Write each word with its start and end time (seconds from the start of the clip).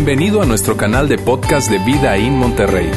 Bienvenido 0.00 0.40
a 0.40 0.46
nuestro 0.46 0.76
canal 0.76 1.08
de 1.08 1.18
podcast 1.18 1.68
de 1.68 1.78
Vida 1.80 2.16
en 2.16 2.34
Monterrey. 2.34 2.88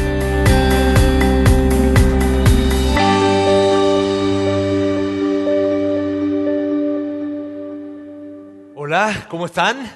Hola, 8.76 9.26
¿cómo 9.30 9.48
están? 9.48 9.92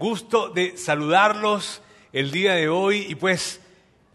Gusto 0.00 0.48
de 0.48 0.76
saludarlos 0.76 1.80
el 2.12 2.32
día 2.32 2.54
de 2.54 2.68
hoy 2.68 3.06
y 3.08 3.14
pues 3.14 3.60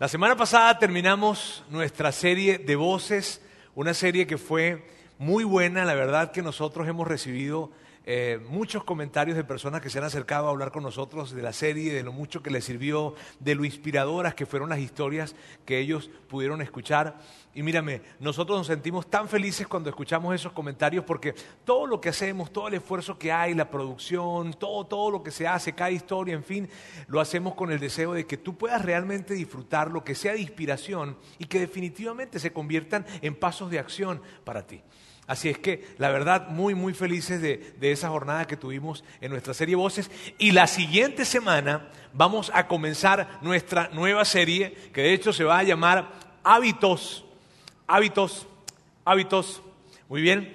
la 0.02 0.10
semana 0.10 0.36
pasada 0.36 0.78
terminamos 0.78 1.64
nuestra 1.70 2.12
serie 2.12 2.58
de 2.58 2.76
voces, 2.76 3.42
una 3.74 3.94
serie 3.94 4.28
que 4.28 4.38
fue 4.38 4.86
muy 5.18 5.46
buena, 5.46 5.86
la 5.86 5.94
verdad 5.94 6.34
que 6.34 6.42
nosotros 6.42 6.90
hemos 6.90 7.08
recibido 7.08 7.72
eh, 8.06 8.40
muchos 8.50 8.84
comentarios 8.84 9.38
de 9.38 9.46
personas 9.46 9.82
que 9.82 9.90
se 9.90 9.98
han 9.98 10.04
acercado 10.04 10.48
a 10.48 10.50
hablar 10.50 10.72
con 10.72 10.84
nosotros 10.84 11.32
de 11.32 11.42
la 11.42 11.54
serie, 11.54 11.94
de 11.94 12.04
lo 12.04 12.12
mucho 12.12 12.44
que 12.44 12.50
les 12.50 12.66
sirvió, 12.66 13.16
de 13.40 13.56
lo 13.56 13.64
inspiradoras 13.64 14.36
que 14.36 14.46
fueron 14.46 14.70
las 14.70 14.80
historias 14.80 15.36
que 15.66 15.80
ellos 15.80 16.10
pudieron 16.28 16.62
escuchar. 16.62 17.18
Y 17.56 17.64
mírame, 17.64 18.02
nosotros 18.20 18.58
nos 18.58 18.68
sentimos 18.68 19.10
tan 19.10 19.30
felices 19.30 19.68
cuando 19.68 19.90
escuchamos 19.90 20.36
esos 20.36 20.52
comentarios 20.52 21.06
porque 21.06 21.34
todo 21.64 21.88
lo 21.88 22.02
que 22.02 22.10
hacemos, 22.10 22.52
todo 22.52 22.68
el 22.68 22.74
esfuerzo 22.74 23.18
que 23.18 23.32
hay, 23.32 23.54
la 23.54 23.70
producción, 23.70 24.54
todo, 24.54 24.86
todo 24.86 25.10
lo 25.10 25.24
que 25.24 25.32
se 25.32 25.48
hace, 25.48 25.74
cada 25.74 25.92
historia, 25.92 26.34
en 26.34 26.44
fin, 26.44 26.70
lo 27.08 27.22
hacemos 27.22 27.54
con 27.56 27.72
el 27.72 27.80
deseo 27.80 28.14
de 28.14 28.26
que 28.26 28.38
tú 28.38 28.58
puedas 28.58 28.84
realmente 28.84 29.34
disfrutar 29.34 29.92
lo 29.92 30.04
que 30.04 30.16
sea 30.16 30.34
de 30.34 30.42
inspiración 30.42 31.18
y 31.38 31.46
que 31.46 31.60
definitivamente 31.60 32.40
se 32.40 32.52
conviertan 32.52 33.06
en 33.22 33.36
pasos 33.36 33.72
de 33.72 33.80
acción 33.80 34.22
para 34.44 34.68
ti. 34.68 34.82
Así 35.26 35.50
es 35.50 35.58
que, 35.58 35.88
la 35.98 36.10
verdad, 36.10 36.50
muy, 36.50 36.76
muy 36.76 36.94
felices 36.94 37.42
de, 37.42 37.76
esa 37.80 38.10
jornada 38.10 38.46
que 38.46 38.58
tuvimos 38.58 39.04
en 39.22 39.32
nuestra 39.32 39.54
serie 39.54 39.76
Voces. 39.76 40.12
Y 40.38 40.52
la 40.52 40.68
siguiente 40.68 41.24
semana 41.24 41.90
vamos 42.14 42.52
a 42.54 42.68
comenzar 42.68 43.40
nuestra 43.42 43.90
nueva 43.94 44.26
serie, 44.26 44.74
que 44.94 45.02
de 45.02 45.14
hecho 45.14 45.32
se 45.32 45.46
va 45.46 45.60
a 45.60 45.64
llamar 45.64 46.12
Hábitos. 46.44 47.24
Hábitos, 47.88 48.48
hábitos. 49.06 49.62
Muy 50.10 50.22
bien, 50.22 50.54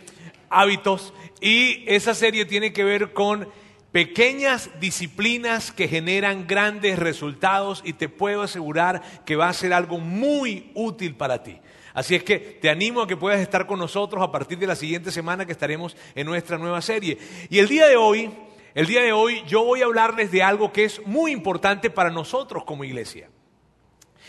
hábitos. 0.51 1.15
Y 1.41 1.85
esa 1.87 2.15
serie 2.15 2.45
tiene 2.45 2.73
que 2.73 2.85
ver 2.85 3.15
con 3.15 3.49
pequeñas 3.93 4.71
disciplinas 4.81 5.73
que 5.73 5.89
generan 5.89 6.47
grandes 6.47 6.99
resultados 6.99 7.81
y 7.85 7.95
te 7.95 8.11
puedo 8.11 8.43
asegurar 8.43 9.03
que 9.25 9.37
va 9.37 9.49
a 9.49 9.55
ser 9.55 9.73
algo 9.73 9.99
muy 9.99 10.71
útil 10.75 11.15
para 11.15 11.43
ti. 11.43 11.59
Así 11.95 12.15
es 12.15 12.23
que 12.23 12.39
te 12.39 12.71
animo 12.71 13.03
a 13.03 13.07
que 13.07 13.17
puedas 13.17 13.41
estar 13.41 13.67
con 13.67 13.79
nosotros 13.79 14.23
a 14.23 14.31
partir 14.31 14.59
de 14.59 14.67
la 14.67 14.77
siguiente 14.77 15.11
semana 15.11 15.47
que 15.47 15.53
estaremos 15.53 15.97
en 16.15 16.27
nuestra 16.27 16.59
nueva 16.59 16.81
serie. 16.83 17.19
Y 17.51 17.59
el 17.59 17.69
día 17.69 17.87
de 17.87 17.97
hoy, 17.97 18.31
el 18.75 18.87
día 18.87 19.03
de 19.03 19.13
hoy 19.13 19.43
yo 19.47 19.65
voy 19.65 19.83
a 19.83 19.87
hablarles 19.87 20.31
de 20.31 20.43
algo 20.43 20.73
que 20.73 20.85
es 20.85 21.05
muy 21.07 21.33
importante 21.33 21.91
para 21.91 22.11
nosotros 22.11 22.65
como 22.65 22.85
iglesia. 22.85 23.29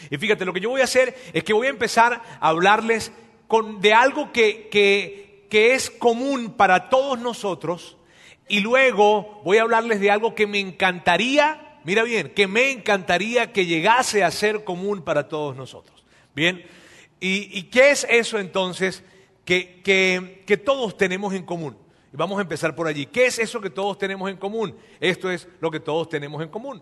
Y 0.10 0.18
fíjate, 0.18 0.46
lo 0.46 0.54
que 0.54 0.62
yo 0.62 0.70
voy 0.70 0.82
a 0.82 0.86
hacer 0.86 1.16
es 1.34 1.44
que 1.44 1.54
voy 1.54 1.68
a 1.68 1.72
empezar 1.72 2.22
a 2.40 2.48
hablarles 2.48 3.12
de 3.80 3.94
algo 3.94 4.32
que, 4.32 4.70
que 4.70 5.74
es 5.74 5.90
común 5.90 6.54
para 6.54 6.90
todos 6.90 7.20
nosotros 7.20 7.98
y 8.50 8.62
luego 8.62 9.42
voy 9.46 9.58
a 9.58 9.62
hablarles 9.62 10.02
de 10.02 10.10
algo 10.10 10.34
que 10.34 10.48
me 10.48 10.60
encantaría, 10.60 11.78
mira 11.84 12.04
bien, 12.04 12.34
que 12.36 12.48
me 12.48 12.72
encantaría 12.72 13.54
que 13.54 13.68
llegase 13.68 14.24
a 14.24 14.32
ser 14.32 14.64
común 14.64 15.04
para 15.04 15.30
todos 15.30 15.56
nosotros. 15.56 16.04
Bien, 16.36 16.66
¿Y, 17.20 17.64
qué 17.64 17.92
es 17.92 18.08
eso 18.10 18.40
entonces 18.40 19.04
que, 19.44 19.82
que, 20.46 20.58
todos 20.58 20.98
tenemos 20.98 21.34
en 21.34 21.44
común? 21.44 21.78
Vamos 22.14 22.40
a 22.40 22.42
empezar 22.42 22.76
por 22.76 22.88
allí. 22.88 23.06
¿Qué 23.06 23.26
es 23.26 23.40
eso 23.40 23.60
que 23.60 23.70
todos 23.70 23.98
tenemos 23.98 24.30
en 24.30 24.38
común? 24.38 24.76
Esto 25.00 25.30
es 25.30 25.48
lo 25.60 25.70
que 25.70 25.80
todos 25.80 26.08
tenemos 26.10 26.42
en 26.42 26.50
común. 26.50 26.82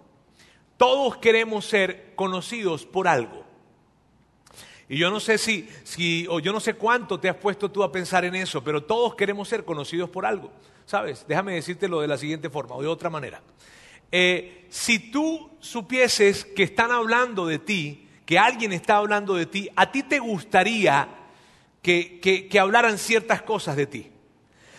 Todos 0.78 1.18
queremos 1.18 1.66
ser 1.66 2.14
conocidos 2.16 2.86
por 2.86 3.08
algo. 3.08 3.46
Y 4.90 4.98
yo 4.98 5.10
no 5.10 5.20
sé 5.20 5.38
si, 5.38 5.68
si, 5.84 6.28
o 6.30 6.40
yo 6.40 6.54
no 6.54 6.60
sé 6.60 6.76
cuánto 6.76 7.20
te 7.20 7.28
has 7.28 7.36
puesto 7.36 7.70
tú 7.70 7.84
a 7.84 7.92
pensar 7.92 8.24
en 8.24 8.36
eso, 8.36 8.64
pero 8.64 8.84
todos 8.84 9.16
queremos 9.16 9.50
ser 9.50 9.66
conocidos 9.66 10.10
por 10.10 10.26
algo. 10.26 10.52
¿Sabes? 10.86 11.26
Déjame 11.28 11.56
decírtelo 11.56 12.00
de 12.00 12.08
la 12.08 12.18
siguiente 12.18 12.50
forma 12.50 12.76
o 12.76 12.82
de 12.82 12.88
otra 12.88 13.10
manera. 13.10 13.42
Eh, 14.12 14.68
si 14.70 15.12
tú 15.12 15.50
supieses 15.60 16.46
que 16.46 16.64
están 16.64 16.92
hablando 16.92 17.46
de 17.46 17.60
ti, 17.60 18.07
que 18.28 18.38
alguien 18.38 18.74
está 18.74 18.98
hablando 18.98 19.36
de 19.36 19.46
ti, 19.46 19.70
a 19.74 19.90
ti 19.90 20.04
te 20.04 20.20
gustaría 20.20 21.08
que, 21.82 22.20
que, 22.20 22.60
hablaran 22.60 22.98
ciertas 22.98 23.42
cosas 23.42 23.78
de 23.78 23.88
ti. 23.88 24.12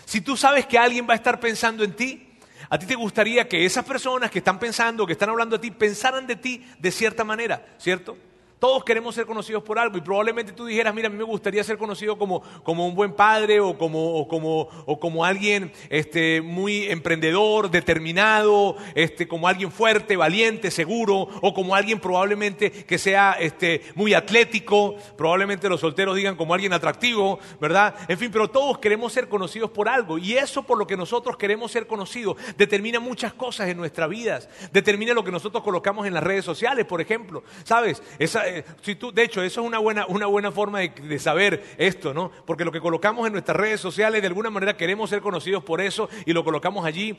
Si 0.05 0.21
tú 0.21 0.37
sabes 0.37 0.67
que 0.67 0.79
alguien 0.79 1.09
va 1.09 1.15
a 1.15 1.17
estar 1.17 1.41
pensando 1.41 1.83
en 1.83 1.97
ti, 1.97 2.29
a 2.69 2.79
ti 2.79 2.85
te 2.85 2.95
gustaría 2.95 3.49
que 3.49 3.65
esas 3.65 3.87
personas 3.87 4.31
que 4.31 4.41
están 4.41 4.59
pensando, 4.59 5.07
que 5.07 5.15
están 5.15 5.31
hablando 5.31 5.57
de 5.57 5.63
ti, 5.63 5.71
pensaran 5.71 6.27
de 6.27 6.37
ti 6.37 6.63
de 6.79 6.91
cierta 6.91 7.25
manera, 7.25 7.65
¿cierto? 7.79 8.19
Todos 8.59 8.83
queremos 8.83 9.15
ser 9.15 9.27
conocidos 9.27 9.63
por 9.63 9.79
algo 9.79 9.97
y 9.97 10.01
probablemente 10.01 10.53
tú 10.53 10.67
dijeras, 10.67 10.95
mira, 10.95 11.07
a 11.07 11.11
mí 11.11 11.17
me 11.17 11.25
gustaría 11.25 11.63
ser 11.63 11.79
conocido 11.79 12.19
como, 12.19 12.43
como 12.65 12.87
un 12.87 12.95
buen 12.95 13.13
padre 13.13 13.61
o 13.61 13.79
como, 13.79 14.17
o 14.17 14.27
como, 14.27 14.69
o 14.85 14.99
como 14.99 15.25
alguien 15.25 15.73
este, 15.91 16.41
muy 16.41 16.87
emprendedor, 16.87 17.71
determinado, 17.71 18.77
este, 18.95 19.29
como 19.29 19.47
alguien 19.47 19.71
fuerte, 19.71 20.17
valiente, 20.17 20.71
seguro, 20.71 21.29
o 21.41 21.55
como 21.55 21.75
alguien 21.75 22.01
probablemente 22.01 22.71
que 22.71 22.99
sea 22.99 23.37
este, 23.39 23.83
muy 23.95 24.15
atlético, 24.15 24.97
probablemente 25.17 25.69
los 25.69 25.81
solteros 25.81 26.17
digan 26.17 26.35
como 26.35 26.55
alguien 26.55 26.73
atractivo, 26.73 27.39
¿verdad? 27.61 27.95
En 28.09 28.19
fin, 28.19 28.31
pero 28.33 28.49
todos 28.49 28.79
queremos 28.79 29.13
ser 29.13 29.29
conocidos 29.29 29.71
por 29.71 29.89
algo 29.89 30.19
y 30.19 30.35
eso 30.35 30.65
por 30.65 30.79
lo 30.79 30.87
que 30.87 30.97
nosotros 30.97 31.37
queremos 31.37 31.71
ser 31.71 31.87
conocidos 31.87 32.37
determina 32.57 32.99
muchas 32.99 33.33
cosas 33.35 33.69
en 33.69 33.77
nuestras 33.77 34.09
vidas, 34.09 34.49
determina 34.73 35.15
lo 35.15 35.23
que 35.23 35.31
nosotros 35.31 35.63
colocamos 35.63 36.07
en 36.07 36.15
las 36.15 36.23
redes 36.23 36.45
sociales, 36.45 36.85
por 36.87 37.01
ejemplo, 37.01 37.45
¿sabes? 37.65 38.03
Esa, 38.19 38.48
eh, 38.49 38.65
de 39.13 39.23
hecho, 39.23 39.43
eso 39.43 39.61
es 39.61 39.67
una 39.67 39.79
buena, 39.79 40.07
una 40.07 40.27
buena 40.27 40.51
forma 40.51 40.81
de, 40.81 41.19
saber 41.19 41.65
esto, 41.79 42.15
¿no? 42.15 42.31
Porque 42.47 42.65
lo 42.65 42.73
que 42.73 42.81
colocamos 42.81 43.27
en 43.27 43.33
nuestras 43.33 43.57
redes 43.57 43.81
sociales, 43.81 44.21
de 44.21 44.27
alguna 44.27 44.51
manera 44.51 44.77
queremos 44.77 45.11
ser 45.11 45.21
conocidos 45.21 45.65
por 45.65 45.81
eso 45.81 46.09
y 46.27 46.33
lo 46.33 46.45
colocamos 46.45 46.85
allí. 46.85 47.17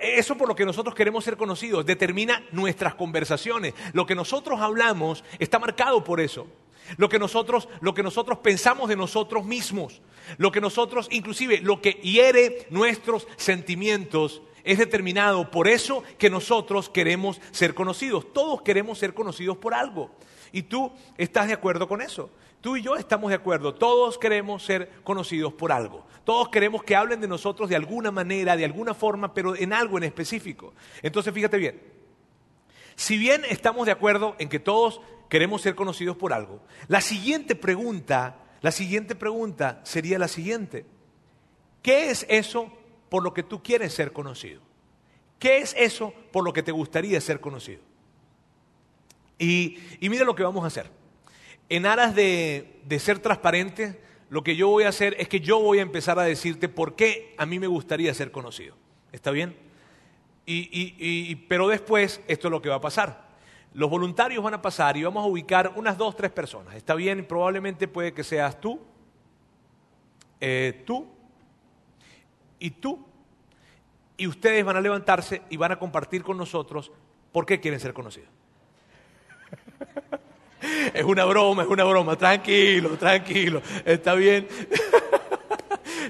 eso 0.00 0.36
por 0.36 0.48
lo 0.48 0.54
que 0.54 0.64
nosotros 0.64 0.94
queremos 0.94 1.24
ser 1.24 1.36
conocidos 1.36 1.86
determina 1.86 2.44
nuestras 2.52 2.94
conversaciones. 2.94 3.74
Lo 3.92 4.06
que 4.06 4.14
nosotros 4.14 4.60
hablamos 4.60 5.24
está 5.38 5.58
marcado 5.58 6.04
por 6.04 6.20
eso. 6.20 6.46
Lo 6.96 7.08
que 7.08 7.18
nosotros, 7.18 7.68
lo 7.80 7.94
que 7.94 8.02
nosotros 8.02 8.38
pensamos 8.38 8.88
de 8.88 8.96
nosotros 8.96 9.44
mismos, 9.44 10.02
lo 10.36 10.52
que 10.52 10.60
nosotros, 10.60 11.08
inclusive, 11.10 11.60
lo 11.60 11.80
que 11.80 11.92
hiere 11.92 12.66
nuestros 12.70 13.26
sentimientos 13.36 14.42
es 14.64 14.78
determinado 14.78 15.50
por 15.50 15.68
eso 15.68 16.02
que 16.18 16.30
nosotros 16.30 16.88
queremos 16.88 17.40
ser 17.52 17.74
conocidos. 17.74 18.32
Todos 18.32 18.62
queremos 18.62 18.98
ser 18.98 19.12
conocidos 19.12 19.58
por 19.58 19.74
algo. 19.74 20.10
Y 20.52 20.62
tú 20.62 20.90
estás 21.18 21.48
de 21.48 21.52
acuerdo 21.52 21.86
con 21.86 22.00
eso. 22.00 22.30
Tú 22.62 22.76
y 22.78 22.82
yo 22.82 22.96
estamos 22.96 23.28
de 23.28 23.36
acuerdo. 23.36 23.74
Todos 23.74 24.16
queremos 24.16 24.64
ser 24.64 24.90
conocidos 25.04 25.52
por 25.52 25.70
algo. 25.70 26.06
Todos 26.24 26.48
queremos 26.48 26.82
que 26.82 26.96
hablen 26.96 27.20
de 27.20 27.28
nosotros 27.28 27.68
de 27.68 27.76
alguna 27.76 28.10
manera, 28.10 28.56
de 28.56 28.64
alguna 28.64 28.94
forma, 28.94 29.34
pero 29.34 29.54
en 29.54 29.74
algo 29.74 29.98
en 29.98 30.04
específico. 30.04 30.72
Entonces, 31.02 31.34
fíjate 31.34 31.58
bien. 31.58 31.82
Si 32.96 33.18
bien 33.18 33.42
estamos 33.50 33.84
de 33.84 33.92
acuerdo 33.92 34.34
en 34.38 34.48
que 34.48 34.60
todos 34.60 35.02
queremos 35.28 35.60
ser 35.60 35.74
conocidos 35.74 36.16
por 36.16 36.32
algo, 36.32 36.62
la 36.88 37.02
siguiente 37.02 37.54
pregunta, 37.54 38.36
la 38.62 38.70
siguiente 38.70 39.14
pregunta 39.14 39.80
sería 39.82 40.18
la 40.18 40.28
siguiente. 40.28 40.86
¿Qué 41.82 42.08
es 42.08 42.24
eso 42.30 42.72
por 43.14 43.22
lo 43.22 43.32
que 43.32 43.44
tú 43.44 43.62
quieres 43.62 43.94
ser 43.94 44.12
conocido? 44.12 44.60
¿Qué 45.38 45.58
es 45.58 45.72
eso 45.78 46.12
por 46.32 46.44
lo 46.44 46.52
que 46.52 46.64
te 46.64 46.72
gustaría 46.72 47.20
ser 47.20 47.38
conocido? 47.38 47.80
Y, 49.38 49.78
mira 50.00 50.24
lo 50.24 50.34
que 50.34 50.42
vamos 50.42 50.64
a 50.64 50.66
hacer. 50.66 50.90
En 51.68 51.86
aras 51.86 52.16
de, 52.16 52.82
ser 52.98 53.20
transparente, 53.20 54.02
lo 54.30 54.42
que 54.42 54.56
yo 54.56 54.66
voy 54.68 54.82
a 54.82 54.88
hacer 54.88 55.14
es 55.20 55.28
que 55.28 55.38
yo 55.38 55.60
voy 55.60 55.78
a 55.78 55.82
empezar 55.82 56.18
a 56.18 56.24
decirte 56.24 56.68
por 56.68 56.96
qué 56.96 57.36
a 57.38 57.46
mí 57.46 57.60
me 57.60 57.68
gustaría 57.68 58.12
ser 58.14 58.32
conocido. 58.32 58.74
¿Está 59.12 59.30
bien? 59.30 59.56
pero 61.48 61.68
después 61.68 62.20
esto 62.26 62.48
es 62.48 62.50
lo 62.50 62.60
que 62.60 62.68
va 62.68 62.74
a 62.74 62.80
pasar. 62.80 63.28
Los 63.74 63.88
voluntarios 63.88 64.42
van 64.42 64.54
a 64.54 64.60
pasar 64.60 64.96
y 64.96 65.04
vamos 65.04 65.22
a 65.22 65.28
ubicar 65.28 65.74
unas 65.76 65.96
dos, 65.96 66.16
tres 66.16 66.32
personas. 66.32 66.74
¿Está 66.74 66.96
bien? 66.96 67.24
Probablemente 67.28 67.86
puede 67.86 68.12
que 68.12 68.24
seas 68.24 68.60
tú, 68.60 68.80
eh, 70.40 70.82
tú 70.84 71.13
y 72.58 72.70
tú. 72.70 73.06
Y 74.16 74.26
ustedes 74.26 74.64
van 74.64 74.76
a 74.76 74.80
levantarse 74.80 75.42
y 75.50 75.56
van 75.56 75.72
a 75.72 75.78
compartir 75.78 76.22
con 76.22 76.36
nosotros 76.36 76.92
por 77.32 77.46
qué 77.46 77.60
quieren 77.60 77.80
ser 77.80 77.92
conocidos. 77.92 78.30
Es 80.94 81.04
una 81.04 81.26
broma, 81.26 81.62
es 81.62 81.68
una 81.68 81.84
broma. 81.84 82.16
Tranquilo, 82.16 82.96
tranquilo. 82.96 83.60
Está 83.84 84.14
bien. 84.14 84.48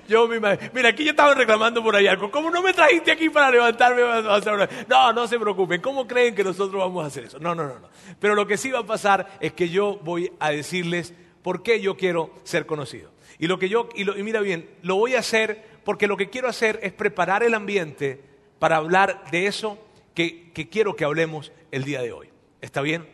Yo 0.08 0.28
me 0.28 0.38
Mira, 0.72 0.90
aquí 0.90 1.04
ya 1.04 1.10
estaban 1.10 1.36
reclamando 1.36 1.82
por 1.82 1.96
algo. 1.96 2.30
¿Cómo 2.30 2.50
no 2.50 2.62
me 2.62 2.72
trajiste 2.72 3.12
aquí 3.12 3.30
para 3.30 3.50
levantarme? 3.50 4.02
No, 4.88 5.12
no 5.12 5.26
se 5.26 5.38
preocupen. 5.38 5.80
¿Cómo 5.80 6.06
creen 6.06 6.34
que 6.34 6.44
nosotros 6.44 6.80
vamos 6.80 7.04
a 7.04 7.08
hacer 7.08 7.24
eso? 7.24 7.38
No, 7.38 7.54
no, 7.54 7.64
no, 7.64 7.78
no. 7.78 7.88
Pero 8.18 8.34
lo 8.34 8.46
que 8.46 8.56
sí 8.56 8.70
va 8.70 8.80
a 8.80 8.86
pasar 8.86 9.38
es 9.40 9.52
que 9.52 9.68
yo 9.68 9.98
voy 10.02 10.32
a 10.38 10.50
decirles 10.50 11.14
por 11.42 11.62
qué 11.62 11.80
yo 11.80 11.96
quiero 11.96 12.30
ser 12.44 12.66
conocido. 12.66 13.10
Y 13.38 13.46
lo 13.46 13.58
que 13.58 13.68
yo, 13.68 13.88
y, 13.94 14.08
y 14.08 14.22
mira 14.22 14.40
bien, 14.40 14.70
lo 14.82 14.96
voy 14.96 15.14
a 15.14 15.20
hacer 15.20 15.73
porque 15.84 16.06
lo 16.06 16.16
que 16.16 16.30
quiero 16.30 16.48
hacer 16.48 16.80
es 16.82 16.92
preparar 16.92 17.42
el 17.42 17.54
ambiente 17.54 18.20
para 18.58 18.76
hablar 18.76 19.24
de 19.30 19.46
eso 19.46 19.78
que, 20.14 20.52
que 20.52 20.68
quiero 20.68 20.96
que 20.96 21.04
hablemos 21.04 21.52
el 21.70 21.84
día 21.84 22.02
de 22.02 22.12
hoy. 22.12 22.28
¿Está 22.60 22.80
bien? 22.80 23.06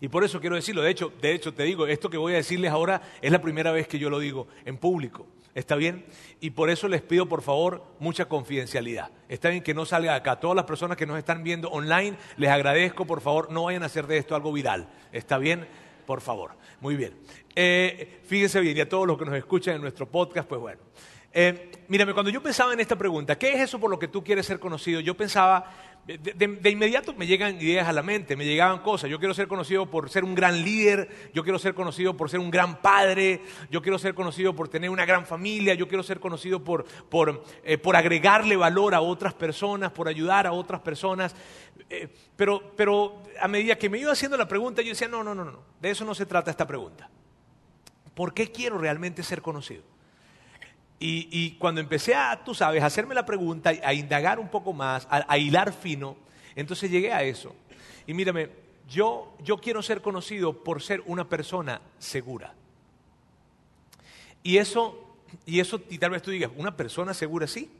Y 0.00 0.08
por 0.08 0.24
eso 0.24 0.40
quiero 0.40 0.56
decirlo. 0.56 0.82
De 0.82 0.90
hecho, 0.90 1.12
de 1.20 1.32
hecho, 1.32 1.52
te 1.52 1.64
digo, 1.64 1.86
esto 1.86 2.08
que 2.08 2.16
voy 2.16 2.34
a 2.34 2.36
decirles 2.36 2.70
ahora 2.70 3.02
es 3.20 3.32
la 3.32 3.40
primera 3.40 3.72
vez 3.72 3.88
que 3.88 3.98
yo 3.98 4.10
lo 4.10 4.18
digo 4.18 4.46
en 4.64 4.76
público. 4.76 5.26
¿Está 5.54 5.74
bien? 5.74 6.04
Y 6.40 6.50
por 6.50 6.70
eso 6.70 6.86
les 6.86 7.02
pido, 7.02 7.26
por 7.26 7.42
favor, 7.42 7.82
mucha 7.98 8.26
confidencialidad. 8.26 9.10
Está 9.28 9.48
bien 9.48 9.62
que 9.62 9.74
no 9.74 9.86
salga 9.86 10.14
acá. 10.14 10.38
Todas 10.38 10.54
las 10.54 10.66
personas 10.66 10.96
que 10.96 11.04
nos 11.04 11.18
están 11.18 11.42
viendo 11.42 11.68
online, 11.68 12.16
les 12.36 12.50
agradezco, 12.50 13.06
por 13.06 13.20
favor, 13.20 13.50
no 13.50 13.64
vayan 13.64 13.82
a 13.82 13.86
hacer 13.86 14.06
de 14.06 14.18
esto 14.18 14.36
algo 14.36 14.52
viral. 14.52 14.88
¿Está 15.10 15.36
bien? 15.38 15.66
Por 16.06 16.20
favor. 16.20 16.52
Muy 16.80 16.94
bien. 16.94 17.14
Eh, 17.56 18.20
fíjense 18.24 18.60
bien, 18.60 18.76
y 18.76 18.80
a 18.80 18.88
todos 18.88 19.04
los 19.04 19.18
que 19.18 19.24
nos 19.24 19.34
escuchan 19.34 19.74
en 19.74 19.82
nuestro 19.82 20.06
podcast, 20.08 20.48
pues 20.48 20.60
bueno. 20.60 20.80
Eh, 21.40 21.70
mírame, 21.86 22.14
cuando 22.14 22.32
yo 22.32 22.42
pensaba 22.42 22.72
en 22.72 22.80
esta 22.80 22.98
pregunta, 22.98 23.38
¿qué 23.38 23.52
es 23.52 23.60
eso 23.60 23.78
por 23.78 23.88
lo 23.88 23.96
que 23.96 24.08
tú 24.08 24.24
quieres 24.24 24.44
ser 24.44 24.58
conocido? 24.58 24.98
Yo 24.98 25.16
pensaba, 25.16 25.70
de, 26.04 26.68
inmediato 26.68 27.14
me 27.14 27.28
llegan 27.28 27.62
ideas 27.62 27.86
a 27.86 27.92
la 27.92 28.02
mente, 28.02 28.34
me 28.34 28.44
llegaban 28.44 28.80
cosas. 28.80 29.08
Yo 29.08 29.20
quiero 29.20 29.34
ser 29.34 29.46
conocido 29.46 29.86
por 29.86 30.10
ser 30.10 30.24
un 30.24 30.34
gran 30.34 30.64
líder, 30.64 31.30
yo 31.32 31.44
quiero 31.44 31.60
ser 31.60 31.74
conocido 31.74 32.16
por 32.16 32.28
ser 32.28 32.40
un 32.40 32.50
gran 32.50 32.82
padre, 32.82 33.40
yo 33.70 33.80
quiero 33.82 34.00
ser 34.00 34.14
conocido 34.14 34.52
por 34.52 34.68
tener 34.68 34.90
una 34.90 35.06
gran 35.06 35.26
familia, 35.26 35.74
yo 35.74 35.86
quiero 35.86 36.02
ser 36.02 36.18
conocido 36.18 36.64
por, 36.64 36.84
por, 37.08 37.44
eh, 37.62 37.78
por 37.78 37.94
agregarle 37.94 38.56
valor 38.56 38.96
a 38.96 39.00
otras 39.00 39.32
personas, 39.32 39.92
por 39.92 40.08
ayudar 40.08 40.44
a 40.44 40.50
otras 40.50 40.80
personas. 40.80 41.36
Eh, 41.88 42.08
pero, 42.34 42.72
pero 42.74 43.22
a 43.40 43.46
medida 43.46 43.78
que 43.78 43.88
me 43.88 43.98
iba 43.98 44.10
haciendo 44.10 44.36
la 44.36 44.48
pregunta, 44.48 44.82
yo 44.82 44.88
decía, 44.88 45.06
no, 45.06 45.22
no, 45.22 45.36
no, 45.36 45.44
no, 45.44 45.60
de 45.80 45.90
eso 45.90 46.04
no 46.04 46.16
se 46.16 46.26
trata 46.26 46.50
esta 46.50 46.66
pregunta. 46.66 47.08
¿Por 48.12 48.34
qué 48.34 48.50
quiero 48.50 48.76
realmente 48.76 49.22
ser 49.22 49.40
conocido? 49.40 49.97
Y, 51.00 51.52
cuando 51.58 51.80
empecé 51.80 52.14
a, 52.14 52.42
tú 52.44 52.54
sabes, 52.54 52.82
a 52.82 52.86
hacerme 52.86 53.14
la 53.14 53.24
pregunta, 53.24 53.70
a 53.84 53.94
indagar 53.94 54.40
un 54.40 54.48
poco 54.48 54.72
más, 54.72 55.06
a, 55.10 55.38
hilar 55.38 55.72
fino, 55.72 56.16
entonces 56.56 56.90
llegué 56.90 57.12
a 57.12 57.22
eso. 57.22 57.54
Y 58.06 58.14
mírame, 58.14 58.50
yo, 58.88 59.36
yo 59.44 59.58
quiero 59.58 59.80
ser 59.80 60.02
conocido 60.02 60.64
por 60.64 60.82
ser 60.82 61.02
una 61.06 61.28
persona 61.28 61.80
segura. 61.98 62.52
Y 64.42 64.56
eso, 64.56 64.98
y 65.46 65.60
eso, 65.60 65.80
y 65.88 65.98
tal 65.98 66.10
vez 66.10 66.22
tú 66.22 66.32
digas, 66.32 66.50
una 66.56 66.76
persona 66.76 67.14
segura 67.14 67.46
sí. 67.46 67.70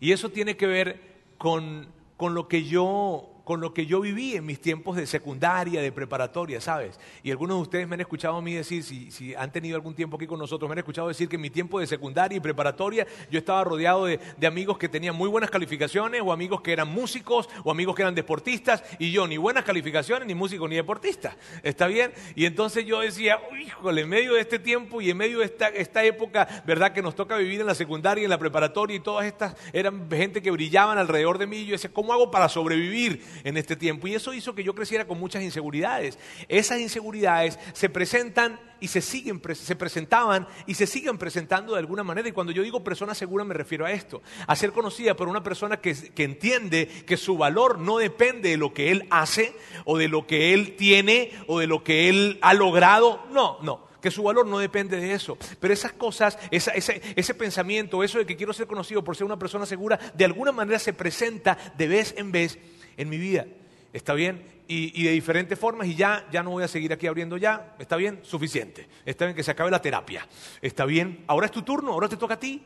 Y 0.00 0.10
eso 0.10 0.30
tiene 0.30 0.56
que 0.56 0.66
ver 0.66 1.00
con, 1.38 1.86
con 2.16 2.34
lo 2.34 2.48
que 2.48 2.64
yo 2.64 3.31
con 3.44 3.60
lo 3.60 3.74
que 3.74 3.86
yo 3.86 4.00
viví 4.00 4.36
en 4.36 4.46
mis 4.46 4.60
tiempos 4.60 4.96
de 4.96 5.06
secundaria, 5.06 5.82
de 5.82 5.92
preparatoria, 5.92 6.60
¿sabes? 6.60 6.98
Y 7.22 7.30
algunos 7.30 7.56
de 7.56 7.62
ustedes 7.62 7.88
me 7.88 7.94
han 7.94 8.00
escuchado 8.00 8.36
a 8.36 8.42
mí 8.42 8.54
decir, 8.54 8.82
si, 8.82 9.34
han 9.34 9.50
tenido 9.50 9.76
algún 9.76 9.94
tiempo 9.94 10.16
aquí 10.16 10.26
con 10.26 10.38
nosotros, 10.38 10.68
me 10.68 10.72
han 10.72 10.78
escuchado 10.78 11.08
decir 11.08 11.28
que 11.28 11.36
en 11.36 11.42
mi 11.42 11.50
tiempo 11.50 11.80
de 11.80 11.86
secundaria 11.86 12.36
y 12.36 12.40
preparatoria 12.40 13.06
yo 13.30 13.38
estaba 13.38 13.64
rodeado 13.64 14.06
de, 14.06 14.20
amigos 14.46 14.76
que 14.76 14.88
tenían 14.88 15.16
muy 15.16 15.28
buenas 15.28 15.50
calificaciones, 15.50 16.20
o 16.22 16.32
amigos 16.32 16.60
que 16.60 16.72
eran 16.72 16.88
músicos, 16.88 17.48
o 17.64 17.70
amigos 17.70 17.96
que 17.96 18.02
eran 18.02 18.14
deportistas, 18.14 18.84
y 18.98 19.10
yo 19.10 19.26
ni 19.26 19.36
buenas 19.36 19.64
calificaciones, 19.64 20.26
ni 20.26 20.34
músico, 20.34 20.68
ni 20.68 20.76
deportista. 20.76 21.36
¿Está 21.62 21.86
bien? 21.86 22.12
Y 22.34 22.44
entonces 22.44 22.84
yo 22.84 23.00
decía, 23.00 23.40
híjole, 23.60 24.02
en 24.02 24.08
medio 24.08 24.34
de 24.34 24.40
este 24.40 24.58
tiempo 24.58 25.00
y 25.00 25.10
en 25.10 25.16
medio 25.16 25.38
de 25.38 25.46
esta, 25.46 26.02
época, 26.02 26.62
¿verdad? 26.66 26.92
Que 26.92 27.00
nos 27.00 27.14
toca 27.14 27.36
vivir 27.36 27.60
en 27.60 27.66
la 27.66 27.74
secundaria 27.74 28.24
en 28.24 28.30
la 28.30 28.38
preparatoria 28.38 28.96
y 28.96 29.00
todas 29.00 29.24
estas 29.24 29.56
eran 29.72 30.10
gente 30.10 30.42
que 30.42 30.50
brillaban 30.50 30.98
alrededor 30.98 31.38
de 31.38 31.46
mí, 31.46 31.58
y 31.58 31.66
yo 31.66 31.72
decía, 31.72 31.90
¿cómo 31.92 32.12
hago 32.12 32.30
para 32.30 32.48
sobrevivir? 32.48 33.24
En 33.44 33.56
este 33.56 33.76
tiempo. 33.76 34.06
Y 34.06 34.14
eso 34.14 34.34
hizo 34.34 34.54
que 34.54 34.64
yo 34.64 34.74
creciera 34.74 35.06
con 35.06 35.18
muchas 35.18 35.42
inseguridades. 35.42 36.18
Esas 36.48 36.80
inseguridades 36.80 37.58
se 37.72 37.88
presentan 37.88 38.58
y 38.80 38.88
se 38.88 39.00
siguen, 39.00 39.40
se 39.54 39.76
presentaban 39.76 40.48
y 40.66 40.74
se 40.74 40.86
siguen 40.86 41.18
presentando 41.18 41.72
de 41.74 41.78
alguna 41.78 42.02
manera. 42.02 42.28
Y 42.28 42.32
cuando 42.32 42.52
yo 42.52 42.62
digo 42.62 42.82
persona 42.82 43.14
segura 43.14 43.44
me 43.44 43.54
refiero 43.54 43.86
a 43.86 43.92
esto, 43.92 44.22
a 44.46 44.56
ser 44.56 44.72
conocida 44.72 45.14
por 45.14 45.28
una 45.28 45.42
persona 45.42 45.78
que, 45.78 45.94
que 45.94 46.24
entiende 46.24 46.88
que 47.06 47.16
su 47.16 47.36
valor 47.36 47.78
no 47.78 47.98
depende 47.98 48.50
de 48.50 48.56
lo 48.56 48.74
que 48.74 48.90
él 48.90 49.06
hace 49.10 49.54
o 49.84 49.98
de 49.98 50.08
lo 50.08 50.26
que 50.26 50.52
él 50.52 50.76
tiene 50.76 51.30
o 51.46 51.60
de 51.60 51.66
lo 51.66 51.84
que 51.84 52.08
él 52.08 52.38
ha 52.42 52.54
logrado. 52.54 53.24
No, 53.32 53.58
no 53.62 53.92
que 54.02 54.10
su 54.10 54.24
valor 54.24 54.46
no 54.46 54.58
depende 54.58 54.98
de 54.98 55.14
eso. 55.14 55.38
Pero 55.60 55.72
esas 55.72 55.92
cosas, 55.92 56.36
ese, 56.50 57.34
pensamiento, 57.34 58.02
eso 58.02 58.18
de 58.18 58.26
que 58.26 58.36
quiero 58.36 58.52
ser 58.52 58.66
conocido 58.66 59.02
por 59.02 59.16
ser 59.16 59.24
una 59.24 59.38
persona 59.38 59.64
segura, 59.64 59.98
de 60.12 60.24
alguna 60.24 60.52
manera 60.52 60.78
se 60.78 60.92
presenta 60.92 61.56
de 61.78 61.88
vez 61.88 62.14
en 62.18 62.32
vez 62.32 62.58
en 62.96 63.08
mi 63.08 63.18
vida. 63.18 63.46
¿Está 63.92 64.14
bien? 64.14 64.42
Y, 64.68 65.04
de 65.04 65.10
diferentes 65.10 65.58
formas 65.58 65.86
y 65.86 65.94
ya, 65.94 66.26
ya 66.32 66.42
no 66.42 66.50
voy 66.50 66.64
a 66.64 66.68
seguir 66.68 66.92
aquí 66.92 67.06
abriendo 67.06 67.36
ya. 67.36 67.74
¿Está 67.78 67.96
bien? 67.96 68.20
Suficiente. 68.22 68.88
Está 69.04 69.26
bien 69.26 69.36
que 69.36 69.42
se 69.42 69.50
acabe 69.50 69.70
la 69.70 69.82
terapia. 69.82 70.26
¿Está 70.62 70.86
bien? 70.86 71.24
Ahora 71.26 71.46
es 71.46 71.52
tu 71.52 71.62
turno, 71.62 71.92
ahora 71.92 72.08
te 72.08 72.16
toca 72.16 72.34
a 72.34 72.40
ti. 72.40 72.62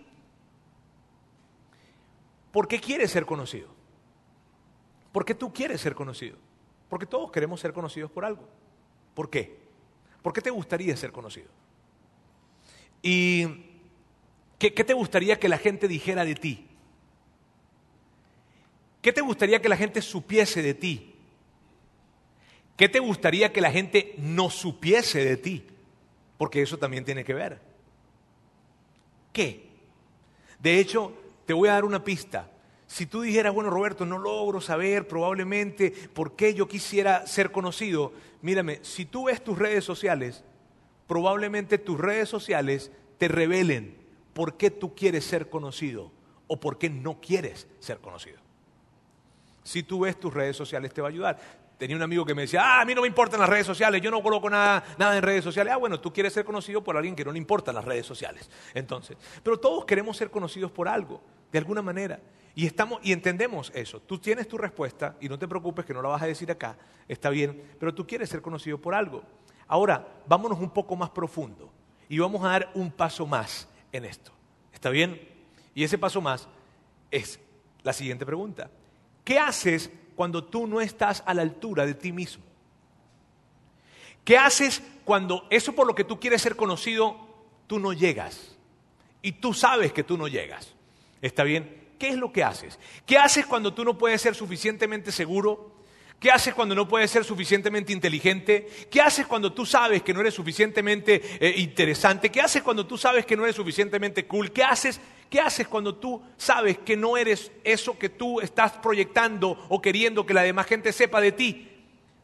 ¿Por 2.52 2.68
qué 2.68 2.78
quieres 2.80 3.10
ser 3.10 3.26
conocido? 3.26 3.68
¿Por 5.10 5.24
qué 5.24 5.34
tú 5.34 5.52
quieres 5.52 5.80
ser 5.80 5.94
conocido? 5.94 6.36
Porque 6.88 7.06
todos 7.06 7.32
queremos 7.32 7.60
ser 7.60 7.72
conocidos 7.72 8.10
por 8.10 8.24
algo. 8.24 8.48
¿Por 9.14 9.28
qué? 9.28 9.58
¿Por 10.22 10.32
qué 10.32 10.40
te 10.40 10.50
gustaría 10.50 10.96
ser 10.96 11.10
conocido? 11.10 11.48
¿Y 13.02 13.46
qué, 14.58 14.72
qué 14.72 14.84
te 14.84 14.94
gustaría 14.94 15.38
que 15.40 15.48
la 15.48 15.58
gente 15.58 15.88
dijera 15.88 16.24
de 16.24 16.34
ti? 16.34 16.65
¿Qué 19.06 19.12
te 19.12 19.20
gustaría 19.20 19.62
que 19.62 19.68
la 19.68 19.76
gente 19.76 20.02
supiese 20.02 20.62
de 20.62 20.74
ti? 20.74 21.14
¿Qué 22.76 22.88
te 22.88 22.98
gustaría 22.98 23.52
que 23.52 23.60
la 23.60 23.70
gente 23.70 24.16
no 24.18 24.50
supiese 24.50 25.24
de 25.24 25.36
ti? 25.36 25.64
Porque 26.36 26.60
eso 26.60 26.76
también 26.76 27.04
tiene 27.04 27.22
que 27.22 27.32
ver. 27.32 27.60
¿Qué? 29.32 29.68
De 30.58 30.80
hecho, 30.80 31.12
te 31.44 31.52
voy 31.52 31.68
a 31.68 31.74
dar 31.74 31.84
una 31.84 32.02
pista. 32.02 32.50
Si 32.88 33.06
tú 33.06 33.20
dijeras, 33.20 33.54
bueno, 33.54 33.70
Roberto, 33.70 34.04
no 34.04 34.18
logro 34.18 34.60
saber 34.60 35.06
probablemente 35.06 35.92
por 36.12 36.34
qué 36.34 36.54
yo 36.54 36.66
quisiera 36.66 37.28
ser 37.28 37.52
conocido, 37.52 38.12
mírame, 38.42 38.80
si 38.82 39.04
tú 39.04 39.26
ves 39.26 39.40
tus 39.44 39.56
redes 39.56 39.84
sociales, 39.84 40.42
probablemente 41.06 41.78
tus 41.78 42.00
redes 42.00 42.28
sociales 42.28 42.90
te 43.18 43.28
revelen 43.28 43.98
por 44.34 44.56
qué 44.56 44.72
tú 44.72 44.96
quieres 44.96 45.24
ser 45.24 45.48
conocido 45.48 46.10
o 46.48 46.58
por 46.58 46.76
qué 46.76 46.90
no 46.90 47.20
quieres 47.20 47.68
ser 47.78 47.98
conocido. 47.98 48.45
Si 49.66 49.82
tú 49.82 50.00
ves 50.00 50.18
tus 50.20 50.32
redes 50.32 50.56
sociales 50.56 50.94
te 50.94 51.00
va 51.00 51.08
a 51.08 51.10
ayudar. 51.10 51.38
Tenía 51.76 51.96
un 51.96 52.02
amigo 52.02 52.24
que 52.24 52.34
me 52.36 52.42
decía, 52.42 52.62
ah, 52.62 52.80
a 52.82 52.84
mí 52.84 52.94
no 52.94 53.02
me 53.02 53.08
importan 53.08 53.40
las 53.40 53.48
redes 53.48 53.66
sociales, 53.66 54.00
yo 54.00 54.12
no 54.12 54.22
coloco 54.22 54.48
nada, 54.48 54.84
nada 54.96 55.16
en 55.16 55.22
redes 55.22 55.42
sociales. 55.42 55.72
Ah, 55.74 55.76
bueno, 55.76 56.00
tú 56.00 56.12
quieres 56.12 56.32
ser 56.32 56.44
conocido 56.44 56.84
por 56.84 56.96
alguien 56.96 57.16
que 57.16 57.24
no 57.24 57.32
le 57.32 57.38
importan 57.38 57.74
las 57.74 57.84
redes 57.84 58.06
sociales. 58.06 58.48
Entonces, 58.74 59.16
pero 59.42 59.58
todos 59.58 59.84
queremos 59.84 60.16
ser 60.16 60.30
conocidos 60.30 60.70
por 60.70 60.86
algo, 60.86 61.20
de 61.50 61.58
alguna 61.58 61.82
manera. 61.82 62.20
Y, 62.54 62.64
estamos, 62.64 63.00
y 63.02 63.10
entendemos 63.12 63.72
eso. 63.74 64.00
Tú 64.00 64.18
tienes 64.18 64.46
tu 64.46 64.56
respuesta 64.56 65.16
y 65.20 65.28
no 65.28 65.36
te 65.36 65.48
preocupes 65.48 65.84
que 65.84 65.92
no 65.92 66.00
la 66.00 66.10
vas 66.10 66.22
a 66.22 66.26
decir 66.26 66.48
acá, 66.48 66.78
está 67.08 67.28
bien, 67.28 67.60
pero 67.80 67.92
tú 67.92 68.06
quieres 68.06 68.28
ser 68.30 68.40
conocido 68.40 68.80
por 68.80 68.94
algo. 68.94 69.24
Ahora, 69.66 70.06
vámonos 70.28 70.60
un 70.60 70.70
poco 70.70 70.94
más 70.94 71.10
profundo 71.10 71.72
y 72.08 72.20
vamos 72.20 72.44
a 72.44 72.50
dar 72.50 72.70
un 72.74 72.92
paso 72.92 73.26
más 73.26 73.68
en 73.90 74.04
esto. 74.04 74.30
¿Está 74.72 74.90
bien? 74.90 75.20
Y 75.74 75.82
ese 75.82 75.98
paso 75.98 76.20
más 76.20 76.48
es 77.10 77.40
la 77.82 77.92
siguiente 77.92 78.24
pregunta. 78.24 78.70
¿Qué 79.26 79.40
haces 79.40 79.90
cuando 80.14 80.44
tú 80.44 80.68
no 80.68 80.80
estás 80.80 81.24
a 81.26 81.34
la 81.34 81.42
altura 81.42 81.84
de 81.84 81.94
ti 81.94 82.12
mismo? 82.12 82.44
¿Qué 84.24 84.38
haces 84.38 84.80
cuando 85.04 85.48
eso 85.50 85.74
por 85.74 85.84
lo 85.84 85.96
que 85.96 86.04
tú 86.04 86.20
quieres 86.20 86.40
ser 86.40 86.54
conocido, 86.54 87.16
tú 87.66 87.80
no 87.80 87.92
llegas? 87.92 88.56
Y 89.22 89.32
tú 89.32 89.52
sabes 89.52 89.92
que 89.92 90.04
tú 90.04 90.16
no 90.16 90.28
llegas. 90.28 90.74
¿Está 91.20 91.42
bien? 91.42 91.88
¿Qué 91.98 92.10
es 92.10 92.16
lo 92.16 92.30
que 92.30 92.44
haces? 92.44 92.78
¿Qué 93.04 93.18
haces 93.18 93.46
cuando 93.46 93.74
tú 93.74 93.84
no 93.84 93.98
puedes 93.98 94.22
ser 94.22 94.36
suficientemente 94.36 95.10
seguro? 95.10 95.72
¿Qué 96.20 96.30
haces 96.30 96.54
cuando 96.54 96.76
no 96.76 96.86
puedes 96.86 97.10
ser 97.10 97.24
suficientemente 97.24 97.92
inteligente? 97.92 98.68
¿Qué 98.92 99.00
haces 99.00 99.26
cuando 99.26 99.52
tú 99.52 99.66
sabes 99.66 100.04
que 100.04 100.14
no 100.14 100.20
eres 100.20 100.34
suficientemente 100.34 101.20
eh, 101.40 101.52
interesante? 101.56 102.30
¿Qué 102.30 102.40
haces 102.40 102.62
cuando 102.62 102.86
tú 102.86 102.96
sabes 102.96 103.26
que 103.26 103.36
no 103.36 103.42
eres 103.42 103.56
suficientemente 103.56 104.24
cool? 104.24 104.52
¿Qué 104.52 104.62
haces 104.62 105.00
¿Qué 105.30 105.40
haces 105.40 105.66
cuando 105.66 105.94
tú 105.94 106.22
sabes 106.36 106.78
que 106.78 106.96
no 106.96 107.16
eres 107.16 107.50
eso 107.64 107.98
que 107.98 108.08
tú 108.08 108.40
estás 108.40 108.72
proyectando 108.72 109.58
o 109.68 109.80
queriendo 109.82 110.24
que 110.24 110.34
la 110.34 110.42
demás 110.42 110.66
gente 110.66 110.92
sepa 110.92 111.20
de 111.20 111.32
ti? 111.32 111.68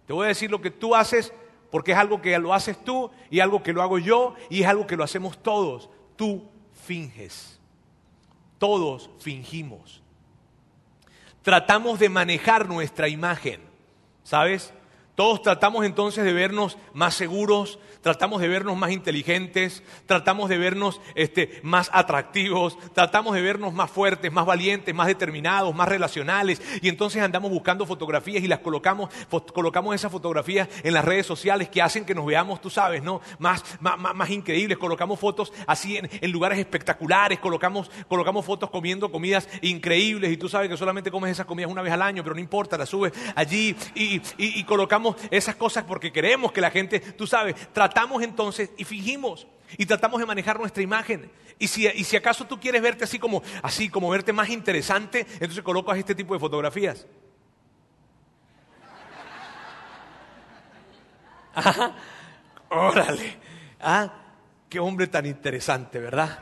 Te 0.06 0.12
voy 0.12 0.26
a 0.26 0.28
decir 0.28 0.50
lo 0.50 0.60
que 0.60 0.70
tú 0.70 0.94
haces 0.94 1.32
porque 1.70 1.92
es 1.92 1.98
algo 1.98 2.20
que 2.20 2.38
lo 2.38 2.52
haces 2.52 2.82
tú 2.84 3.10
y 3.30 3.40
algo 3.40 3.62
que 3.62 3.72
lo 3.72 3.82
hago 3.82 3.98
yo 3.98 4.34
y 4.50 4.62
es 4.62 4.68
algo 4.68 4.86
que 4.86 4.96
lo 4.96 5.04
hacemos 5.04 5.42
todos. 5.42 5.88
Tú 6.16 6.46
finges. 6.84 7.58
Todos 8.58 9.10
fingimos. 9.18 10.02
Tratamos 11.42 11.98
de 11.98 12.08
manejar 12.08 12.68
nuestra 12.68 13.08
imagen, 13.08 13.60
¿sabes? 14.22 14.72
Todos 15.14 15.42
tratamos 15.42 15.84
entonces 15.84 16.24
de 16.24 16.32
vernos 16.32 16.78
más 16.94 17.14
seguros, 17.14 17.78
tratamos 18.00 18.40
de 18.40 18.48
vernos 18.48 18.78
más 18.78 18.92
inteligentes, 18.92 19.82
tratamos 20.06 20.48
de 20.48 20.56
vernos 20.56 21.02
este, 21.14 21.60
más 21.62 21.90
atractivos, 21.92 22.78
tratamos 22.94 23.34
de 23.34 23.42
vernos 23.42 23.74
más 23.74 23.90
fuertes, 23.90 24.32
más 24.32 24.46
valientes, 24.46 24.94
más 24.94 25.08
determinados, 25.08 25.74
más 25.74 25.86
relacionales. 25.86 26.62
Y 26.80 26.88
entonces 26.88 27.22
andamos 27.22 27.50
buscando 27.50 27.84
fotografías 27.84 28.42
y 28.42 28.48
las 28.48 28.60
colocamos, 28.60 29.10
colocamos 29.52 29.94
esas 29.94 30.10
fotografías 30.10 30.66
en 30.82 30.94
las 30.94 31.04
redes 31.04 31.26
sociales 31.26 31.68
que 31.68 31.82
hacen 31.82 32.06
que 32.06 32.14
nos 32.14 32.24
veamos, 32.24 32.62
tú 32.62 32.70
sabes, 32.70 33.02
¿no? 33.02 33.20
Más, 33.38 33.62
más, 33.80 33.98
más 33.98 34.30
increíbles. 34.30 34.78
Colocamos 34.78 35.20
fotos 35.20 35.52
así 35.66 35.98
en, 35.98 36.32
lugares 36.32 36.58
espectaculares, 36.58 37.38
colocamos, 37.38 37.90
colocamos 38.08 38.46
fotos 38.46 38.70
comiendo 38.70 39.12
comidas 39.12 39.46
increíbles 39.60 40.32
y 40.32 40.38
tú 40.38 40.48
sabes 40.48 40.70
que 40.70 40.78
solamente 40.78 41.10
comes 41.10 41.32
esas 41.32 41.44
comidas 41.44 41.70
una 41.70 41.82
vez 41.82 41.92
al 41.92 42.00
año, 42.00 42.22
pero 42.22 42.34
no 42.34 42.40
importa, 42.40 42.78
las 42.78 42.88
subes 42.88 43.12
allí 43.36 43.76
y, 43.94 44.22
y 44.38 44.64
colocamos 44.64 45.01
esas 45.30 45.56
cosas 45.56 45.84
porque 45.84 46.12
queremos 46.12 46.52
que 46.52 46.60
la 46.60 46.70
gente, 46.70 47.00
tú 47.00 47.26
sabes, 47.26 47.54
tratamos 47.72 48.22
entonces 48.22 48.70
y 48.76 48.84
fingimos 48.84 49.46
y 49.76 49.86
tratamos 49.86 50.20
de 50.20 50.26
manejar 50.26 50.58
nuestra 50.58 50.82
imagen. 50.82 51.30
Y 51.58 51.68
si, 51.68 51.86
y 51.86 52.04
si 52.04 52.16
acaso 52.16 52.46
tú 52.46 52.58
quieres 52.58 52.82
verte 52.82 53.04
así 53.04 53.18
como, 53.18 53.42
así 53.62 53.88
como 53.88 54.10
verte 54.10 54.32
más 54.32 54.48
interesante, 54.48 55.26
entonces 55.34 55.62
colocas 55.62 55.98
este 55.98 56.14
tipo 56.14 56.34
de 56.34 56.40
fotografías. 56.40 57.06
órale. 62.70 63.36
Ah, 63.80 64.12
qué 64.68 64.78
hombre 64.80 65.06
tan 65.06 65.26
interesante, 65.26 65.98
¿verdad? 65.98 66.38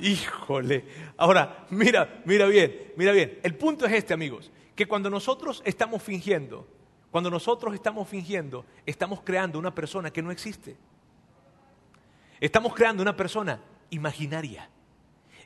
Híjole. 0.00 0.84
Ahora, 1.16 1.66
mira, 1.70 2.22
mira 2.24 2.46
bien, 2.46 2.92
mira 2.96 3.12
bien. 3.12 3.38
El 3.42 3.54
punto 3.54 3.86
es 3.86 3.92
este, 3.92 4.14
amigos, 4.14 4.50
que 4.74 4.86
cuando 4.86 5.10
nosotros 5.10 5.62
estamos 5.64 6.02
fingiendo, 6.02 6.66
cuando 7.12 7.30
nosotros 7.30 7.74
estamos 7.74 8.08
fingiendo, 8.08 8.64
estamos 8.86 9.20
creando 9.22 9.58
una 9.58 9.74
persona 9.74 10.10
que 10.10 10.22
no 10.22 10.30
existe. 10.30 10.76
Estamos 12.40 12.74
creando 12.74 13.02
una 13.02 13.14
persona 13.14 13.60
imaginaria. 13.90 14.70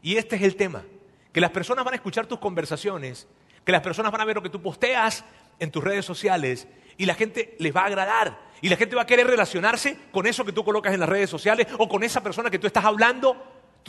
Y 0.00 0.16
este 0.16 0.37
es 0.37 0.42
el 0.42 0.54
tema, 0.54 0.85
que 1.32 1.40
las 1.40 1.50
personas 1.50 1.85
van 1.85 1.94
a 1.94 1.96
escuchar 1.96 2.26
tus 2.26 2.38
conversaciones, 2.38 3.26
que 3.64 3.73
las 3.73 3.82
personas 3.82 4.12
van 4.12 4.20
a 4.20 4.25
ver 4.25 4.37
lo 4.37 4.42
que 4.44 4.49
tú 4.49 4.62
posteas 4.62 5.25
en 5.58 5.73
tus 5.73 5.82
redes 5.82 6.04
sociales 6.04 6.68
y 6.96 7.04
la 7.04 7.14
gente 7.14 7.56
les 7.58 7.75
va 7.75 7.80
a 7.80 7.87
agradar. 7.87 8.38
Y 8.62 8.68
la 8.68 8.76
gente 8.76 8.94
va 8.94 9.02
a 9.02 9.06
querer 9.06 9.26
relacionarse 9.26 9.99
con 10.12 10.25
eso 10.28 10.44
que 10.44 10.52
tú 10.52 10.64
colocas 10.64 10.94
en 10.94 11.00
las 11.00 11.08
redes 11.08 11.28
sociales 11.28 11.66
o 11.78 11.88
con 11.88 12.04
esa 12.04 12.23
persona 12.23 12.49
que 12.49 12.61
tú 12.61 12.68
estás 12.68 12.85
hablando. 12.85 13.37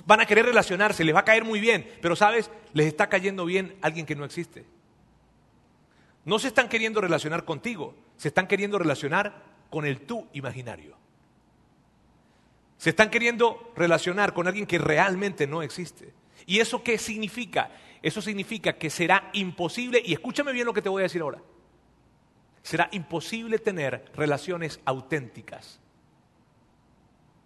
Van 0.08 0.20
a 0.20 0.26
querer 0.26 0.46
relacionarse, 0.46 1.04
les 1.04 1.14
va 1.16 1.20
a 1.20 1.26
caer 1.26 1.46
muy 1.46 1.60
bien. 1.60 1.88
Pero 2.02 2.16
sabes, 2.16 2.50
les 2.74 2.88
está 2.88 3.08
cayendo 3.08 3.46
bien 3.46 3.78
alguien 3.84 4.08
que 4.08 4.16
no 4.16 4.26
existe. 4.26 4.66
No 6.28 6.40
se 6.40 6.50
están 6.50 6.68
queriendo 6.68 7.00
relacionar 7.00 7.46
contigo, 7.46 7.96
se 8.18 8.28
están 8.28 8.48
queriendo 8.48 8.78
relacionar 8.78 9.46
con 9.70 9.86
el 9.86 10.02
tú 10.02 10.28
imaginario. 10.34 10.98
Se 12.78 12.90
están 12.90 13.10
queriendo 13.10 13.72
relacionar 13.78 14.34
con 14.34 14.46
alguien 14.46 14.66
que 14.66 14.78
realmente 14.78 15.48
no 15.48 15.62
existe. 15.62 16.14
¿Y 16.46 16.60
eso 16.60 16.84
qué 16.84 16.98
significa? 16.98 17.72
Eso 18.02 18.22
significa 18.22 18.74
que 18.74 18.90
será 18.90 19.30
imposible, 19.32 20.02
y 20.04 20.12
escúchame 20.12 20.52
bien 20.52 20.66
lo 20.66 20.74
que 20.74 20.82
te 20.82 20.90
voy 20.90 21.00
a 21.00 21.04
decir 21.04 21.22
ahora, 21.22 21.42
será 22.62 22.90
imposible 22.92 23.58
tener 23.58 24.12
relaciones 24.14 24.82
auténticas 24.84 25.80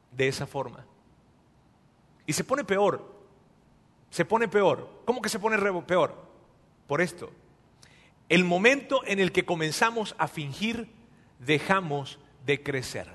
de 0.10 0.28
esa 0.28 0.48
forma. 0.48 0.88
Y 2.26 2.34
se 2.34 2.44
pone 2.44 2.64
peor, 2.64 3.14
se 4.10 4.26
pone 4.26 4.48
peor. 4.48 5.04
¿Cómo 5.06 5.22
que 5.22 5.30
se 5.30 5.38
pone 5.38 5.56
peor? 5.84 6.16
Por 6.88 7.00
esto 7.00 7.32
el 8.32 8.46
momento 8.46 9.02
en 9.06 9.20
el 9.20 9.34
que 9.34 9.44
comenzamos 9.44 10.16
a 10.18 10.30
fingir, 10.30 10.88
dejamos 11.40 12.18
de 12.46 12.64
crecer. 12.64 13.08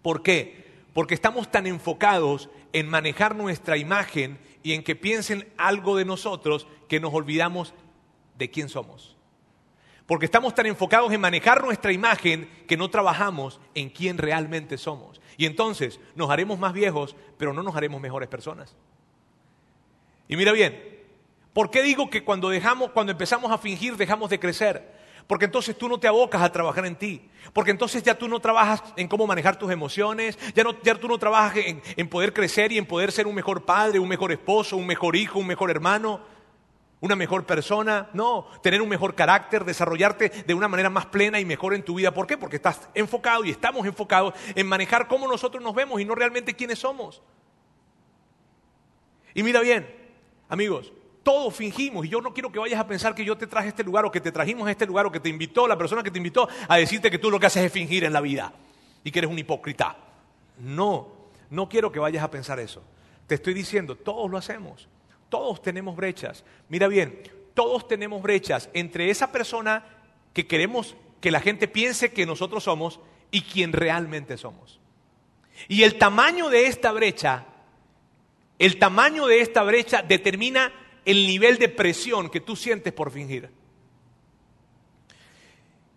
¿Por 0.00 0.22
qué? 0.22 0.64
Porque 0.94 1.14
estamos 1.14 1.50
tan 1.50 1.66
enfocados 1.66 2.50
en 2.72 2.88
manejar 2.88 3.34
nuestra 3.34 3.76
imagen 3.76 4.38
y 4.62 4.74
en 4.74 4.84
que 4.84 4.94
piensen 4.94 5.52
algo 5.56 5.96
de 5.96 6.04
nosotros 6.04 6.68
que 6.86 7.00
nos 7.00 7.12
olvidamos 7.12 7.74
de 8.38 8.48
quién 8.48 8.68
somos. 8.68 9.16
Porque 10.06 10.26
estamos 10.26 10.54
tan 10.54 10.66
enfocados 10.66 11.12
en 11.12 11.20
manejar 11.20 11.64
nuestra 11.64 11.90
imagen 11.90 12.48
que 12.68 12.76
no 12.76 12.90
trabajamos 12.90 13.60
en 13.74 13.90
quién 13.90 14.18
realmente 14.18 14.78
somos. 14.78 15.20
Y 15.36 15.46
entonces 15.46 15.98
nos 16.14 16.30
haremos 16.30 16.60
más 16.60 16.74
viejos, 16.74 17.16
pero 17.36 17.52
no 17.52 17.64
nos 17.64 17.74
haremos 17.74 18.00
mejores 18.00 18.28
personas. 18.28 18.76
Y 20.28 20.36
mira 20.36 20.52
bien, 20.52 20.89
¿Por 21.52 21.70
qué 21.70 21.82
digo 21.82 22.10
que 22.10 22.22
cuando 22.24 22.48
dejamos, 22.48 22.90
cuando 22.90 23.12
empezamos 23.12 23.50
a 23.50 23.58
fingir, 23.58 23.96
dejamos 23.96 24.30
de 24.30 24.38
crecer? 24.38 25.00
Porque 25.26 25.44
entonces 25.44 25.76
tú 25.78 25.88
no 25.88 25.98
te 25.98 26.08
abocas 26.08 26.42
a 26.42 26.50
trabajar 26.50 26.86
en 26.86 26.96
ti. 26.96 27.28
Porque 27.52 27.70
entonces 27.70 28.02
ya 28.02 28.16
tú 28.16 28.28
no 28.28 28.40
trabajas 28.40 28.82
en 28.96 29.06
cómo 29.08 29.26
manejar 29.26 29.56
tus 29.56 29.70
emociones. 29.70 30.36
Ya, 30.54 30.64
no, 30.64 30.74
tú 30.74 31.08
no 31.08 31.18
trabajas 31.18 31.56
en, 31.58 31.82
en 31.96 32.08
poder 32.08 32.32
crecer 32.32 32.72
y 32.72 32.78
en 32.78 32.86
poder 32.86 33.12
ser 33.12 33.26
un 33.26 33.34
mejor 33.34 33.64
padre, 33.64 33.98
un 33.98 34.08
mejor 34.08 34.32
esposo, 34.32 34.76
un 34.76 34.86
mejor 34.86 35.14
hijo, 35.14 35.38
un 35.38 35.46
mejor 35.46 35.70
hermano, 35.70 36.20
una 37.00 37.14
mejor 37.14 37.46
persona. 37.46 38.10
No, 38.12 38.46
tener 38.62 38.82
un 38.82 38.88
mejor 38.88 39.14
carácter, 39.14 39.64
desarrollarte 39.64 40.30
de 40.30 40.54
una 40.54 40.66
manera 40.66 40.90
más 40.90 41.06
plena 41.06 41.38
y 41.38 41.44
mejor 41.44 41.74
en 41.74 41.84
tu 41.84 41.94
vida. 41.94 42.12
¿Por 42.12 42.26
qué? 42.26 42.36
Porque 42.36 42.56
estás 42.56 42.88
enfocado 42.94 43.44
y 43.44 43.50
estamos 43.50 43.86
enfocados 43.86 44.34
en 44.54 44.66
manejar 44.66 45.06
cómo 45.06 45.28
nosotros 45.28 45.62
nos 45.62 45.74
vemos 45.76 46.00
y 46.00 46.04
no 46.04 46.16
realmente 46.16 46.54
quiénes 46.54 46.80
somos. 46.80 47.22
Y 49.32 49.44
mira 49.44 49.60
bien, 49.60 49.88
amigos, 50.48 50.92
todos 51.22 51.54
fingimos. 51.54 52.06
Y 52.06 52.08
yo 52.08 52.20
no 52.20 52.32
quiero 52.32 52.50
que 52.50 52.58
vayas 52.58 52.80
a 52.80 52.86
pensar 52.86 53.14
que 53.14 53.24
yo 53.24 53.36
te 53.36 53.46
traje 53.46 53.66
a 53.66 53.70
este 53.70 53.84
lugar 53.84 54.04
o 54.04 54.10
que 54.10 54.20
te 54.20 54.32
trajimos 54.32 54.66
a 54.66 54.70
este 54.70 54.86
lugar 54.86 55.06
o 55.06 55.12
que 55.12 55.20
te 55.20 55.28
invitó, 55.28 55.66
la 55.66 55.76
persona 55.76 56.02
que 56.02 56.10
te 56.10 56.18
invitó, 56.18 56.48
a 56.68 56.76
decirte 56.76 57.10
que 57.10 57.18
tú 57.18 57.30
lo 57.30 57.38
que 57.38 57.46
haces 57.46 57.64
es 57.64 57.72
fingir 57.72 58.04
en 58.04 58.12
la 58.12 58.20
vida 58.20 58.52
y 59.04 59.10
que 59.10 59.18
eres 59.20 59.30
un 59.30 59.38
hipócrita. 59.38 59.96
No, 60.58 61.08
no 61.50 61.68
quiero 61.68 61.90
que 61.92 61.98
vayas 61.98 62.22
a 62.22 62.30
pensar 62.30 62.60
eso. 62.60 62.82
Te 63.26 63.34
estoy 63.36 63.54
diciendo, 63.54 63.96
todos 63.96 64.30
lo 64.30 64.38
hacemos. 64.38 64.88
Todos 65.28 65.62
tenemos 65.62 65.94
brechas. 65.94 66.44
Mira 66.68 66.88
bien, 66.88 67.22
todos 67.54 67.86
tenemos 67.86 68.22
brechas 68.22 68.68
entre 68.74 69.10
esa 69.10 69.30
persona 69.30 69.84
que 70.32 70.46
queremos 70.46 70.96
que 71.20 71.30
la 71.30 71.40
gente 71.40 71.68
piense 71.68 72.12
que 72.12 72.26
nosotros 72.26 72.64
somos 72.64 73.00
y 73.30 73.42
quien 73.42 73.72
realmente 73.72 74.36
somos. 74.36 74.80
Y 75.68 75.82
el 75.82 75.98
tamaño 75.98 76.48
de 76.48 76.66
esta 76.66 76.92
brecha, 76.92 77.46
el 78.58 78.78
tamaño 78.78 79.26
de 79.26 79.40
esta 79.40 79.62
brecha 79.62 80.02
determina 80.02 80.72
el 81.04 81.26
nivel 81.26 81.58
de 81.58 81.68
presión 81.68 82.30
que 82.30 82.40
tú 82.40 82.56
sientes 82.56 82.92
por 82.92 83.10
fingir. 83.10 83.50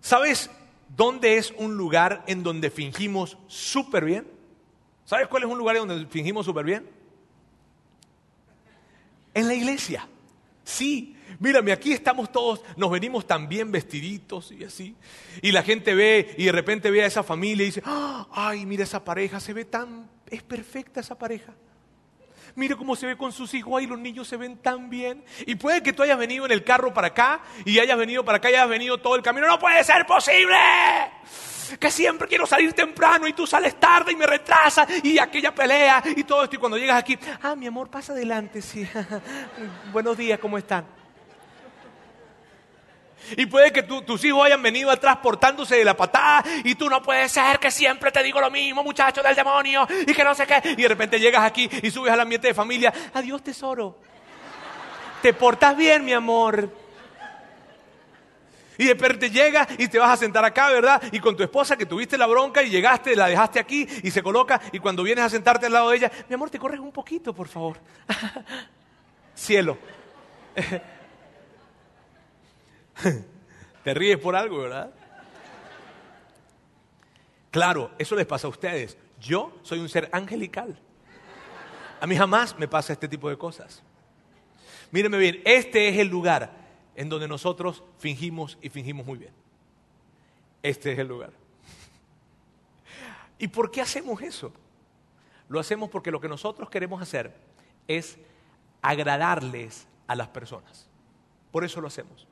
¿Sabes 0.02 0.50
dónde 0.96 1.38
es 1.38 1.52
un 1.58 1.76
lugar 1.76 2.24
en 2.28 2.44
donde 2.44 2.70
fingimos 2.70 3.38
súper 3.48 4.06
bien? 4.06 4.28
¿Sabes 5.06 5.28
cuál 5.28 5.44
es 5.44 5.50
un 5.50 5.58
lugar 5.58 5.76
en 5.78 5.88
donde 5.88 6.08
fingimos 6.08 6.46
súper 6.46 6.66
bien? 6.66 6.90
En 9.34 9.48
la 9.48 9.54
iglesia. 9.54 10.08
Sí, 10.64 11.16
mírame, 11.40 11.72
aquí 11.72 11.92
estamos 11.92 12.32
todos, 12.32 12.62
nos 12.78 12.90
venimos 12.90 13.28
tan 13.28 13.50
bien 13.50 13.72
vestiditos 13.72 14.52
y 14.52 14.64
así. 14.64 14.96
Y 15.42 15.52
la 15.52 15.64
gente 15.64 15.94
ve 15.94 16.36
y 16.38 16.46
de 16.46 16.52
repente 16.52 16.90
ve 16.90 17.04
a 17.04 17.08
esa 17.08 17.24
familia 17.24 17.64
y 17.64 17.68
dice, 17.68 17.84
¡Ah! 17.86 18.28
ay, 18.32 18.66
mira 18.66 18.84
esa 18.84 19.04
pareja, 19.04 19.40
se 19.40 19.54
ve 19.54 19.66
tan, 19.66 20.10
es 20.30 20.42
perfecta 20.44 21.02
esa 21.02 21.18
pareja. 21.18 21.54
Mire 22.56 22.76
cómo 22.76 22.96
se 22.96 23.08
ve 23.08 23.18
con 23.18 23.32
sus 23.32 23.54
hijos, 23.54 23.80
ahí 23.80 23.88
los 23.88 23.98
niños 23.98 24.28
se 24.28 24.38
ven 24.38 24.58
tan 24.58 24.90
bien. 24.90 25.24
Y 25.46 25.56
puede 25.56 25.82
que 25.82 25.92
tú 25.92 26.04
hayas 26.04 26.18
venido 26.18 26.46
en 26.46 26.52
el 26.52 26.64
carro 26.64 26.94
para 26.94 27.08
acá 27.08 27.42
y 27.66 27.80
hayas 27.80 27.98
venido 27.98 28.24
para 28.24 28.38
acá 28.38 28.52
y 28.52 28.54
hayas 28.54 28.70
venido 28.70 29.00
todo 29.00 29.16
el 29.16 29.24
camino. 29.24 29.48
No 29.48 29.58
puede 29.58 29.84
ser 29.84 30.06
posible. 30.06 30.56
Que 31.80 31.90
siempre 31.90 32.28
quiero 32.28 32.46
salir 32.46 32.74
temprano 32.74 33.28
y 33.28 33.34
tú 33.34 33.48
sales 33.48 33.80
tarde 33.80 34.12
y 34.12 34.16
me 34.16 34.28
retrasas 34.28 34.88
y 35.04 35.18
aquella 35.18 35.54
pelea 35.56 36.04
y 36.16 36.24
todo 36.24 36.44
esto. 36.44 36.56
Y 36.56 36.60
cuando 36.60 36.78
llegas 36.78 36.98
aquí, 36.98 37.18
ah, 37.42 37.56
mi 37.56 37.66
amor, 37.66 37.90
pasa 37.90 38.14
adelante, 38.14 38.62
sí. 38.62 38.88
Buenos 39.92 40.16
días, 40.16 40.38
¿cómo 40.40 40.58
están? 40.58 41.03
Y 43.38 43.46
puede 43.46 43.72
que 43.72 43.84
tus 43.84 44.24
hijos 44.24 44.46
hayan 44.46 44.62
venido 44.62 44.92
atrás 44.92 45.18
portándose 45.18 45.76
de 45.76 45.86
la 45.86 45.96
patada 45.96 46.44
y 46.64 46.76
tú 46.76 46.90
no 46.90 47.02
puedes 47.02 47.32
ser 47.32 47.60
que 47.60 47.72
siempre 47.72 48.12
te 48.12 48.22
digo 48.24 48.40
lo 48.40 48.52
mismo, 48.52 48.84
muchacho 48.84 49.22
del 49.22 49.36
demonio, 49.36 49.88
y 50.06 50.14
que 50.14 50.24
no 50.24 50.36
sé 50.36 50.46
qué. 50.46 50.62
Y 50.78 50.82
de 50.82 50.88
repente 50.88 51.20
llegas 51.20 51.44
aquí 51.44 51.70
y 51.82 51.90
subes 51.92 52.12
al 52.12 52.20
ambiente 52.20 52.48
de 52.48 52.54
familia. 52.54 52.94
Adiós, 53.14 53.44
tesoro. 53.44 53.98
Te 55.22 55.34
portas 55.34 55.76
bien, 55.76 56.04
mi 56.04 56.14
amor. 56.14 56.70
Y 58.78 58.86
de 58.86 58.94
repente 58.94 59.30
llegas 59.30 59.68
y 59.78 59.88
te 59.88 60.00
vas 60.00 60.10
a 60.10 60.18
sentar 60.18 60.44
acá, 60.44 60.70
¿verdad? 60.70 61.02
Y 61.12 61.20
con 61.20 61.38
tu 61.38 61.44
esposa 61.44 61.78
que 61.78 61.86
tuviste 61.86 62.18
la 62.18 62.26
bronca 62.26 62.64
y 62.64 62.70
llegaste, 62.70 63.16
la 63.16 63.28
dejaste 63.28 63.60
aquí 63.60 63.88
y 64.04 64.12
se 64.12 64.24
coloca. 64.24 64.60
Y 64.72 64.80
cuando 64.80 65.04
vienes 65.04 65.26
a 65.26 65.30
sentarte 65.30 65.68
al 65.68 65.74
lado 65.74 65.92
de 65.92 65.98
ella, 65.98 66.12
mi 66.28 66.36
amor, 66.36 66.50
te 66.50 66.60
corres 66.60 66.80
un 66.80 66.92
poquito, 66.92 67.34
por 67.34 67.48
favor. 67.48 67.78
Cielo. 69.36 69.78
Te 73.84 73.94
ríes 73.94 74.18
por 74.18 74.36
algo, 74.36 74.60
¿verdad? 74.60 74.92
Claro, 77.52 77.92
eso 77.98 78.16
les 78.16 78.26
pasa 78.26 78.48
a 78.48 78.50
ustedes. 78.50 78.98
Yo 79.20 79.58
soy 79.62 79.80
un 79.80 79.90
ser 79.90 80.10
angelical. 80.12 80.78
A 82.02 82.08
mí 82.08 82.16
jamás 82.16 82.58
me 82.58 82.68
pasa 82.68 82.94
este 82.94 83.08
tipo 83.08 83.30
de 83.30 83.38
cosas. 83.38 83.84
Míreme 84.92 85.18
bien, 85.18 85.42
este 85.46 85.90
es 85.90 85.98
el 85.98 86.08
lugar 86.08 86.52
en 86.96 87.10
donde 87.10 87.28
nosotros 87.28 87.84
fingimos 87.98 88.58
y 88.62 88.70
fingimos 88.70 89.06
muy 89.06 89.18
bien. 89.18 89.34
este 90.62 90.94
es 90.94 91.00
el 91.00 91.08
lugar. 91.08 91.32
¿Y 93.38 93.48
por 93.48 93.72
qué 93.72 93.82
hacemos 93.82 94.22
eso? 94.22 94.54
Lo 95.50 95.60
hacemos 95.60 95.90
porque 95.90 96.12
lo 96.12 96.22
que 96.22 96.30
nosotros 96.30 96.70
queremos 96.70 97.02
hacer 97.02 97.34
es 97.88 98.18
agradarles 98.82 99.88
a 100.08 100.16
las 100.16 100.30
personas. 100.30 100.88
Por 101.52 101.64
eso 101.64 101.82
lo 101.82 101.88
hacemos. 101.88 102.28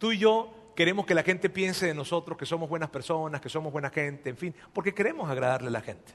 Tú 0.00 0.12
y 0.12 0.18
yo 0.18 0.72
queremos 0.74 1.04
que 1.04 1.14
la 1.14 1.22
gente 1.22 1.50
piense 1.50 1.86
de 1.86 1.92
nosotros 1.92 2.38
que 2.38 2.46
somos 2.46 2.70
buenas 2.70 2.88
personas, 2.88 3.42
que 3.42 3.50
somos 3.50 3.70
buena 3.70 3.90
gente, 3.90 4.30
en 4.30 4.36
fin, 4.38 4.54
porque 4.72 4.94
queremos 4.94 5.28
agradarle 5.28 5.68
a 5.68 5.72
la 5.72 5.82
gente. 5.82 6.14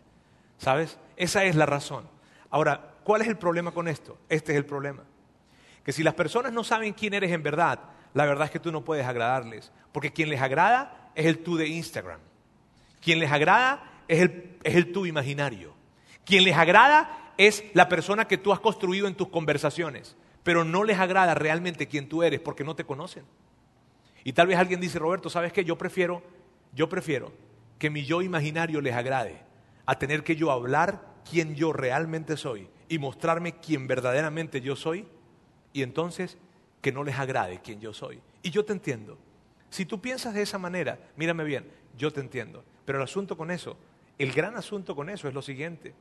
¿Sabes? 0.58 0.98
Esa 1.15 1.44
es 1.44 1.56
la 1.56 1.68
razón. 1.68 2.08
Ahora, 2.50 2.96
¿cuál 3.04 3.22
es 3.22 3.27
el 3.27 3.38
problema 3.38 3.70
con 3.70 3.88
esto? 3.88 4.18
Este 4.27 4.54
es 4.54 4.58
el 4.58 4.65
problema. 4.65 5.04
Que 5.84 5.92
si 5.92 6.01
las 6.01 6.15
personas 6.15 6.51
no 6.51 6.63
saben 6.63 6.94
quién 6.94 7.13
eres 7.13 7.32
en 7.32 7.44
verdad, 7.44 7.80
la 8.15 8.25
verdad 8.25 8.46
es 8.46 8.51
que 8.51 8.60
tú 8.60 8.72
no 8.72 8.84
puedes 8.84 9.06
agradarles. 9.06 9.72
Porque 9.92 10.12
quien 10.12 10.30
les 10.30 10.42
agrada 10.42 11.12
es 11.13 11.27
el 11.27 11.44
tú 11.44 11.56
de 11.56 11.68
Instagram. 11.68 12.20
Quien 13.01 13.20
les 13.20 13.32
agrada 13.32 14.01
es 14.08 14.20
el, 14.20 14.58
es 14.63 14.74
el 14.74 14.92
tú 14.92 15.06
imaginario. 15.06 15.75
Quien 16.25 16.44
les 16.44 16.58
agrada 16.58 17.34
es 17.38 17.63
la 17.75 17.88
persona 17.88 18.27
que 18.27 18.39
tú 18.39 18.51
has 18.51 18.60
construido 18.60 19.08
en 19.08 19.13
tus 19.13 19.27
conversaciones, 19.27 20.18
pero 20.42 20.63
no 20.63 20.84
les 20.84 20.98
agrada 20.98 21.36
realmente 21.36 21.88
quién 21.88 22.10
tú 22.10 22.24
eres 22.24 22.39
porque 22.39 22.63
no 22.63 22.75
te 22.75 22.84
conocen. 22.84 23.25
Y 24.25 24.34
tal 24.34 24.48
vez 24.48 24.58
alguien 24.58 24.82
dice, 24.82 24.98
Roberto, 24.98 25.29
¿sabes 25.29 25.53
qué? 25.53 25.63
Yo 25.63 25.77
prefiero, 25.77 26.24
yo 26.74 26.89
prefiero 26.89 27.32
que 27.77 27.91
mi 27.91 28.03
yo 28.05 28.24
imaginario 28.24 28.82
les 28.82 28.96
agrade 28.96 29.39
a 29.86 30.00
tener 30.00 30.24
que 30.24 30.36
yo 30.36 30.50
hablar 30.50 31.13
quién 31.29 31.53
yo 31.53 31.72
realmente 31.72 32.36
soy 32.36 32.67
y 32.89 32.98
mostrarme 32.98 33.60
quién 33.60 33.88
verdaderamente 33.88 34.62
yo 34.62 34.75
soy 34.75 35.05
y 35.74 35.84
entonces 35.84 36.39
que 36.82 36.91
no 36.91 37.03
les 37.03 37.20
agrade 37.20 37.62
quién 37.63 37.79
yo 37.79 37.94
soy. 37.94 38.20
Y 38.41 38.50
yo 38.50 38.65
te 38.65 38.74
entiendo. 38.74 39.20
Si 39.70 39.86
tú 39.86 40.01
piensas 40.01 40.34
de 40.34 40.41
esa 40.41 40.58
manera, 40.58 40.98
mírame 41.15 41.44
bien, 41.44 41.70
yo 41.96 42.12
te 42.12 42.20
entiendo. 42.20 42.65
Pero 42.84 42.98
el 42.98 43.03
asunto 43.03 43.38
con 43.38 43.51
eso, 43.51 43.77
el 44.17 44.32
gran 44.32 44.55
asunto 44.55 44.96
con 44.96 45.12
eso 45.12 45.27
es 45.27 45.36
lo 45.36 45.44
siguiente, 45.44 45.94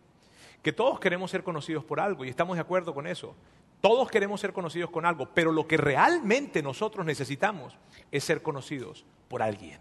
que 0.64 0.72
todos 0.72 0.98
queremos 0.98 1.30
ser 1.30 1.44
conocidos 1.44 1.84
por 1.84 2.00
algo 2.00 2.24
y 2.24 2.30
estamos 2.30 2.56
de 2.56 2.62
acuerdo 2.62 2.94
con 2.94 3.06
eso. 3.06 3.36
Todos 3.82 4.10
queremos 4.10 4.40
ser 4.40 4.54
conocidos 4.54 4.88
con 4.88 5.04
algo, 5.04 5.28
pero 5.34 5.52
lo 5.52 5.68
que 5.68 5.76
realmente 5.76 6.62
nosotros 6.62 7.04
necesitamos 7.04 7.76
es 8.10 8.24
ser 8.24 8.40
conocidos 8.40 9.04
por 9.28 9.42
alguien. 9.42 9.78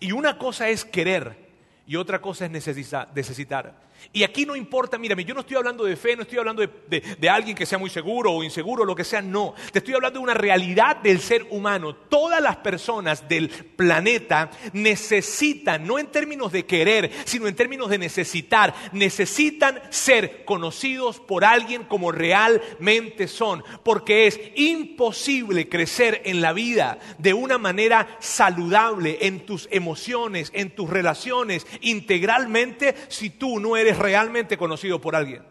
Y 0.00 0.12
una 0.12 0.38
cosa 0.38 0.70
es 0.70 0.86
querer 0.86 1.50
y 1.86 1.96
otra 1.96 2.22
cosa 2.22 2.46
es 2.46 2.50
necesitar. 2.50 3.74
Y 4.12 4.22
aquí 4.22 4.46
no 4.46 4.56
importa, 4.56 4.98
mírame, 4.98 5.24
yo 5.24 5.34
no 5.34 5.40
estoy 5.40 5.56
hablando 5.56 5.84
de 5.84 5.96
fe, 5.96 6.16
no 6.16 6.22
estoy 6.22 6.38
hablando 6.38 6.66
de, 6.66 7.28
alguien 7.28 7.56
que 7.56 7.66
sea 7.66 7.76
muy 7.76 7.90
seguro 7.90 8.32
o 8.32 8.42
inseguro, 8.42 8.84
lo 8.84 8.94
que 8.94 9.04
sea, 9.04 9.20
no. 9.20 9.54
Te 9.72 9.80
estoy 9.80 9.94
hablando 9.94 10.18
de 10.18 10.24
una 10.24 10.34
realidad 10.34 10.96
del 10.96 11.20
ser 11.20 11.46
humano. 11.50 11.94
Todas 11.94 12.40
las 12.40 12.56
personas 12.56 13.28
del 13.28 13.48
planeta 13.48 14.50
necesitan, 14.72 15.86
no 15.86 15.98
en 15.98 16.06
términos 16.06 16.52
de 16.52 16.64
querer, 16.64 17.10
sino 17.24 17.46
en 17.46 17.54
términos 17.56 17.90
de 17.90 17.98
necesitar, 17.98 18.74
necesitan 18.92 19.82
ser 19.90 20.44
conocidos 20.44 21.20
por 21.20 21.44
alguien 21.44 21.84
como 21.84 22.10
realmente 22.10 23.28
son. 23.28 23.64
Porque 23.82 24.26
es 24.26 24.40
imposible 24.54 25.68
crecer 25.68 26.22
en 26.24 26.40
la 26.40 26.52
vida 26.52 26.98
de 27.18 27.34
una 27.34 27.58
manera 27.58 28.16
saludable 28.20 29.18
en 29.22 29.44
tus 29.44 29.68
emociones, 29.70 30.50
en 30.54 30.70
tus 30.70 30.88
relaciones, 30.88 31.66
integralmente, 31.82 32.94
si 33.08 33.30
tú 33.30 33.60
no 33.60 33.76
eres 33.76 33.85
realmente 33.94 34.56
conocido 34.56 35.00
por 35.00 35.14
alguien. 35.14 35.42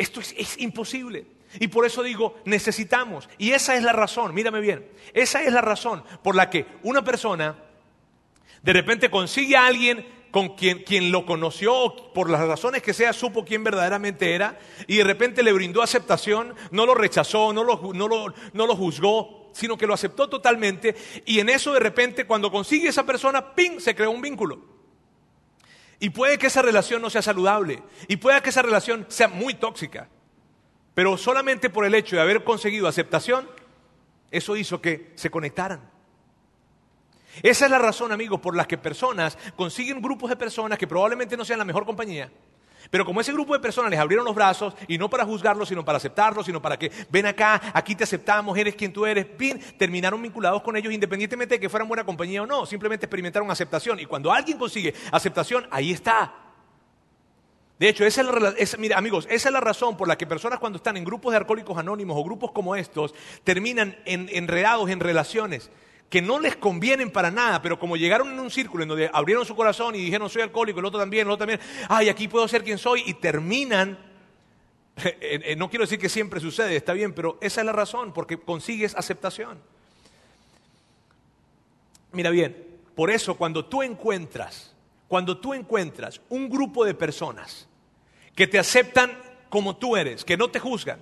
Esto 0.00 0.20
es, 0.20 0.58
imposible. 0.58 1.26
Y 1.58 1.68
por 1.68 1.84
eso 1.84 2.02
digo, 2.02 2.36
necesitamos. 2.46 3.28
Y 3.36 3.50
esa 3.50 3.76
es 3.76 3.82
la 3.82 3.92
razón, 3.92 4.32
mírame 4.34 4.60
bien, 4.60 4.88
esa 5.12 5.42
es 5.42 5.52
la 5.52 5.60
razón 5.60 6.02
por 6.22 6.34
la 6.34 6.48
que 6.48 6.64
una 6.82 7.04
persona 7.04 7.56
de 8.62 8.72
repente 8.72 9.10
consigue 9.10 9.56
a 9.56 9.66
alguien 9.66 10.06
con 10.30 10.56
quien, 10.56 10.84
quien, 10.84 11.12
lo 11.12 11.26
conoció, 11.26 12.12
por 12.14 12.30
las 12.30 12.40
razones 12.40 12.82
que 12.82 12.94
sea, 12.94 13.12
supo 13.12 13.44
quién 13.44 13.62
verdaderamente 13.62 14.34
era, 14.34 14.58
y 14.86 14.96
de 14.96 15.04
repente 15.04 15.42
le 15.42 15.52
brindó 15.52 15.82
aceptación, 15.82 16.54
no 16.70 16.86
lo 16.86 16.94
rechazó, 16.94 17.52
no 17.52 17.62
lo, 17.62 17.92
no 17.92 18.08
lo, 18.08 18.32
no 18.52 18.66
lo 18.66 18.76
juzgó, 18.76 19.50
sino 19.52 19.76
que 19.76 19.86
lo 19.86 19.94
aceptó 19.94 20.28
totalmente, 20.28 20.94
y 21.26 21.40
en 21.40 21.50
eso 21.50 21.74
de 21.74 21.80
repente 21.80 22.26
cuando 22.26 22.50
consigue 22.50 22.88
esa 22.88 23.04
persona, 23.04 23.54
¡ping!, 23.54 23.80
se 23.80 23.94
creó 23.94 24.12
un 24.12 24.22
vínculo. 24.22 24.79
Y 26.00 26.10
puede 26.10 26.38
que 26.38 26.46
esa 26.48 26.62
relación 26.62 27.02
no 27.02 27.10
sea 27.10 27.22
saludable. 27.22 27.82
Y 28.08 28.16
puede 28.16 28.40
que 28.40 28.48
esa 28.48 28.62
relación 28.62 29.06
sea 29.08 29.28
muy 29.28 29.54
tóxica. 29.54 30.08
Pero 30.94 31.16
solamente 31.16 31.70
por 31.70 31.84
el 31.84 31.94
hecho 31.94 32.16
de 32.16 32.22
haber 32.22 32.42
conseguido 32.42 32.88
aceptación, 32.88 33.48
eso 34.30 34.56
hizo 34.56 34.80
que 34.80 35.12
se 35.14 35.30
conectaran. 35.30 35.88
Esa 37.42 37.66
es 37.66 37.70
la 37.70 37.78
razón, 37.78 38.12
amigos, 38.12 38.40
por 38.40 38.56
la 38.56 38.66
que 38.66 38.76
personas 38.76 39.38
consiguen 39.56 40.02
grupos 40.02 40.30
de 40.30 40.36
personas 40.36 40.78
que 40.78 40.86
probablemente 40.86 41.36
no 41.36 41.44
sean 41.44 41.58
la 41.58 41.64
mejor 41.64 41.86
compañía, 41.86 42.30
pero 42.88 43.04
como 43.04 43.20
ese 43.20 43.32
grupo 43.32 43.52
de 43.52 43.60
personas 43.60 43.90
les 43.90 44.00
abrieron 44.00 44.24
los 44.24 44.34
brazos, 44.34 44.74
y 44.88 44.96
no 44.96 45.10
para 45.10 45.24
juzgarlos, 45.24 45.68
sino 45.68 45.84
para 45.84 45.98
aceptarlos, 45.98 46.46
sino 46.46 46.62
para 46.62 46.78
que 46.78 46.90
ven 47.10 47.26
acá, 47.26 47.60
aquí 47.74 47.94
te 47.94 48.04
aceptamos, 48.04 48.56
eres 48.56 48.74
quien 48.74 48.92
tú 48.92 49.04
eres, 49.04 49.26
bien, 49.36 49.60
terminaron 49.78 50.22
vinculados 50.22 50.62
con 50.62 50.76
ellos 50.76 50.92
independientemente 50.92 51.56
de 51.56 51.60
que 51.60 51.68
fueran 51.68 51.88
buena 51.88 52.04
compañía 52.04 52.42
o 52.42 52.46
no, 52.46 52.64
simplemente 52.66 53.06
experimentaron 53.06 53.50
aceptación. 53.50 54.00
Y 54.00 54.06
cuando 54.06 54.32
alguien 54.32 54.58
consigue 54.58 54.94
aceptación, 55.12 55.66
ahí 55.70 55.92
está. 55.92 56.34
De 57.80 57.88
hecho, 57.88 58.04
esa 58.04 58.20
es 58.20 58.26
la, 58.26 58.54
mira, 58.78 58.98
amigos, 58.98 59.26
esa 59.30 59.48
es 59.48 59.52
la 59.52 59.60
razón 59.60 59.96
por 59.96 60.06
la 60.06 60.18
que 60.18 60.26
personas 60.26 60.58
cuando 60.58 60.76
están 60.76 60.98
en 60.98 61.04
grupos 61.04 61.32
de 61.32 61.38
alcohólicos 61.38 61.78
anónimos 61.78 62.14
o 62.18 62.22
grupos 62.22 62.52
como 62.52 62.76
estos 62.76 63.14
terminan 63.42 63.96
enredados 64.04 64.90
en 64.90 65.00
relaciones 65.00 65.70
que 66.10 66.20
no 66.20 66.40
les 66.40 66.56
convienen 66.56 67.10
para 67.10 67.30
nada, 67.30 67.62
pero 67.62 67.78
como 67.78 67.96
llegaron 67.96 68.32
en 68.32 68.40
un 68.40 68.50
círculo 68.50 68.82
en 68.82 68.88
donde 68.88 69.08
abrieron 69.12 69.46
su 69.46 69.54
corazón 69.54 69.94
y 69.94 69.98
dijeron 69.98 70.28
soy 70.28 70.42
alcohólico, 70.42 70.80
el 70.80 70.86
otro 70.86 70.98
también, 70.98 71.26
el 71.26 71.32
otro 71.32 71.46
también, 71.46 71.60
ay, 71.88 72.08
aquí 72.08 72.26
puedo 72.26 72.46
ser 72.48 72.64
quien 72.64 72.78
soy, 72.78 73.04
y 73.06 73.14
terminan, 73.14 73.96
eh, 75.04 75.16
eh, 75.20 75.56
no 75.56 75.70
quiero 75.70 75.84
decir 75.84 76.00
que 76.00 76.08
siempre 76.08 76.40
sucede, 76.40 76.74
está 76.74 76.92
bien, 76.94 77.14
pero 77.14 77.38
esa 77.40 77.60
es 77.60 77.64
la 77.64 77.72
razón, 77.72 78.12
porque 78.12 78.38
consigues 78.38 78.96
aceptación. 78.96 79.60
Mira 82.10 82.30
bien, 82.30 82.56
por 82.96 83.08
eso 83.08 83.36
cuando 83.36 83.64
tú 83.66 83.84
encuentras, 83.84 84.74
cuando 85.06 85.38
tú 85.38 85.54
encuentras 85.54 86.20
un 86.28 86.50
grupo 86.50 86.84
de 86.84 86.94
personas 86.94 87.68
que 88.34 88.48
te 88.48 88.58
aceptan 88.58 89.16
como 89.48 89.76
tú 89.76 89.96
eres, 89.96 90.24
que 90.24 90.36
no 90.36 90.50
te 90.50 90.58
juzgan, 90.58 90.98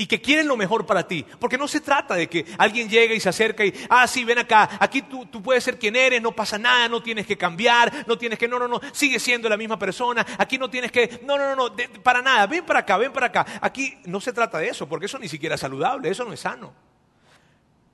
y 0.00 0.06
que 0.06 0.18
quieren 0.18 0.48
lo 0.48 0.56
mejor 0.56 0.86
para 0.86 1.06
ti. 1.06 1.26
Porque 1.38 1.58
no 1.58 1.68
se 1.68 1.78
trata 1.78 2.14
de 2.14 2.26
que 2.26 2.46
alguien 2.56 2.88
llegue 2.88 3.14
y 3.14 3.20
se 3.20 3.28
acerque 3.28 3.66
y, 3.66 3.74
ah, 3.90 4.06
sí, 4.06 4.24
ven 4.24 4.38
acá, 4.38 4.78
aquí 4.80 5.02
tú, 5.02 5.26
puedes 5.42 5.62
ser 5.62 5.78
quien 5.78 5.94
eres, 5.94 6.22
no 6.22 6.32
pasa 6.32 6.56
nada, 6.56 6.88
no 6.88 7.02
tienes 7.02 7.26
que 7.26 7.36
cambiar, 7.36 8.06
no 8.08 8.16
tienes 8.16 8.38
que, 8.38 8.48
no, 8.48 8.58
no, 8.58 8.66
no, 8.66 8.80
sigue 8.92 9.18
siendo 9.20 9.46
la 9.46 9.58
misma 9.58 9.78
persona, 9.78 10.24
aquí 10.38 10.56
no 10.56 10.70
tienes 10.70 10.90
que, 10.90 11.20
no, 11.22 11.36
no, 11.36 11.54
no, 11.54 11.68
no 11.68 12.02
para 12.02 12.22
nada, 12.22 12.46
ven 12.46 12.64
para 12.64 12.78
acá, 12.78 12.96
ven 12.96 13.12
para 13.12 13.26
acá. 13.26 13.44
Aquí 13.60 13.98
no 14.06 14.22
se 14.22 14.32
trata 14.32 14.56
de 14.56 14.68
eso, 14.68 14.88
porque 14.88 15.04
eso 15.04 15.18
ni 15.18 15.28
siquiera 15.28 15.56
es 15.56 15.60
saludable, 15.60 16.08
eso 16.08 16.24
no 16.24 16.32
es 16.32 16.40
sano. 16.40 16.72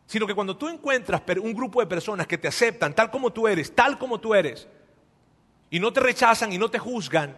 Sino 0.06 0.28
que 0.28 0.34
cuando 0.36 0.56
tú 0.56 0.68
encuentras 0.68 1.22
un 1.42 1.54
grupo 1.54 1.80
de 1.80 1.88
personas 1.88 2.28
que 2.28 2.38
te 2.38 2.46
aceptan 2.46 2.94
tal 2.94 3.10
como 3.10 3.32
tú 3.32 3.48
eres, 3.48 3.74
tal 3.74 3.98
como 3.98 4.20
tú 4.20 4.32
eres, 4.32 4.68
y 5.70 5.80
no 5.80 5.92
te 5.92 5.98
rechazan 5.98 6.52
y 6.52 6.58
no 6.58 6.70
te 6.70 6.78
juzgan, 6.78 7.36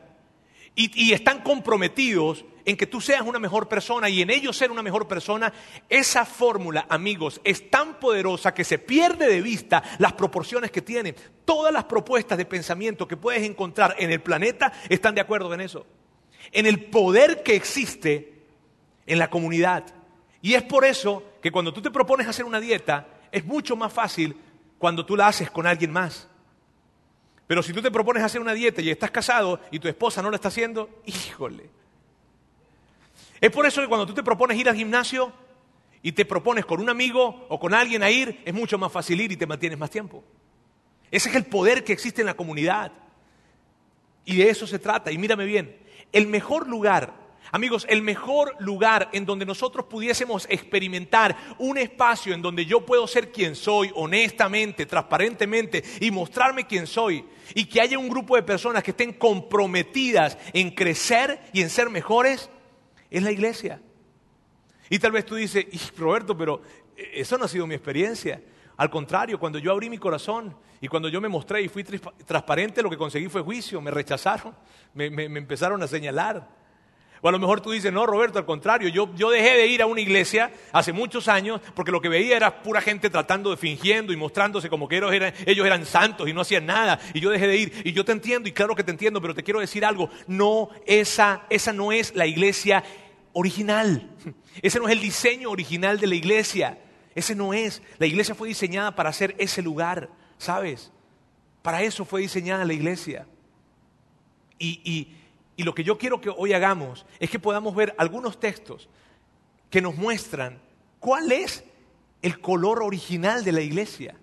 y, 0.79 1.13
están 1.13 1.43
comprometidos 1.43 2.45
en 2.69 2.77
que 2.77 2.87
tú 2.87 3.01
seas 3.01 3.23
una 3.23 3.39
mejor 3.39 3.67
persona 3.67 4.11
y 4.11 4.21
en 4.21 4.29
ellos 4.29 4.55
ser 4.55 4.71
una 4.71 4.83
mejor 4.83 5.09
persona, 5.09 5.51
esa 5.89 6.27
fórmula, 6.27 6.85
amigos, 6.91 7.41
es 7.43 7.71
tan 7.71 7.99
poderosa 7.99 8.53
que 8.53 8.63
se 8.63 8.77
pierde 8.77 9.27
de 9.27 9.41
vista 9.41 9.83
las 9.99 10.13
proporciones 10.13 10.71
que 10.71 10.83
tiene. 10.83 11.15
Todas 11.47 11.73
las 11.73 11.85
propuestas 11.85 12.37
de 12.37 12.45
pensamiento 12.45 13.09
que 13.09 13.17
puedes 13.17 13.43
encontrar 13.43 13.97
en 13.99 14.11
el 14.11 14.21
planeta 14.21 14.71
están 14.91 15.15
de 15.15 15.23
acuerdo 15.23 15.55
en 15.55 15.63
eso. 15.63 15.87
En 16.53 16.67
el 16.67 16.85
poder 16.85 17.43
que 17.43 17.57
existe 17.57 18.45
en 19.07 19.19
la 19.19 19.31
comunidad. 19.31 19.87
Y 20.43 20.53
es 20.53 20.63
por 20.63 20.85
eso 20.85 21.23
que 21.41 21.51
cuando 21.51 21.73
tú 21.73 21.81
te 21.81 21.91
propones 21.91 22.29
hacer 22.29 22.45
una 22.45 22.61
dieta, 22.61 23.09
es 23.33 23.47
mucho 23.47 23.77
más 23.77 23.95
fácil 23.95 24.37
cuando 24.77 25.07
tú 25.07 25.17
la 25.17 25.29
haces 25.29 25.51
con 25.51 25.67
alguien 25.67 25.91
más. 25.91 26.29
Pero 27.47 27.63
si 27.63 27.73
tú 27.73 27.81
te 27.81 27.91
propones 27.91 28.23
hacer 28.23 28.43
una 28.43 28.53
dieta 28.53 28.83
y 28.83 28.91
estás 28.91 29.11
casado 29.11 29.59
y 29.71 29.79
tu 29.79 29.89
esposa 29.89 30.21
no 30.21 30.29
lo 30.29 30.37
está 30.37 30.49
haciendo, 30.49 30.91
híjole. 31.07 31.79
Es 33.41 33.51
por 33.51 33.67
eso 33.67 33.81
que 33.81 33.89
cuando 33.89 34.07
tú 34.07 34.15
te 34.15 34.23
propones 34.23 34.59
ir 34.59 34.69
al 34.69 34.77
gimnasio 34.77 35.33
y 36.03 36.13
te 36.13 36.25
propones 36.25 36.65
con 36.65 36.81
un 36.81 36.89
amigo 36.89 37.47
o 37.49 37.59
con 37.59 37.75
alguien 37.75 38.03
a 38.03 38.11
ir, 38.11 38.43
es 38.45 38.55
mucho 38.55 38.79
más 38.79 38.91
fácil 38.93 39.21
ir 39.21 39.33
y 39.33 39.37
te 39.37 39.47
mantienes 39.47 39.79
más 39.79 39.91
tiempo. 39.91 40.25
Ese 41.11 41.29
es 41.31 41.37
el 41.37 41.47
poder 41.47 41.85
que 41.85 41.93
existe 41.93 42.23
en 42.23 42.27
la 42.27 42.35
comunidad. 42.35 42.93
Y 44.25 44.37
de 44.37 44.51
eso 44.51 44.67
se 44.67 44.79
trata. 44.79 45.11
Y 45.11 45.19
mírame 45.19 45.45
bien, 45.47 45.79
el 46.13 46.27
mejor 46.27 46.69
lugar 46.69 47.29
Amigos, 47.51 47.87
el 47.89 48.03
mejor 48.03 48.55
lugar 48.59 49.09
en 49.13 49.25
donde 49.25 49.47
nosotros 49.47 49.87
pudiésemos 49.87 50.47
experimentar 50.51 51.37
un 51.59 51.79
espacio 51.79 52.35
en 52.35 52.43
donde 52.43 52.67
yo 52.67 52.85
puedo 52.85 53.07
ser 53.07 53.33
quien 53.33 53.55
soy, 53.55 53.91
honestamente, 53.95 54.85
transparentemente, 54.85 55.83
y 56.01 56.11
mostrarme 56.11 56.67
quién 56.67 56.87
soy, 56.87 57.25
y 57.55 57.65
que 57.65 57.81
haya 57.81 57.99
un 57.99 58.09
grupo 58.09 58.37
de 58.37 58.43
personas 58.43 58.83
que 58.83 58.91
estén 58.91 59.15
comprometidas 59.15 60.37
en 60.53 60.71
crecer 60.71 61.41
y 61.53 61.63
en 61.63 61.71
ser 61.71 61.89
mejores, 61.89 62.51
es 63.11 63.23
la 63.23 63.31
iglesia. 63.31 63.81
Y 64.91 64.99
tal 64.99 65.13
vez 65.13 65.27
tú 65.27 65.35
dices, 65.35 65.67
Roberto, 65.97 66.37
pero 66.37 66.63
eso 66.97 67.39
no 67.39 67.45
ha 67.45 67.49
sido 67.49 67.67
mi 67.67 67.75
experiencia. 67.75 68.43
Al 68.77 68.91
contrario, 68.91 69.39
cuando 69.39 69.59
yo 69.59 69.73
abrí 69.73 69.91
mi 69.91 69.99
corazón 69.99 70.57
y 70.81 70.89
cuando 70.89 71.09
yo 71.09 71.21
me 71.21 71.29
mostré 71.29 71.63
y 71.63 71.69
fui 71.69 71.83
transparente, 71.83 72.83
lo 72.83 72.89
que 72.89 72.97
conseguí 72.97 73.29
fue 73.29 73.43
juicio, 73.43 73.81
me 73.81 73.91
rechazaron, 73.91 74.55
me, 74.95 75.07
empezaron 75.07 75.83
a 75.83 75.89
señalar. 75.89 76.49
O 77.21 77.29
a 77.29 77.33
lo 77.33 77.39
mejor 77.39 77.61
tú 77.61 77.73
dices, 77.73 77.93
no, 77.93 78.07
Roberto, 78.07 78.39
al 78.39 78.47
contrario, 78.47 78.89
yo, 78.89 79.13
yo, 79.15 79.31
dejé 79.31 79.57
de 79.57 79.67
ir 79.67 79.83
a 79.83 79.87
una 79.87 80.01
iglesia 80.01 80.53
hace 80.73 80.93
muchos 80.93 81.29
años 81.29 81.61
porque 81.75 81.91
lo 81.91 82.01
que 82.01 82.09
veía 82.09 82.37
era 82.37 82.63
pura 82.63 82.81
gente 82.81 83.11
tratando 83.11 83.51
de 83.51 83.57
fingiendo 83.57 84.13
y 84.13 84.17
mostrándose 84.17 84.69
como 84.69 84.89
que 84.89 84.97
ellos 84.97 85.13
eran, 85.13 85.85
santos 85.85 86.29
y 86.29 86.33
no 86.33 86.43
hacían 86.43 86.67
nada. 86.67 87.01
Y 87.15 87.21
yo 87.21 87.31
dejé 87.31 87.47
de 87.47 87.57
ir. 87.57 87.73
Y 87.85 87.93
yo 87.93 88.05
te 88.05 88.13
entiendo, 88.13 88.49
y 88.49 88.53
claro 88.53 88.75
que 88.75 88.85
te 88.85 88.91
entiendo, 88.91 89.21
pero 89.21 89.35
te 89.35 89.43
quiero 89.43 89.61
decir 89.61 89.85
algo. 89.85 90.11
No, 90.27 90.71
esa, 90.87 91.43
esa 91.51 91.73
no 91.73 91.93
es 91.93 92.15
la 92.15 92.27
iglesia 92.27 92.85
original. 93.33 94.11
Ese 94.63 94.81
no 94.81 94.87
es 94.89 94.93
el 94.93 95.01
diseño 95.01 95.51
original 95.51 96.01
de 96.01 96.09
la 96.09 96.17
iglesia. 96.17 96.79
Ese 97.15 97.37
no 97.37 97.55
es. 97.55 97.81
La 97.99 98.07
iglesia 98.07 98.35
fue 98.35 98.49
diseñada 98.49 98.97
para 98.97 99.13
ser 99.13 99.37
ese 99.39 99.63
lugar, 99.63 100.11
¿sabes? 100.37 100.91
Para 101.63 101.83
eso 101.83 102.05
fue 102.05 102.23
diseñada 102.23 102.65
la 102.65 102.73
iglesia. 102.73 103.27
Y, 104.59 104.81
y 104.85 105.17
lo 105.65 105.75
que 105.75 105.85
yo 105.85 105.99
quiero 105.99 106.21
que 106.21 106.31
hoy 106.31 106.53
hagamos 106.53 107.07
es 107.19 107.31
que 107.31 107.39
podamos 107.39 107.75
ver 107.75 107.95
algunos 107.99 108.39
textos 108.39 108.89
que 109.71 109.81
nos 109.81 109.97
muestran 109.97 110.61
cuál 111.01 111.33
es 111.33 111.65
el 112.23 112.41
color 112.41 112.83
original 112.83 113.45
de 113.45 113.53
la 113.53 113.61
iglesia. 113.61 114.15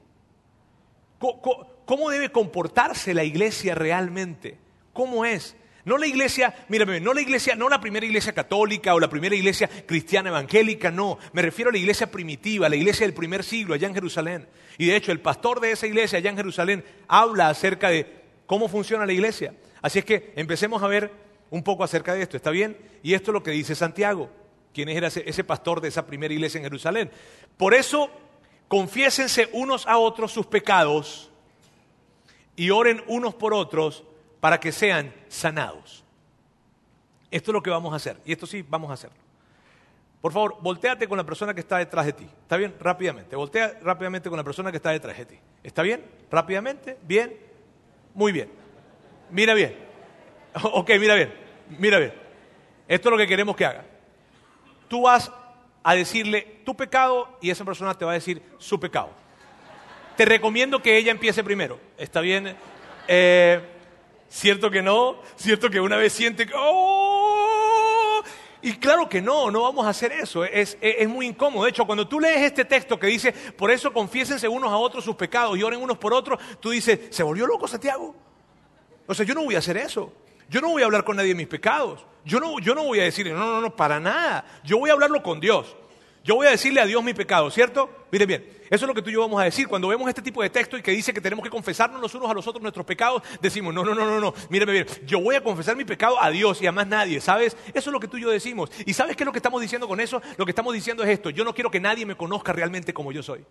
¿Cómo 1.19 2.09
debe 2.09 2.31
comportarse 2.31 3.13
la 3.13 3.23
iglesia 3.23 3.75
realmente? 3.75 4.57
¿Cómo 4.93 5.25
es? 5.25 5.55
No 5.85 5.99
la 5.99 6.07
iglesia, 6.07 6.55
mírame, 6.67 6.99
no 6.99 7.13
la 7.13 7.21
iglesia, 7.21 7.55
no 7.55 7.69
la 7.69 7.79
primera 7.79 8.05
iglesia 8.05 8.33
católica 8.33 8.95
o 8.95 8.99
la 8.99 9.07
primera 9.07 9.35
iglesia 9.35 9.69
cristiana 9.85 10.29
evangélica, 10.29 10.89
no. 10.89 11.19
Me 11.31 11.43
refiero 11.43 11.69
a 11.69 11.73
la 11.73 11.77
iglesia 11.77 12.09
primitiva, 12.09 12.67
la 12.67 12.75
iglesia 12.75 13.05
del 13.05 13.13
primer 13.13 13.43
siglo 13.43 13.75
allá 13.75 13.87
en 13.87 13.93
Jerusalén. 13.93 14.47
Y 14.79 14.87
de 14.87 14.95
hecho, 14.95 15.11
el 15.11 15.19
pastor 15.19 15.59
de 15.59 15.71
esa 15.71 15.85
iglesia 15.85 16.17
allá 16.17 16.31
en 16.31 16.37
Jerusalén 16.37 16.83
habla 17.07 17.49
acerca 17.49 17.89
de 17.89 18.23
cómo 18.47 18.67
funciona 18.67 19.05
la 19.05 19.13
iglesia. 19.13 19.53
Así 19.81 19.99
es 19.99 20.05
que 20.05 20.33
empecemos 20.35 20.81
a 20.81 20.87
ver 20.87 21.11
un 21.55 21.63
poco 21.63 21.85
acerca 21.85 22.13
de 22.13 22.21
esto, 22.21 22.35
¿está 22.35 22.51
bien? 22.51 22.77
Y 23.01 23.13
esto 23.13 23.31
es 23.31 23.33
lo 23.33 23.41
que 23.41 23.51
dice 23.51 23.75
Santiago, 23.75 24.29
quien 24.73 24.89
era 24.89 25.07
ese 25.07 25.43
pastor 25.45 25.79
de 25.79 25.87
esa 25.87 26.05
primera 26.05 26.33
iglesia 26.33 26.57
en 26.57 26.65
Jerusalén. 26.65 27.09
Por 27.55 27.73
eso, 27.73 28.09
confiésense 28.67 29.47
unos 29.53 29.87
a 29.87 29.97
otros 29.97 30.33
sus 30.33 30.45
pecados 30.45 31.31
y 32.57 32.71
oren 32.71 33.01
unos 33.07 33.35
por 33.35 33.53
otros 33.53 34.03
para 34.41 34.59
que 34.59 34.73
sean 34.73 35.13
sanados. 35.29 36.03
Esto 37.31 37.51
es 37.51 37.53
lo 37.53 37.63
que 37.63 37.69
vamos 37.69 37.93
a 37.93 37.95
hacer, 37.95 38.17
y 38.25 38.33
esto 38.33 38.45
sí 38.45 38.61
vamos 38.67 38.91
a 38.91 38.95
hacerlo. 38.95 39.17
Por 40.19 40.33
favor, 40.33 40.57
volteate 40.59 41.07
con 41.07 41.17
la 41.17 41.23
persona 41.23 41.53
que 41.53 41.61
está 41.61 41.77
detrás 41.77 42.05
de 42.05 42.13
ti. 42.13 42.25
¿Está 42.25 42.57
bien? 42.57 42.75
Rápidamente. 42.81 43.37
Voltea 43.37 43.79
rápidamente 43.81 44.27
con 44.27 44.35
la 44.35 44.43
persona 44.43 44.71
que 44.71 44.77
está 44.77 44.89
detrás 44.89 45.17
de 45.17 45.25
ti. 45.25 45.39
¿Está 45.63 45.83
bien? 45.83 46.03
Rápidamente. 46.29 46.97
¿Bien? 47.03 47.37
Muy 48.13 48.33
bien. 48.33 48.51
Mira 49.31 49.53
bien. 49.53 49.85
Ok, 50.73 50.89
mira 50.99 51.15
bien. 51.15 51.44
Mira 51.69 51.99
bien. 51.99 52.13
Esto 52.87 53.09
es 53.09 53.11
lo 53.11 53.17
que 53.17 53.27
queremos 53.27 53.55
que 53.55 53.65
haga. 53.65 53.85
Tú 54.87 55.03
vas 55.03 55.31
a 55.83 55.95
decirle 55.95 56.61
tu 56.63 56.75
pecado 56.75 57.37
y 57.41 57.49
esa 57.49 57.65
persona 57.65 57.93
te 57.93 58.05
va 58.05 58.11
a 58.11 58.15
decir 58.15 58.41
su 58.57 58.79
pecado. 58.79 59.09
Te 60.15 60.25
recomiendo 60.25 60.81
que 60.81 60.97
ella 60.97 61.11
empiece 61.11 61.43
primero. 61.43 61.79
¿Está 61.97 62.21
bien? 62.21 62.55
Eh, 63.07 63.61
¿Cierto 64.29 64.69
que 64.69 64.81
no? 64.81 65.21
¿Cierto 65.35 65.69
que 65.69 65.79
una 65.79 65.97
vez 65.97 66.13
siente 66.13 66.45
que... 66.45 66.53
¡Oh! 66.55 68.21
Y 68.61 68.73
claro 68.77 69.07
que 69.07 69.21
no, 69.21 69.51
no 69.51 69.61
vamos 69.61 69.85
a 69.85 69.89
hacer 69.89 70.11
eso, 70.11 70.43
es, 70.43 70.75
es, 70.81 71.07
muy 71.07 71.27
incómodo. 71.27 71.65
De 71.65 71.69
hecho, 71.69 71.85
cuando 71.85 72.07
tú 72.07 72.19
lees 72.19 72.41
este 72.41 72.65
texto 72.65 72.97
que 72.97 73.05
dice, 73.05 73.31
por 73.31 73.69
eso 73.69 73.93
confiésense 73.93 74.47
unos 74.47 74.71
a 74.71 74.77
otros 74.77 75.03
sus 75.03 75.15
pecados 75.15 75.55
y 75.55 75.61
oren 75.61 75.79
unos 75.79 75.99
por 75.99 76.15
otros, 76.15 76.39
tú 76.59 76.71
dices, 76.71 76.99
¿se 77.11 77.21
volvió 77.21 77.45
loco 77.45 77.67
Santiago? 77.67 78.15
O 79.05 79.13
sea, 79.13 79.23
yo 79.23 79.35
no 79.35 79.43
voy 79.43 79.53
a 79.53 79.59
hacer 79.59 79.77
eso. 79.77 80.11
Yo 80.49 80.61
no 80.61 80.69
voy 80.69 80.81
a 80.81 80.85
hablar 80.85 81.03
con 81.03 81.15
nadie 81.15 81.29
de 81.29 81.35
mis 81.35 81.47
pecados. 81.47 82.05
Yo 82.23 82.39
no, 82.39 82.59
yo 82.59 82.73
no 82.73 82.83
voy 82.83 82.99
a 82.99 83.03
decirle, 83.03 83.33
no, 83.33 83.39
no, 83.39 83.61
no, 83.61 83.75
para 83.75 83.99
nada. 83.99 84.45
Yo 84.63 84.77
voy 84.77 84.89
a 84.89 84.93
hablarlo 84.93 85.21
con 85.21 85.39
Dios. 85.39 85.75
Yo 86.23 86.35
voy 86.35 86.47
a 86.47 86.51
decirle 86.51 86.81
a 86.81 86.85
Dios 86.85 87.03
mi 87.03 87.13
pecado, 87.13 87.51
¿cierto? 87.51 88.07
Mire 88.11 88.25
bien, 88.25 88.49
eso 88.71 88.85
es 88.85 88.87
lo 88.87 88.95
que 88.95 89.03
tú 89.03 89.11
y 89.11 89.13
yo 89.13 89.21
vamos 89.21 89.39
a 89.39 89.43
decir. 89.43 89.67
Cuando 89.67 89.87
vemos 89.87 90.09
este 90.09 90.23
tipo 90.23 90.41
de 90.41 90.49
texto 90.49 90.75
y 90.75 90.81
que 90.81 90.89
dice 90.89 91.13
que 91.13 91.21
tenemos 91.21 91.43
que 91.43 91.51
confesarnos 91.51 92.01
los 92.01 92.15
unos 92.15 92.31
a 92.31 92.33
los 92.33 92.47
otros 92.47 92.63
nuestros 92.63 92.83
pecados, 92.83 93.21
decimos, 93.41 93.71
no, 93.75 93.83
no, 93.83 93.93
no, 93.93 94.07
no, 94.07 94.19
no, 94.19 94.33
míreme 94.49 94.71
bien, 94.71 94.87
yo 95.05 95.21
voy 95.21 95.35
a 95.35 95.43
confesar 95.43 95.75
mi 95.75 95.85
pecado 95.85 96.19
a 96.19 96.31
Dios 96.31 96.59
y 96.63 96.67
a 96.67 96.71
más 96.71 96.87
nadie, 96.87 97.21
¿sabes? 97.21 97.55
Eso 97.67 97.89
es 97.89 97.93
lo 97.93 97.99
que 97.99 98.07
tú 98.07 98.17
y 98.17 98.21
yo 98.21 98.31
decimos. 98.31 98.71
¿Y 98.87 98.93
sabes 98.93 99.15
qué 99.15 99.21
es 99.21 99.25
lo 99.25 99.31
que 99.31 99.37
estamos 99.37 99.61
diciendo 99.61 99.87
con 99.87 99.99
eso? 99.99 100.19
Lo 100.37 100.45
que 100.45 100.51
estamos 100.51 100.73
diciendo 100.73 101.03
es 101.03 101.09
esto, 101.09 101.29
yo 101.29 101.43
no 101.43 101.53
quiero 101.53 101.69
que 101.69 101.79
nadie 101.79 102.07
me 102.07 102.17
conozca 102.17 102.53
realmente 102.53 102.91
como 102.91 103.11
yo 103.11 103.21
soy. 103.21 103.45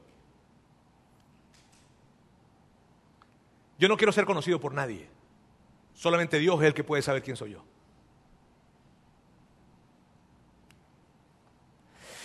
Yo 3.78 3.88
no 3.88 3.96
quiero 3.96 4.12
ser 4.12 4.24
conocido 4.24 4.59
por 4.59 4.74
nadie. 4.74 5.09
Solamente 5.94 6.38
Dios 6.38 6.61
es 6.61 6.66
el 6.66 6.74
que 6.74 6.85
puede 6.85 7.02
saber 7.02 7.22
quién 7.22 7.37
soy 7.37 7.52
yo. 7.52 7.64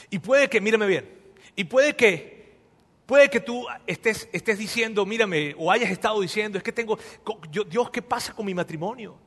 Y 0.10 0.20
puede 0.20 0.50
que, 0.50 0.60
mírame 0.60 0.88
bien, 0.88 1.08
y 1.56 1.64
puede 1.66 1.96
que, 1.96 2.58
puede 3.06 3.30
que 3.30 3.40
tú 3.40 3.66
estés, 3.86 4.28
estés 4.34 4.58
diciendo, 4.58 5.06
mírame, 5.06 5.56
o 5.58 5.72
hayas 5.72 5.92
estado 5.92 6.20
diciendo, 6.20 6.58
es 6.58 6.64
que 6.64 6.72
tengo, 6.72 6.98
Dios, 7.70 7.92
¿qué 7.92 8.02
pasa 8.02 8.34
con 8.34 8.46
mi 8.46 8.54
matrimonio? 8.54 9.18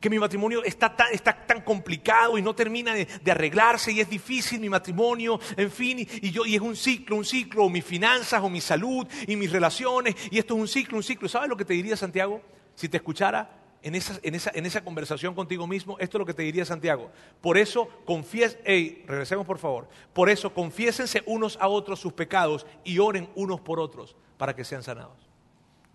que 0.00 0.08
mi 0.08 0.18
matrimonio 0.18 0.62
está 0.62 0.94
tan, 0.94 1.12
está 1.12 1.32
tan 1.44 1.62
complicado 1.62 2.38
y 2.38 2.42
no 2.42 2.54
termina 2.54 2.94
de, 2.94 3.08
arreglarse 3.30 3.92
y 3.92 4.00
es 4.00 4.08
difícil 4.08 4.60
mi 4.60 4.68
matrimonio, 4.68 5.40
en 5.56 5.70
fin, 5.70 5.98
y, 5.98 6.30
yo, 6.30 6.46
y 6.46 6.54
es 6.54 6.60
un 6.60 6.76
ciclo, 6.76 7.16
un 7.16 7.24
ciclo, 7.24 7.64
o 7.64 7.68
mis 7.68 7.84
finanzas, 7.84 8.40
o 8.42 8.48
mi 8.48 8.60
salud, 8.60 9.06
y 9.26 9.36
mis 9.36 9.50
relaciones, 9.50 10.14
y 10.30 10.38
esto 10.38 10.54
es 10.54 10.60
un 10.60 10.68
ciclo, 10.68 10.96
un 10.96 11.02
ciclo. 11.02 11.28
¿Sabes 11.28 11.48
lo 11.48 11.56
que 11.56 11.64
te 11.64 11.74
diría 11.74 11.96
Santiago? 11.96 12.40
Si 12.74 12.88
te 12.88 12.96
escuchara, 12.98 13.57
en 13.82 13.94
esa, 13.94 14.84
conversación 14.84 15.34
contigo 15.34 15.66
mismo, 15.66 15.98
esto 16.00 16.16
es 16.16 16.20
lo 16.20 16.26
que 16.26 16.34
te 16.34 16.42
diría 16.42 16.64
Santiago. 16.64 17.10
Por 17.40 17.56
eso, 17.56 17.88
confies, 18.04 18.58
hey, 18.64 19.04
regresemos 19.06 19.46
por 19.46 19.58
favor. 19.58 19.88
Por 20.12 20.28
eso, 20.28 20.52
confiésense 20.52 21.22
unos 21.26 21.56
a 21.60 21.68
otros 21.68 22.00
sus 22.00 22.12
pecados 22.12 22.66
y 22.84 22.98
oren 22.98 23.28
unos 23.36 23.60
por 23.60 23.78
otros 23.78 24.16
para 24.36 24.54
que 24.54 24.64
sean 24.64 24.82
sanados. 24.82 25.16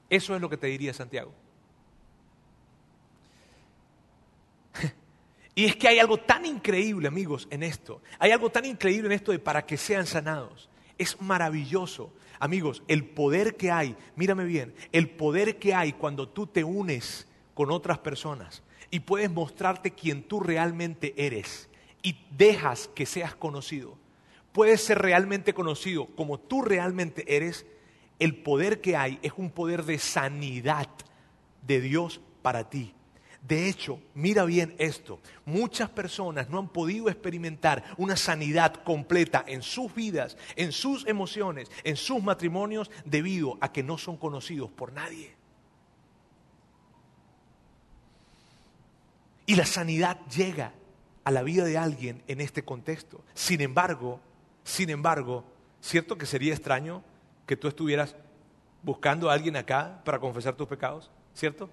Eso 0.09 0.33
es 0.35 0.41
lo 0.41 0.49
que 0.49 0.57
te 0.57 0.67
diría 0.67 0.93
Santiago. 0.93 1.33
y 5.55 5.65
es 5.65 5.75
que 5.75 5.89
hay 5.89 5.99
algo 5.99 6.17
tan 6.17 6.45
increíble, 6.45 7.09
amigos, 7.09 7.47
en 7.51 7.63
esto. 7.63 8.01
Hay 8.17 8.31
algo 8.31 8.49
tan 8.49 8.65
increíble 8.65 9.07
en 9.07 9.13
esto 9.13 9.33
de 9.33 9.39
para 9.39 9.65
que 9.65 9.75
sean 9.75 10.05
sanados. 10.05 10.69
Es 10.97 11.19
maravilloso. 11.19 12.13
Amigos, 12.39 12.81
el 12.87 13.05
poder 13.05 13.57
que 13.57 13.71
hay, 13.71 13.97
mírame 14.15 14.45
bien, 14.45 14.73
el 14.91 15.09
poder 15.09 15.59
que 15.59 15.73
hay 15.73 15.93
cuando 15.93 16.29
tú 16.29 16.47
te 16.47 16.63
unes 16.63 17.27
con 17.53 17.71
otras 17.71 17.99
personas 17.99 18.63
y 18.91 18.99
puedes 18.99 19.31
mostrarte 19.31 19.91
quien 19.91 20.23
tú 20.23 20.39
realmente 20.39 21.13
eres 21.17 21.69
y 22.01 22.17
dejas 22.31 22.89
que 22.93 23.05
seas 23.05 23.35
conocido. 23.35 23.97
Puedes 24.51 24.83
ser 24.83 24.99
realmente 24.99 25.53
conocido 25.53 26.07
como 26.15 26.39
tú 26.39 26.61
realmente 26.61 27.35
eres. 27.35 27.65
El 28.19 28.35
poder 28.35 28.81
que 28.81 28.95
hay 28.95 29.17
es 29.23 29.33
un 29.37 29.49
poder 29.49 29.83
de 29.83 29.97
sanidad 29.97 30.87
de 31.65 31.81
Dios 31.81 32.21
para 32.41 32.69
ti. 32.69 32.93
De 33.41 33.67
hecho, 33.67 33.99
mira 34.13 34.45
bien 34.45 34.73
esto, 34.77 35.19
muchas 35.43 35.89
personas 35.89 36.49
no 36.49 36.59
han 36.59 36.69
podido 36.69 37.09
experimentar 37.09 37.83
una 37.97 38.15
sanidad 38.15 38.75
completa 38.85 39.43
en 39.45 39.61
sus 39.61 39.93
vidas, 39.93 40.37
en 40.55 40.71
sus 40.71 41.05
emociones, 41.07 41.69
en 41.83 41.97
sus 41.97 42.23
matrimonios, 42.23 42.89
debido 43.03 43.57
a 43.59 43.73
que 43.73 43.83
no 43.83 43.97
son 43.97 44.15
conocidos 44.15 44.71
por 44.71 44.93
nadie. 44.93 45.35
Y 49.53 49.55
la 49.55 49.67
sanidad 49.67 50.19
llega 50.35 50.73
a 51.23 51.29
la 51.29 51.43
vida 51.43 51.63
de 51.63 51.77
alguien 51.77 52.23
en 52.27 52.41
este 52.41 52.65
contexto. 52.65 53.23
Sin 53.35 53.61
embargo, 53.61 54.19
sin 54.63 54.89
embargo, 54.89 55.43
¿cierto 55.79 56.17
que 56.17 56.25
sería 56.25 56.55
extraño 56.55 57.03
que 57.45 57.55
tú 57.55 57.67
estuvieras 57.67 58.15
buscando 58.81 59.29
a 59.29 59.33
alguien 59.33 59.55
acá 59.55 60.01
para 60.05 60.17
confesar 60.17 60.55
tus 60.55 60.67
pecados? 60.67 61.11
¿Cierto? 61.35 61.69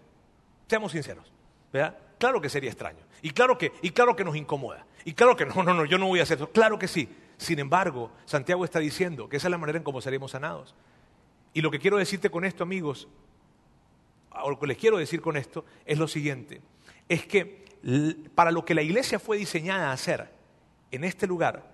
Seamos 0.69 0.93
sinceros, 0.93 1.33
¿verdad? 1.73 1.97
Claro 2.19 2.39
que 2.43 2.51
sería 2.51 2.69
extraño. 2.69 3.01
Y 3.23 3.31
claro 3.31 3.57
que, 3.57 3.73
y 3.81 3.93
claro 3.93 4.15
que 4.15 4.25
nos 4.25 4.37
incomoda. 4.37 4.85
Y 5.07 5.15
claro 5.15 5.35
que 5.35 5.47
no, 5.47 5.63
no, 5.63 5.73
no, 5.73 5.87
yo 5.87 5.97
no 5.97 6.07
voy 6.07 6.21
a 6.21 6.25
hacer 6.25 6.37
eso. 6.37 6.51
Claro 6.51 6.79
que 6.79 6.87
sí. 6.87 7.09
Sin 7.39 7.61
embargo, 7.61 8.11
Santiago 8.27 8.63
está 8.67 8.79
diciendo 8.79 9.27
que 9.27 9.39
esa 9.39 9.49
es 9.49 9.53
la 9.53 9.57
manera 9.57 9.79
en 9.79 9.85
cómo 9.85 10.03
seremos 10.03 10.33
sanados. 10.33 10.75
Y 11.55 11.63
lo 11.63 11.71
que 11.71 11.79
quiero 11.79 11.97
decirte 11.97 12.29
con 12.29 12.45
esto, 12.45 12.63
amigos, 12.63 13.09
o 14.33 14.51
lo 14.51 14.59
que 14.59 14.67
les 14.67 14.77
quiero 14.77 14.99
decir 14.99 15.23
con 15.23 15.39
esto, 15.39 15.65
es 15.87 15.97
lo 15.97 16.09
siguiente 16.09 16.61
es 17.11 17.27
que 17.27 17.65
para 18.35 18.51
lo 18.51 18.65
que 18.65 18.75
la 18.75 18.83
iglesia 18.83 19.19
fue 19.19 19.37
diseñada 19.37 19.91
a 19.91 19.93
hacer 19.93 20.29
en 20.91 21.05
este 21.05 21.27
lugar, 21.27 21.71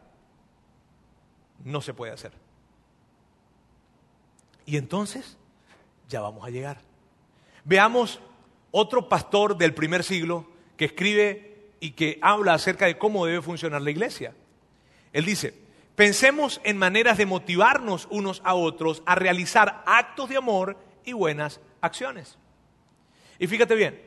no 1.64 1.80
se 1.80 1.94
puede 1.94 2.12
hacer. 2.12 2.32
Y 4.64 4.76
entonces, 4.76 5.36
ya 6.08 6.20
vamos 6.20 6.46
a 6.46 6.50
llegar. 6.50 6.78
Veamos 7.64 8.20
otro 8.70 9.08
pastor 9.08 9.56
del 9.56 9.74
primer 9.74 10.04
siglo 10.04 10.48
que 10.76 10.84
escribe 10.86 11.70
y 11.80 11.92
que 11.92 12.18
habla 12.22 12.54
acerca 12.54 12.86
de 12.86 12.98
cómo 12.98 13.26
debe 13.26 13.42
funcionar 13.42 13.82
la 13.82 13.90
iglesia. 13.90 14.34
Él 15.12 15.24
dice, 15.24 15.66
Pensemos 15.96 16.60
en 16.62 16.76
maneras 16.76 17.16
de 17.16 17.24
motivarnos 17.24 18.06
unos 18.10 18.42
a 18.44 18.54
otros 18.54 19.02
a 19.06 19.14
realizar 19.14 19.82
actos 19.86 20.28
de 20.28 20.36
amor 20.36 20.76
y 21.06 21.14
buenas 21.14 21.58
acciones. 21.80 22.38
Y 23.38 23.46
fíjate 23.46 23.74
bien, 23.74 23.98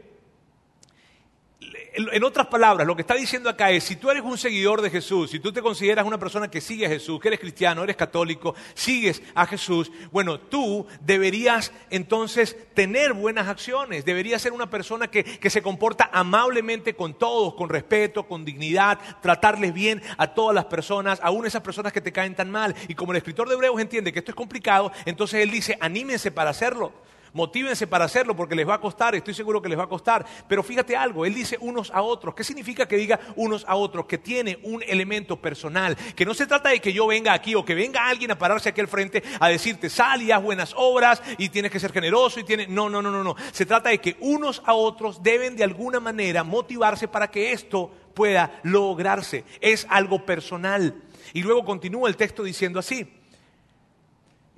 en 1.61 2.23
otras 2.23 2.47
palabras, 2.47 2.87
lo 2.87 2.95
que 2.95 3.01
está 3.01 3.15
diciendo 3.15 3.49
acá 3.49 3.71
es, 3.71 3.83
si 3.83 3.97
tú 3.97 4.09
eres 4.09 4.23
un 4.23 4.37
seguidor 4.37 4.81
de 4.81 4.89
Jesús, 4.89 5.31
si 5.31 5.39
tú 5.39 5.51
te 5.51 5.61
consideras 5.61 6.05
una 6.05 6.17
persona 6.17 6.49
que 6.49 6.61
sigue 6.61 6.85
a 6.85 6.89
Jesús, 6.89 7.19
que 7.19 7.27
eres 7.27 7.39
cristiano, 7.39 7.83
eres 7.83 7.97
católico, 7.97 8.55
sigues 8.73 9.21
a 9.35 9.45
Jesús, 9.45 9.91
bueno, 10.11 10.39
tú 10.39 10.87
deberías 11.01 11.73
entonces 11.89 12.55
tener 12.73 13.11
buenas 13.11 13.49
acciones, 13.49 14.05
deberías 14.05 14.41
ser 14.41 14.53
una 14.53 14.69
persona 14.69 15.09
que, 15.09 15.25
que 15.25 15.49
se 15.49 15.61
comporta 15.61 16.09
amablemente 16.13 16.95
con 16.95 17.13
todos, 17.13 17.55
con 17.55 17.67
respeto, 17.67 18.23
con 18.27 18.45
dignidad, 18.45 18.97
tratarles 19.21 19.73
bien 19.73 20.01
a 20.17 20.27
todas 20.27 20.55
las 20.55 20.65
personas, 20.65 21.19
aún 21.21 21.45
esas 21.45 21.61
personas 21.61 21.91
que 21.91 22.01
te 22.01 22.13
caen 22.13 22.35
tan 22.35 22.49
mal. 22.49 22.73
Y 22.87 22.95
como 22.95 23.11
el 23.11 23.17
escritor 23.17 23.49
de 23.49 23.55
Hebreos 23.55 23.81
entiende 23.81 24.13
que 24.13 24.19
esto 24.19 24.31
es 24.31 24.35
complicado, 24.35 24.93
entonces 25.05 25.41
él 25.41 25.51
dice, 25.51 25.77
anímense 25.81 26.31
para 26.31 26.51
hacerlo. 26.51 26.93
Motívense 27.33 27.87
para 27.87 28.05
hacerlo 28.05 28.35
porque 28.35 28.55
les 28.55 28.67
va 28.67 28.75
a 28.75 28.81
costar, 28.81 29.15
estoy 29.15 29.33
seguro 29.33 29.61
que 29.61 29.69
les 29.69 29.77
va 29.77 29.83
a 29.83 29.89
costar. 29.89 30.25
Pero 30.47 30.63
fíjate 30.63 30.95
algo, 30.95 31.25
él 31.25 31.33
dice 31.33 31.57
unos 31.61 31.91
a 31.91 32.01
otros. 32.01 32.35
¿Qué 32.35 32.43
significa 32.43 32.87
que 32.87 32.97
diga 32.97 33.19
unos 33.35 33.65
a 33.67 33.75
otros? 33.75 34.05
Que 34.05 34.17
tiene 34.17 34.59
un 34.63 34.83
elemento 34.87 35.37
personal. 35.37 35.95
Que 36.15 36.25
no 36.25 36.33
se 36.33 36.47
trata 36.47 36.69
de 36.69 36.79
que 36.79 36.93
yo 36.93 37.07
venga 37.07 37.33
aquí 37.33 37.55
o 37.55 37.65
que 37.65 37.75
venga 37.75 38.07
alguien 38.07 38.31
a 38.31 38.37
pararse 38.37 38.69
aquí 38.69 38.81
al 38.81 38.87
frente 38.87 39.23
a 39.39 39.49
decirte 39.49 39.89
sal 39.89 40.21
y 40.21 40.31
haz 40.31 40.41
buenas 40.41 40.73
obras 40.75 41.21
y 41.37 41.49
tienes 41.49 41.71
que 41.71 41.79
ser 41.79 41.91
generoso 41.91 42.39
y 42.39 42.43
tiene. 42.43 42.67
No, 42.67 42.89
no, 42.89 43.01
no, 43.01 43.11
no, 43.11 43.23
no. 43.23 43.35
Se 43.51 43.65
trata 43.65 43.89
de 43.89 43.99
que 43.99 44.17
unos 44.19 44.61
a 44.65 44.73
otros 44.73 45.21
deben 45.23 45.55
de 45.55 45.63
alguna 45.63 45.99
manera 45.99 46.43
motivarse 46.43 47.07
para 47.07 47.29
que 47.29 47.51
esto 47.51 47.91
pueda 48.13 48.59
lograrse. 48.63 49.45
Es 49.61 49.85
algo 49.89 50.25
personal. 50.25 50.95
Y 51.33 51.43
luego 51.43 51.63
continúa 51.63 52.09
el 52.09 52.17
texto 52.17 52.43
diciendo 52.43 52.79
así. 52.79 53.18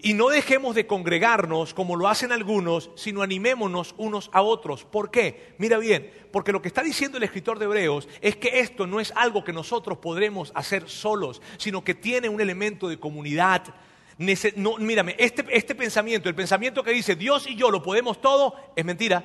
Y 0.03 0.13
no 0.13 0.29
dejemos 0.29 0.73
de 0.73 0.87
congregarnos 0.87 1.75
como 1.75 1.95
lo 1.95 2.07
hacen 2.07 2.31
algunos, 2.31 2.89
sino 2.95 3.21
animémonos 3.21 3.93
unos 3.97 4.31
a 4.33 4.41
otros. 4.41 4.83
¿Por 4.83 5.11
qué? 5.11 5.53
Mira 5.59 5.77
bien, 5.77 6.11
porque 6.31 6.51
lo 6.51 6.59
que 6.59 6.69
está 6.69 6.81
diciendo 6.81 7.17
el 7.17 7.23
escritor 7.23 7.59
de 7.59 7.65
Hebreos 7.65 8.09
es 8.19 8.35
que 8.35 8.61
esto 8.61 8.87
no 8.87 8.99
es 8.99 9.13
algo 9.15 9.43
que 9.43 9.53
nosotros 9.53 9.99
podremos 9.99 10.51
hacer 10.55 10.89
solos, 10.89 11.39
sino 11.57 11.83
que 11.83 11.93
tiene 11.93 12.29
un 12.29 12.41
elemento 12.41 12.89
de 12.89 12.99
comunidad. 12.99 13.63
No, 14.55 14.77
mírame, 14.77 15.15
este, 15.19 15.45
este 15.51 15.75
pensamiento, 15.75 16.29
el 16.29 16.35
pensamiento 16.35 16.83
que 16.83 16.91
dice 16.91 17.15
Dios 17.15 17.47
y 17.47 17.55
yo 17.55 17.69
lo 17.69 17.83
podemos 17.83 18.19
todo, 18.19 18.55
es 18.75 18.83
mentira. 18.83 19.23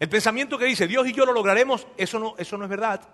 El 0.00 0.08
pensamiento 0.08 0.58
que 0.58 0.64
dice 0.64 0.88
Dios 0.88 1.06
y 1.06 1.12
yo 1.12 1.24
lo 1.24 1.32
lograremos, 1.32 1.86
eso 1.96 2.18
no, 2.18 2.34
eso 2.38 2.58
no 2.58 2.64
es 2.64 2.70
verdad. 2.70 3.08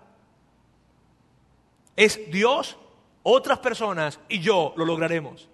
Es 1.95 2.31
Dios, 2.31 2.77
otras 3.21 3.59
personas 3.59 4.19
y 4.27 4.39
yo 4.39 4.73
lo 4.75 4.83
lograremos. 4.83 5.49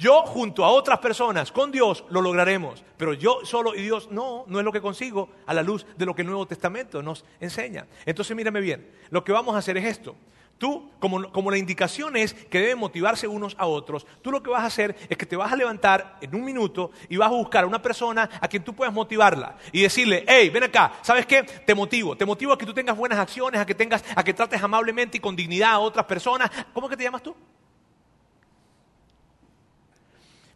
Yo 0.00 0.22
junto 0.22 0.64
a 0.64 0.70
otras 0.70 0.98
personas, 0.98 1.52
con 1.52 1.70
Dios, 1.70 2.06
lo 2.08 2.22
lograremos. 2.22 2.82
Pero 2.96 3.12
yo 3.12 3.40
solo 3.44 3.74
y 3.74 3.82
Dios 3.82 4.10
no, 4.10 4.44
no 4.46 4.58
es 4.58 4.64
lo 4.64 4.72
que 4.72 4.80
consigo 4.80 5.28
a 5.44 5.52
la 5.52 5.62
luz 5.62 5.84
de 5.94 6.06
lo 6.06 6.14
que 6.14 6.22
el 6.22 6.28
Nuevo 6.28 6.46
Testamento 6.46 7.02
nos 7.02 7.22
enseña. 7.38 7.86
Entonces 8.06 8.34
mírame 8.34 8.62
bien, 8.62 8.90
lo 9.10 9.22
que 9.22 9.32
vamos 9.32 9.54
a 9.54 9.58
hacer 9.58 9.76
es 9.76 9.84
esto. 9.84 10.16
Tú, 10.56 10.90
como, 11.00 11.30
como, 11.30 11.50
la 11.50 11.58
indicación 11.58 12.16
es 12.16 12.32
que 12.32 12.60
deben 12.60 12.78
motivarse 12.78 13.28
unos 13.28 13.54
a 13.58 13.66
otros, 13.66 14.06
tú 14.22 14.30
lo 14.30 14.42
que 14.42 14.48
vas 14.48 14.62
a 14.62 14.66
hacer 14.66 14.96
es 15.10 15.18
que 15.18 15.26
te 15.26 15.36
vas 15.36 15.52
a 15.52 15.56
levantar 15.56 16.16
en 16.22 16.34
un 16.34 16.46
minuto 16.46 16.92
y 17.10 17.18
vas 17.18 17.28
a 17.28 17.34
buscar 17.34 17.64
a 17.64 17.66
una 17.66 17.82
persona 17.82 18.28
a 18.40 18.48
quien 18.48 18.64
tú 18.64 18.74
puedas 18.74 18.94
motivarla 18.94 19.56
y 19.70 19.82
decirle, 19.82 20.24
hey, 20.26 20.48
ven 20.48 20.64
acá, 20.64 20.94
¿sabes 21.02 21.26
qué? 21.26 21.42
Te 21.42 21.74
motivo, 21.74 22.16
te 22.16 22.24
motivo 22.24 22.54
a 22.54 22.58
que 22.58 22.64
tú 22.64 22.72
tengas 22.72 22.96
buenas 22.96 23.18
acciones, 23.18 23.60
a 23.60 23.66
que 23.66 23.74
tengas, 23.74 24.02
a 24.16 24.24
que 24.24 24.32
trates 24.32 24.62
amablemente 24.62 25.18
y 25.18 25.20
con 25.20 25.36
dignidad 25.36 25.72
a 25.72 25.78
otras 25.78 26.06
personas. 26.06 26.50
¿Cómo 26.72 26.88
que 26.88 26.96
te 26.96 27.04
llamas 27.04 27.22
tú? 27.22 27.36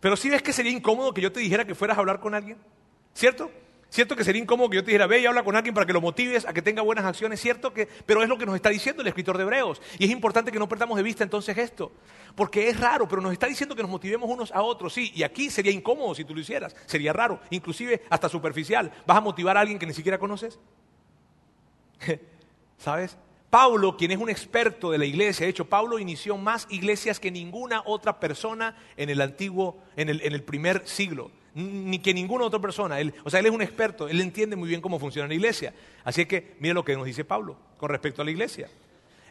Pero 0.04 0.18
si 0.18 0.28
ves 0.28 0.42
que 0.42 0.52
sería 0.52 0.70
incómodo 0.70 1.14
que 1.14 1.22
yo 1.22 1.32
te 1.32 1.40
dijera 1.40 1.64
que 1.64 1.74
fueras 1.74 1.96
a 1.96 2.00
hablar 2.00 2.20
con 2.20 2.34
alguien, 2.34 2.58
¿cierto? 3.14 3.50
¿Cierto 3.88 4.14
que 4.14 4.22
sería 4.22 4.42
incómodo 4.42 4.68
que 4.68 4.76
yo 4.76 4.84
te 4.84 4.90
dijera, 4.90 5.06
ve 5.06 5.20
y 5.20 5.24
habla 5.24 5.42
con 5.42 5.56
alguien 5.56 5.74
para 5.74 5.86
que 5.86 5.94
lo 5.94 6.02
motives 6.02 6.44
a 6.44 6.52
que 6.52 6.60
tenga 6.60 6.82
buenas 6.82 7.06
acciones? 7.06 7.40
¿Cierto 7.40 7.72
que? 7.72 7.88
Pero 8.04 8.22
es 8.22 8.28
lo 8.28 8.36
que 8.36 8.44
nos 8.44 8.54
está 8.54 8.68
diciendo 8.68 9.00
el 9.00 9.08
escritor 9.08 9.38
de 9.38 9.44
Hebreos. 9.44 9.80
Y 9.98 10.04
es 10.04 10.10
importante 10.10 10.52
que 10.52 10.58
no 10.58 10.68
perdamos 10.68 10.98
de 10.98 11.02
vista 11.02 11.24
entonces 11.24 11.56
esto. 11.56 11.90
Porque 12.34 12.68
es 12.68 12.78
raro, 12.78 13.08
pero 13.08 13.22
nos 13.22 13.32
está 13.32 13.46
diciendo 13.46 13.74
que 13.74 13.80
nos 13.80 13.90
motivemos 13.90 14.28
unos 14.28 14.52
a 14.52 14.60
otros. 14.60 14.92
Sí, 14.92 15.10
y 15.14 15.22
aquí 15.22 15.48
sería 15.48 15.72
incómodo 15.72 16.14
si 16.14 16.26
tú 16.26 16.34
lo 16.34 16.42
hicieras. 16.42 16.76
Sería 16.84 17.14
raro, 17.14 17.40
inclusive 17.48 18.02
hasta 18.10 18.28
superficial. 18.28 18.92
¿Vas 19.06 19.16
a 19.16 19.22
motivar 19.22 19.56
a 19.56 19.60
alguien 19.60 19.78
que 19.78 19.86
ni 19.86 19.94
siquiera 19.94 20.18
conoces? 20.18 20.58
¿Sabes? 22.76 23.16
Pablo, 23.54 23.96
quien 23.96 24.10
es 24.10 24.18
un 24.18 24.28
experto 24.28 24.90
de 24.90 24.98
la 24.98 25.04
iglesia, 25.04 25.46
de 25.46 25.50
hecho, 25.50 25.64
Pablo 25.64 26.00
inició 26.00 26.36
más 26.36 26.66
iglesias 26.70 27.20
que 27.20 27.30
ninguna 27.30 27.84
otra 27.86 28.18
persona 28.18 28.76
en 28.96 29.10
el 29.10 29.20
antiguo, 29.20 29.78
en 29.94 30.08
el, 30.08 30.42
primer 30.42 30.82
siglo, 30.88 31.30
ni 31.54 32.00
que 32.00 32.12
ninguna 32.12 32.46
otra 32.46 32.58
persona. 32.58 32.96
o 33.22 33.30
sea, 33.30 33.38
él 33.38 33.46
es 33.46 33.52
un 33.52 33.62
experto, 33.62 34.08
él 34.08 34.20
entiende 34.20 34.56
muy 34.56 34.68
bien 34.68 34.80
cómo 34.80 34.98
funciona 34.98 35.28
la 35.28 35.34
iglesia. 35.34 35.72
Así 36.02 36.26
que 36.26 36.56
mire 36.58 36.74
lo 36.74 36.84
que 36.84 36.96
nos 36.96 37.06
dice 37.06 37.24
Pablo 37.24 37.56
con 37.78 37.90
respecto 37.90 38.22
a 38.22 38.24
la 38.24 38.32
iglesia. 38.32 38.68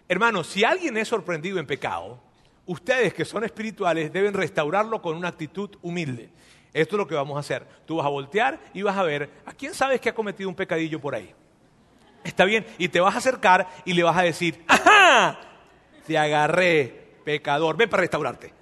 Hermanos, 0.08 0.48
si 0.48 0.64
alguien 0.64 0.96
es 0.96 1.10
sorprendido 1.10 1.60
en 1.60 1.68
pecado, 1.68 2.18
ustedes 2.66 3.14
que 3.14 3.26
son 3.26 3.44
espirituales 3.44 4.14
deben 4.14 4.34
restaurarlo 4.34 5.02
con 5.02 5.18
una 5.18 5.28
actitud 5.28 5.70
humilde. 5.82 6.30
Esto 6.72 6.96
es 6.96 6.98
lo 6.98 7.08
que 7.08 7.16
vamos 7.16 7.36
a 7.36 7.42
hacer. 7.42 7.68
Tú 7.86 7.98
vas 7.98 8.06
a 8.06 8.10
voltear 8.10 8.58
y 8.74 8.84
vas 8.84 8.96
a 8.96 9.04
ver 9.04 9.30
a 9.46 9.52
quién 9.52 9.74
sabes 9.74 10.00
que 10.00 10.08
ha 10.08 10.16
cometido 10.16 10.48
un 10.48 10.56
pecadillo 10.56 11.02
por 11.02 11.14
ahí. 11.14 11.36
Está 12.24 12.46
bien. 12.46 12.66
Y 12.78 12.90
te 12.90 13.00
vas 13.00 13.16
a 13.16 13.20
acercar 13.20 13.68
y 13.86 13.94
le 13.94 14.04
vas 14.04 14.18
a 14.18 14.24
decir, 14.24 14.64
¡ajá! 14.68 15.40
Te 16.06 16.18
agarré, 16.18 17.18
pecador, 17.24 17.78
ven 17.78 17.90
para 17.90 18.02
restaurarte. 18.02 18.54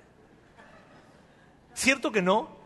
¿Cierto 1.74 2.12
que 2.12 2.22
no? 2.22 2.62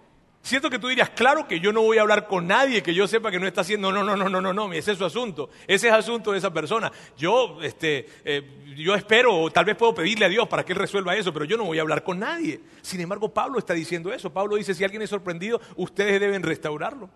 ¿Cierto 0.46 0.70
que 0.70 0.78
tú 0.78 0.90
dirías, 0.90 1.10
claro 1.10 1.48
que 1.48 1.60
yo 1.60 1.74
no 1.74 1.82
voy 1.82 1.98
a 1.98 2.02
hablar 2.02 2.28
con 2.28 2.46
nadie 2.46 2.84
que 2.84 2.94
yo 2.94 3.08
sepa 3.08 3.32
que 3.32 3.40
no 3.40 3.48
está 3.48 3.62
haciendo, 3.62 3.92
no, 3.92 4.04
no, 4.04 4.16
no, 4.16 4.30
no, 4.30 4.40
no, 4.40 4.54
no, 4.54 4.72
ese 4.74 4.92
es 4.92 4.98
su 5.00 5.04
asunto, 5.04 5.50
ese 5.66 5.88
es 5.88 5.94
asunto 5.94 6.34
de 6.34 6.38
esa 6.38 6.54
persona. 6.54 6.92
Yo, 7.18 7.58
este, 7.64 8.06
eh, 8.24 8.76
yo 8.78 8.94
espero, 8.94 9.36
o 9.36 9.50
tal 9.50 9.66
vez 9.66 9.76
puedo 9.76 9.96
pedirle 9.96 10.26
a 10.26 10.30
Dios 10.30 10.48
para 10.48 10.64
que 10.64 10.74
Él 10.74 10.78
resuelva 10.78 11.16
eso, 11.16 11.34
pero 11.34 11.46
yo 11.46 11.58
no 11.58 11.64
voy 11.64 11.80
a 11.80 11.82
hablar 11.82 12.04
con 12.04 12.20
nadie. 12.20 12.62
Sin 12.84 13.02
embargo, 13.02 13.34
Pablo 13.34 13.58
está 13.58 13.74
diciendo 13.74 14.14
eso. 14.14 14.32
Pablo 14.32 14.56
dice, 14.56 14.76
si 14.76 14.84
alguien 14.84 15.02
es 15.02 15.10
sorprendido, 15.10 15.60
ustedes 15.78 16.22
deben 16.22 16.44
restaurarlo. 16.44 17.10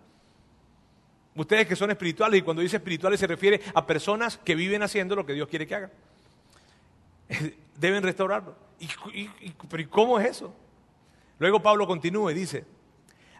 Ustedes 1.35 1.67
que 1.67 1.75
son 1.75 1.91
espirituales, 1.91 2.39
y 2.39 2.43
cuando 2.43 2.61
dice 2.61 2.77
espirituales 2.77 3.19
se 3.19 3.27
refiere 3.27 3.61
a 3.73 3.85
personas 3.85 4.37
que 4.37 4.55
viven 4.55 4.81
haciendo 4.81 5.15
lo 5.15 5.25
que 5.25 5.33
Dios 5.33 5.47
quiere 5.47 5.67
que 5.67 5.75
hagan. 5.75 5.91
Deben 7.77 8.03
restaurarlo. 8.03 8.55
¿Y, 8.79 9.29
pero 9.69 9.89
cómo 9.89 10.19
es 10.19 10.31
eso? 10.31 10.53
Luego 11.37 11.61
Pablo 11.61 11.87
continúa 11.87 12.31
y 12.31 12.35
dice, 12.35 12.65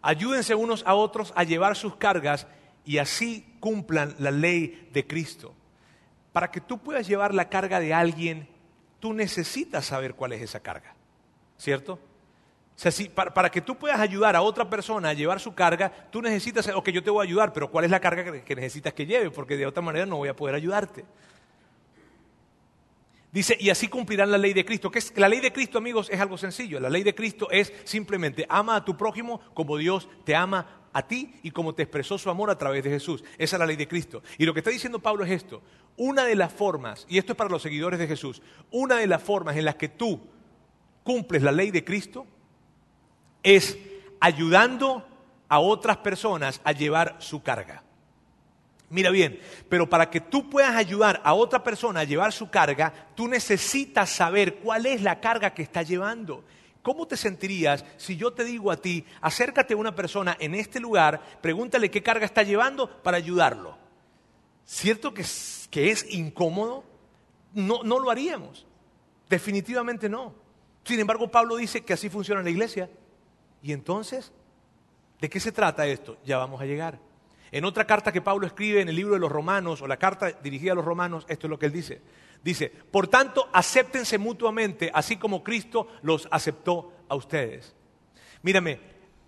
ayúdense 0.02 0.56
unos 0.56 0.84
a 0.86 0.96
otros 0.96 1.34
a 1.36 1.44
llevar 1.44 1.76
sus 1.76 1.96
cargas 1.96 2.48
y 2.86 2.98
así 2.98 3.56
cumplan 3.60 4.16
la 4.20 4.32
ley 4.32 4.90
de 4.94 5.06
Cristo. 5.06 5.54
Para 6.32 6.52
que 6.52 6.62
tú 6.62 6.78
puedas 6.78 7.08
llevar 7.08 7.34
la 7.34 7.50
carga 7.50 7.80
de 7.80 7.94
alguien, 7.94 8.48
tú 9.00 9.14
necesitas 9.14 9.86
saber 9.86 10.14
cuál 10.14 10.34
es 10.34 10.42
esa 10.42 10.60
carga, 10.60 10.94
¿cierto? 11.58 12.00
O 12.80 12.82
sea, 12.82 12.94
si, 12.94 13.10
para, 13.10 13.52
que 13.52 13.60
tú 13.60 13.76
puedas 13.76 14.00
ayudar 14.00 14.38
a 14.38 14.42
otra 14.42 14.70
persona 14.70 15.10
a 15.10 15.14
llevar 15.14 15.42
su 15.42 15.54
carga, 15.54 15.92
tú 16.10 16.22
necesitas, 16.22 16.66
ok, 16.74 16.92
yo 16.92 17.04
te 17.04 17.10
voy 17.10 17.26
a 17.26 17.28
ayudar, 17.28 17.52
pero 17.52 17.70
¿cuál 17.70 17.84
es 17.84 17.92
la 17.92 18.00
carga 18.00 18.24
que, 18.24 18.42
que 18.42 18.56
necesitas 18.56 18.94
que 18.94 19.06
lleve? 19.06 19.32
Porque 19.32 19.58
de 19.58 19.66
otra 19.66 19.82
manera 19.82 20.06
no 20.06 20.16
voy 20.16 20.30
a 20.30 20.34
poder 20.34 20.56
ayudarte. 20.56 21.04
Dice, 23.34 23.58
y 23.60 23.70
así 23.70 23.90
cumplirán 23.90 24.32
la 24.32 24.38
ley 24.38 24.54
de 24.54 24.64
Cristo. 24.64 24.90
Que 24.90 25.00
es, 25.00 25.12
la 25.18 25.28
ley 25.28 25.42
de 25.42 25.52
Cristo, 25.52 25.78
amigos, 25.78 26.10
es 26.10 26.22
algo 26.22 26.38
sencillo. 26.38 26.80
La 26.80 26.90
ley 26.90 27.04
de 27.04 27.14
Cristo 27.14 27.52
es 27.52 27.74
simplemente 27.84 28.46
ama 28.48 28.78
a 28.78 28.86
tu 28.86 28.96
prójimo 28.96 29.42
como 29.54 29.76
Dios 29.76 30.08
te 30.24 30.34
ama 30.34 30.88
a 30.94 31.06
ti 31.06 31.34
y 31.44 31.52
como 31.52 31.76
te 31.76 31.84
expresó 31.84 32.18
su 32.18 32.30
amor 32.30 32.50
a 32.50 32.58
través 32.58 32.82
de 32.86 32.92
Jesús. 32.92 33.26
Esa 33.38 33.58
es 33.58 33.60
la 33.60 33.66
ley 33.66 33.76
de 33.76 33.90
Cristo. 33.90 34.24
Y 34.38 34.46
lo 34.46 34.54
que 34.54 34.62
está 34.62 34.72
diciendo 34.72 35.00
Pablo 35.00 35.26
es 35.26 35.32
esto. 35.32 35.62
Una 35.98 36.24
de 36.24 36.38
las 36.38 36.54
formas, 36.54 37.06
y 37.10 37.18
esto 37.18 37.34
es 37.34 37.38
para 37.38 37.50
los 37.50 37.62
seguidores 37.62 38.00
de 38.00 38.08
Jesús, 38.08 38.42
una 38.72 38.96
de 38.96 39.08
las 39.08 39.22
formas 39.22 39.58
en 39.58 39.66
las 39.66 39.76
que 39.76 39.90
tú 39.90 40.22
cumples 41.04 41.44
la 41.44 41.52
ley 41.52 41.72
de 41.72 41.84
Cristo 41.84 42.26
es 43.44 43.78
ayudando 44.20 45.06
a 45.48 45.60
otras 45.60 45.98
personas 45.98 46.62
a 46.64 46.72
llevar 46.72 47.16
su 47.20 47.42
carga. 47.42 47.84
Mira 48.90 49.12
bien, 49.12 49.40
pero 49.68 49.88
para 49.88 50.10
que 50.10 50.20
tú 50.20 50.50
puedas 50.50 50.76
ayudar 50.76 51.22
a 51.24 51.34
otra 51.34 51.64
persona 51.64 52.02
a 52.02 52.06
llevar 52.06 52.34
su 52.34 52.50
carga, 52.50 52.92
tú 53.16 53.28
necesitas 53.28 54.10
saber 54.10 54.56
cuál 54.56 54.88
es 54.88 55.02
la 55.02 55.20
carga 55.20 55.54
que 55.54 55.62
está 55.62 55.84
llevando. 55.84 56.44
¿Cómo 56.82 57.08
te 57.08 57.18
sentirías 57.18 57.86
si 57.98 58.16
yo 58.16 58.34
te 58.34 58.44
digo 58.44 58.72
a 58.72 58.78
ti, 58.78 59.06
acércate 59.22 59.74
a 59.74 59.78
una 59.78 59.94
persona 59.94 60.36
en 60.40 60.56
este 60.56 60.80
lugar, 60.80 61.22
pregúntale 61.42 61.92
qué 61.92 62.02
carga 62.02 62.26
está 62.26 62.42
llevando 62.42 62.90
para 63.04 63.18
ayudarlo? 63.18 63.78
¿Cierto 64.66 65.14
que 65.14 65.22
es, 65.22 65.68
que 65.70 65.92
es 65.92 66.12
incómodo? 66.12 66.84
No, 67.54 67.84
no 67.84 68.00
lo 68.00 68.10
haríamos. 68.10 68.66
Definitivamente 69.30 70.10
no. 70.10 70.34
Sin 70.84 71.00
embargo, 71.00 71.30
Pablo 71.30 71.58
dice 71.58 71.82
que 71.82 71.94
así 71.94 72.10
funciona 72.10 72.42
la 72.42 72.50
iglesia. 72.50 72.90
Y 73.62 73.74
entonces, 73.74 74.32
¿de 75.20 75.30
qué 75.30 75.40
se 75.40 75.52
trata 75.52 75.88
esto? 75.88 76.18
Ya 76.26 76.38
vamos 76.38 76.62
a 76.62 76.66
llegar. 76.66 77.00
En 77.52 77.66
otra 77.66 77.86
carta 77.86 78.12
que 78.12 78.22
Pablo 78.22 78.46
escribe 78.46 78.82
en 78.82 78.90
el 78.90 78.96
libro 78.96 79.14
de 79.14 79.20
los 79.20 79.32
Romanos, 79.32 79.82
o 79.82 79.88
la 79.88 79.98
carta 79.98 80.32
dirigida 80.32 80.74
a 80.74 80.76
los 80.76 80.86
Romanos, 80.86 81.26
esto 81.30 81.48
es 81.48 81.50
lo 81.50 81.58
que 81.58 81.66
él 81.66 81.72
dice. 81.72 82.02
Dice, 82.44 82.70
por 82.70 83.08
tanto, 83.08 83.50
acéptense 83.52 84.18
mutuamente, 84.18 84.92
así 84.94 85.18
como 85.18 85.44
Cristo 85.44 85.88
los 86.04 86.28
aceptó 86.32 86.94
a 87.10 87.16
ustedes. 87.16 87.76
Mírame, 88.44 88.80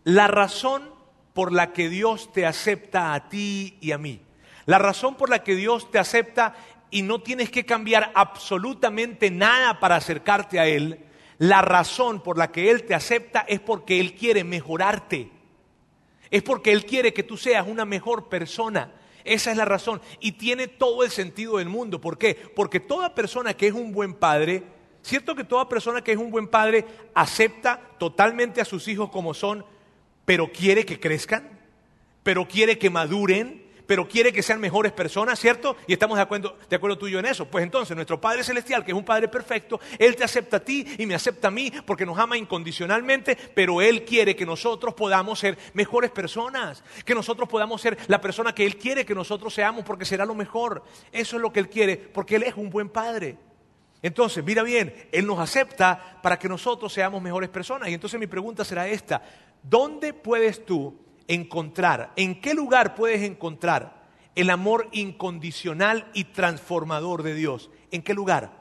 la 0.03 0.27
razón 0.27 0.89
por 1.33 1.51
la 1.51 1.73
que 1.73 1.89
Dios 1.89 2.31
te 2.31 2.45
acepta 2.45 3.13
a 3.13 3.27
ti 3.27 3.77
y 3.81 3.91
a 3.91 3.97
mí, 3.97 4.21
la 4.65 4.77
razón 4.77 5.15
por 5.15 5.29
la 5.29 5.43
que 5.43 5.55
Dios 5.55 5.89
te 5.91 5.99
acepta 5.99 6.55
y 6.89 7.01
no 7.01 7.21
tienes 7.21 7.49
que 7.49 7.65
cambiar 7.65 8.11
absolutamente 8.15 9.31
nada 9.31 9.79
para 9.79 9.95
acercarte 9.95 10.59
a 10.59 10.67
Él, 10.67 10.99
la 11.41 11.63
razón 11.63 12.21
por 12.21 12.37
la 12.37 12.51
que 12.51 12.69
Él 12.69 12.83
te 12.83 12.93
acepta 12.93 13.43
es 13.47 13.59
porque 13.59 13.99
Él 13.99 14.13
quiere 14.13 14.43
mejorarte. 14.43 15.31
Es 16.29 16.43
porque 16.43 16.71
Él 16.71 16.85
quiere 16.85 17.15
que 17.15 17.23
tú 17.23 17.35
seas 17.35 17.67
una 17.67 17.83
mejor 17.83 18.29
persona. 18.29 18.93
Esa 19.23 19.49
es 19.49 19.57
la 19.57 19.65
razón. 19.65 20.01
Y 20.19 20.33
tiene 20.33 20.67
todo 20.67 21.03
el 21.03 21.09
sentido 21.09 21.57
del 21.57 21.67
mundo. 21.67 21.99
¿Por 21.99 22.19
qué? 22.19 22.35
Porque 22.55 22.79
toda 22.79 23.15
persona 23.15 23.55
que 23.55 23.65
es 23.65 23.73
un 23.73 23.91
buen 23.91 24.13
padre, 24.13 24.61
cierto 25.01 25.33
que 25.33 25.43
toda 25.43 25.67
persona 25.67 26.03
que 26.03 26.11
es 26.11 26.19
un 26.19 26.29
buen 26.29 26.47
padre 26.47 26.85
acepta 27.15 27.81
totalmente 27.97 28.61
a 28.61 28.65
sus 28.65 28.87
hijos 28.87 29.09
como 29.09 29.33
son, 29.33 29.65
pero 30.25 30.51
quiere 30.51 30.85
que 30.85 30.99
crezcan, 30.99 31.59
pero 32.21 32.47
quiere 32.47 32.77
que 32.77 32.91
maduren, 32.91 33.65
pero 33.85 34.07
quiere 34.07 34.31
que 34.31 34.43
sean 34.43 34.59
mejores 34.59 34.91
personas, 34.91 35.39
¿cierto? 35.39 35.75
Y 35.87 35.93
estamos 35.93 36.17
de 36.17 36.23
acuerdo, 36.23 36.57
de 36.69 36.75
acuerdo 36.75 36.97
tú 36.97 37.07
y 37.07 37.11
yo 37.11 37.19
en 37.19 37.25
eso. 37.25 37.45
Pues 37.45 37.63
entonces 37.63 37.95
nuestro 37.95 38.19
Padre 38.19 38.43
Celestial, 38.43 38.83
que 38.83 38.91
es 38.91 38.97
un 38.97 39.05
Padre 39.05 39.27
perfecto, 39.27 39.79
Él 39.97 40.15
te 40.15 40.23
acepta 40.23 40.57
a 40.57 40.59
ti 40.59 40.85
y 40.97 41.05
me 41.05 41.15
acepta 41.15 41.49
a 41.49 41.51
mí 41.51 41.71
porque 41.85 42.05
nos 42.05 42.17
ama 42.17 42.37
incondicionalmente, 42.37 43.37
pero 43.53 43.81
Él 43.81 44.03
quiere 44.05 44.35
que 44.35 44.45
nosotros 44.45 44.93
podamos 44.93 45.39
ser 45.39 45.57
mejores 45.73 46.11
personas, 46.11 46.83
que 47.05 47.15
nosotros 47.15 47.47
podamos 47.47 47.81
ser 47.81 47.97
la 48.07 48.21
persona 48.21 48.53
que 48.53 48.65
Él 48.65 48.77
quiere 48.77 49.05
que 49.05 49.15
nosotros 49.15 49.53
seamos 49.53 49.83
porque 49.83 50.05
será 50.05 50.25
lo 50.25 50.35
mejor. 50.35 50.83
Eso 51.11 51.35
es 51.35 51.41
lo 51.41 51.51
que 51.51 51.59
Él 51.59 51.69
quiere 51.69 51.97
porque 51.97 52.35
Él 52.35 52.43
es 52.43 52.55
un 52.55 52.69
buen 52.69 52.89
Padre. 52.89 53.37
Entonces, 54.01 54.43
mira 54.43 54.63
bien, 54.63 54.93
Él 55.11 55.27
nos 55.27 55.39
acepta 55.39 56.19
para 56.23 56.39
que 56.39 56.49
nosotros 56.49 56.91
seamos 56.91 57.21
mejores 57.21 57.49
personas. 57.49 57.89
Y 57.89 57.93
entonces 57.93 58.19
mi 58.19 58.27
pregunta 58.27 58.65
será 58.65 58.87
esta, 58.87 59.21
¿dónde 59.61 60.13
puedes 60.13 60.65
tú 60.65 61.10
encontrar, 61.27 62.11
en 62.15 62.41
qué 62.41 62.53
lugar 62.53 62.95
puedes 62.95 63.21
encontrar 63.21 64.01
el 64.35 64.49
amor 64.49 64.87
incondicional 64.91 66.09
y 66.13 66.25
transformador 66.25 67.23
de 67.23 67.35
Dios? 67.35 67.69
¿En 67.91 68.01
qué 68.01 68.13
lugar? 68.13 68.59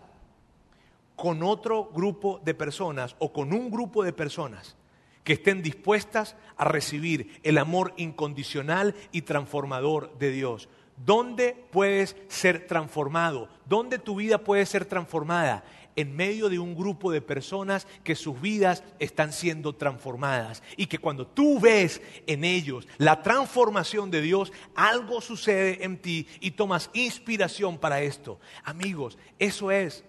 Con 1.16 1.42
otro 1.42 1.90
grupo 1.92 2.40
de 2.44 2.55
personas 2.55 3.16
o 3.18 3.33
con 3.33 3.53
un 3.53 3.70
grupo 3.70 4.03
de 4.03 4.12
personas 4.12 4.77
que 5.25 5.35
estén 5.35 5.62
dispuestas 5.62 6.37
a 6.57 6.64
recibir 6.64 7.40
el 7.42 7.59
amor 7.59 7.92
incondicional 7.96 8.94
y 9.12 9.23
transformador 9.23 10.16
de 10.18 10.31
Dios. 10.31 10.68
¿Dónde 10.96 11.57
puedes 11.70 12.16
ser 12.29 12.66
transformado? 12.66 13.49
¿Dónde 13.66 13.99
tu 13.99 14.16
vida 14.16 14.38
puede 14.38 14.66
ser 14.66 14.85
transformada? 14.85 15.64
En 15.96 16.14
medio 16.14 16.48
de 16.48 16.59
un 16.59 16.74
grupo 16.74 17.11
de 17.11 17.20
personas 17.20 17.87
que 18.05 18.14
sus 18.14 18.40
vidas 18.40 18.83
están 18.98 19.33
siendo 19.33 19.74
transformadas 19.74 20.62
y 20.76 20.87
que 20.87 20.98
cuando 20.98 21.26
tú 21.26 21.61
ves 21.61 22.00
en 22.26 22.44
ellos 22.44 22.87
la 22.98 23.22
transformación 23.22 24.11
de 24.11 24.22
Dios, 24.22 24.53
algo 24.74 25.20
sucede 25.20 25.85
en 25.85 25.98
ti 25.98 26.26
y 26.40 26.53
tomas 26.53 26.90
inspiración 26.92 27.79
para 27.79 28.03
esto. 28.03 28.40
Amigos, 28.64 29.18
eso 29.38 29.70
es. 29.70 30.05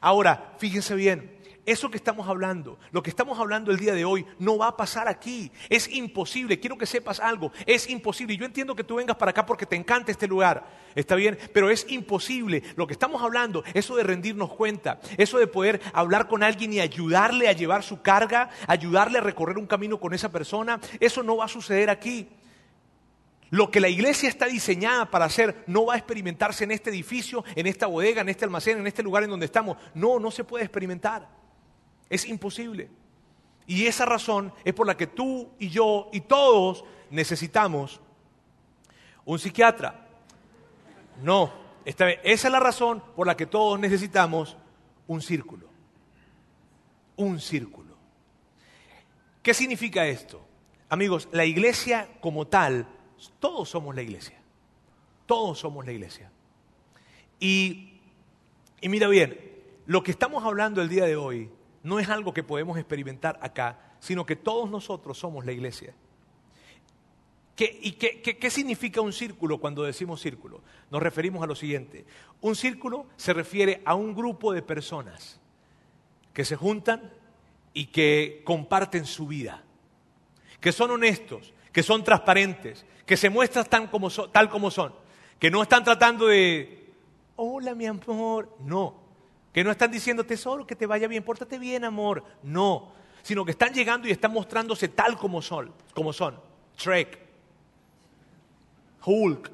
Ahora, 0.00 0.54
fíjense 0.58 0.94
bien, 0.94 1.35
eso 1.66 1.90
que 1.90 1.96
estamos 1.96 2.28
hablando, 2.28 2.78
lo 2.92 3.02
que 3.02 3.10
estamos 3.10 3.38
hablando 3.40 3.72
el 3.72 3.78
día 3.78 3.92
de 3.92 4.04
hoy, 4.04 4.24
no 4.38 4.56
va 4.56 4.68
a 4.68 4.76
pasar 4.76 5.08
aquí. 5.08 5.50
Es 5.68 5.92
imposible. 5.92 6.60
Quiero 6.60 6.78
que 6.78 6.86
sepas 6.86 7.18
algo. 7.18 7.50
Es 7.66 7.90
imposible. 7.90 8.36
Yo 8.36 8.46
entiendo 8.46 8.76
que 8.76 8.84
tú 8.84 8.94
vengas 8.94 9.16
para 9.16 9.32
acá 9.32 9.44
porque 9.44 9.66
te 9.66 9.74
encanta 9.74 10.12
este 10.12 10.28
lugar. 10.28 10.64
Está 10.94 11.16
bien, 11.16 11.36
pero 11.52 11.68
es 11.68 11.84
imposible. 11.90 12.62
Lo 12.76 12.86
que 12.86 12.92
estamos 12.92 13.20
hablando, 13.20 13.64
eso 13.74 13.96
de 13.96 14.04
rendirnos 14.04 14.52
cuenta, 14.54 15.00
eso 15.18 15.38
de 15.38 15.48
poder 15.48 15.80
hablar 15.92 16.28
con 16.28 16.44
alguien 16.44 16.72
y 16.72 16.80
ayudarle 16.80 17.48
a 17.48 17.52
llevar 17.52 17.82
su 17.82 18.00
carga, 18.00 18.48
ayudarle 18.68 19.18
a 19.18 19.22
recorrer 19.22 19.58
un 19.58 19.66
camino 19.66 19.98
con 19.98 20.14
esa 20.14 20.30
persona, 20.30 20.80
eso 21.00 21.24
no 21.24 21.36
va 21.36 21.46
a 21.46 21.48
suceder 21.48 21.90
aquí. 21.90 22.28
Lo 23.50 23.70
que 23.70 23.80
la 23.80 23.88
iglesia 23.88 24.28
está 24.28 24.46
diseñada 24.46 25.10
para 25.10 25.24
hacer 25.24 25.64
no 25.66 25.86
va 25.86 25.94
a 25.94 25.98
experimentarse 25.98 26.64
en 26.64 26.70
este 26.70 26.90
edificio, 26.90 27.44
en 27.54 27.66
esta 27.66 27.86
bodega, 27.86 28.22
en 28.22 28.28
este 28.28 28.44
almacén, 28.44 28.78
en 28.78 28.86
este 28.86 29.02
lugar 29.02 29.24
en 29.24 29.30
donde 29.30 29.46
estamos. 29.46 29.76
No, 29.94 30.18
no 30.18 30.30
se 30.30 30.44
puede 30.44 30.64
experimentar. 30.64 31.45
Es 32.08 32.26
imposible. 32.26 32.88
Y 33.66 33.86
esa 33.86 34.04
razón 34.04 34.52
es 34.64 34.74
por 34.74 34.86
la 34.86 34.96
que 34.96 35.06
tú 35.06 35.50
y 35.58 35.68
yo 35.68 36.08
y 36.12 36.20
todos 36.20 36.84
necesitamos 37.10 38.00
un 39.24 39.38
psiquiatra. 39.38 40.06
No, 41.22 41.52
esa 41.84 42.10
es 42.10 42.44
la 42.44 42.60
razón 42.60 43.02
por 43.14 43.26
la 43.26 43.36
que 43.36 43.46
todos 43.46 43.78
necesitamos 43.78 44.56
un 45.08 45.20
círculo. 45.20 45.68
Un 47.16 47.40
círculo. 47.40 47.96
¿Qué 49.42 49.54
significa 49.54 50.06
esto? 50.06 50.44
Amigos, 50.88 51.28
la 51.32 51.44
iglesia 51.44 52.08
como 52.20 52.46
tal, 52.46 52.86
todos 53.40 53.68
somos 53.68 53.94
la 53.94 54.02
iglesia. 54.02 54.38
Todos 55.26 55.58
somos 55.58 55.84
la 55.84 55.92
iglesia. 55.92 56.30
Y, 57.40 58.00
y 58.80 58.88
mira 58.88 59.08
bien, 59.08 59.38
lo 59.86 60.02
que 60.02 60.12
estamos 60.12 60.44
hablando 60.44 60.82
el 60.82 60.88
día 60.88 61.04
de 61.04 61.16
hoy 61.16 61.50
no 61.86 62.00
es 62.00 62.08
algo 62.08 62.34
que 62.34 62.42
podemos 62.42 62.76
experimentar 62.78 63.38
acá, 63.40 63.78
sino 64.00 64.26
que 64.26 64.34
todos 64.34 64.68
nosotros 64.68 65.16
somos 65.16 65.46
la 65.46 65.52
iglesia. 65.52 65.94
¿Y 67.56 67.92
qué, 67.92 68.50
significa 68.50 69.00
un 69.00 69.12
círculo 69.12 69.58
cuando 69.58 69.84
decimos 69.84 70.20
círculo? 70.20 70.62
Nos 70.90 71.00
referimos 71.00 71.44
a 71.44 71.46
lo 71.46 71.54
siguiente. 71.54 72.04
Un 72.40 72.56
círculo 72.56 73.06
se 73.14 73.32
refiere 73.32 73.82
a 73.84 73.94
un 73.94 74.16
grupo 74.16 74.52
de 74.52 74.62
personas 74.62 75.40
que 76.32 76.44
se 76.44 76.56
juntan 76.56 77.12
y 77.72 77.86
que 77.86 78.42
comparten 78.44 79.04
su 79.06 79.28
vida, 79.28 79.62
que 80.60 80.72
son 80.72 80.90
honestos, 80.90 81.54
que 81.70 81.84
son 81.84 82.02
transparentes, 82.02 82.84
que 83.06 83.16
se 83.16 83.30
muestran 83.30 83.64
tal 83.70 83.88
como, 84.50 84.70
son, 84.72 84.92
que 85.38 85.52
no 85.52 85.62
están 85.62 85.84
tratando 85.84 86.26
de, 86.26 86.90
hola 87.36 87.76
mi 87.76 87.86
amor, 87.86 88.56
no, 88.58 89.05
que 89.56 89.64
no 89.64 89.70
están 89.70 89.90
diciendo 89.90 90.26
tesoro, 90.26 90.66
que 90.66 90.76
te 90.76 90.84
vaya 90.84 91.08
bien, 91.08 91.22
pórtate 91.22 91.58
bien, 91.58 91.82
amor. 91.82 92.22
No, 92.42 92.92
sino 93.22 93.42
que 93.42 93.52
están 93.52 93.72
llegando 93.72 94.06
y 94.06 94.10
están 94.10 94.30
mostrándose 94.30 94.86
tal 94.88 95.16
como 95.16 95.40
son, 95.40 95.72
como 95.94 96.12
son. 96.12 96.38
Trek, 96.76 97.18
Hulk, 99.02 99.50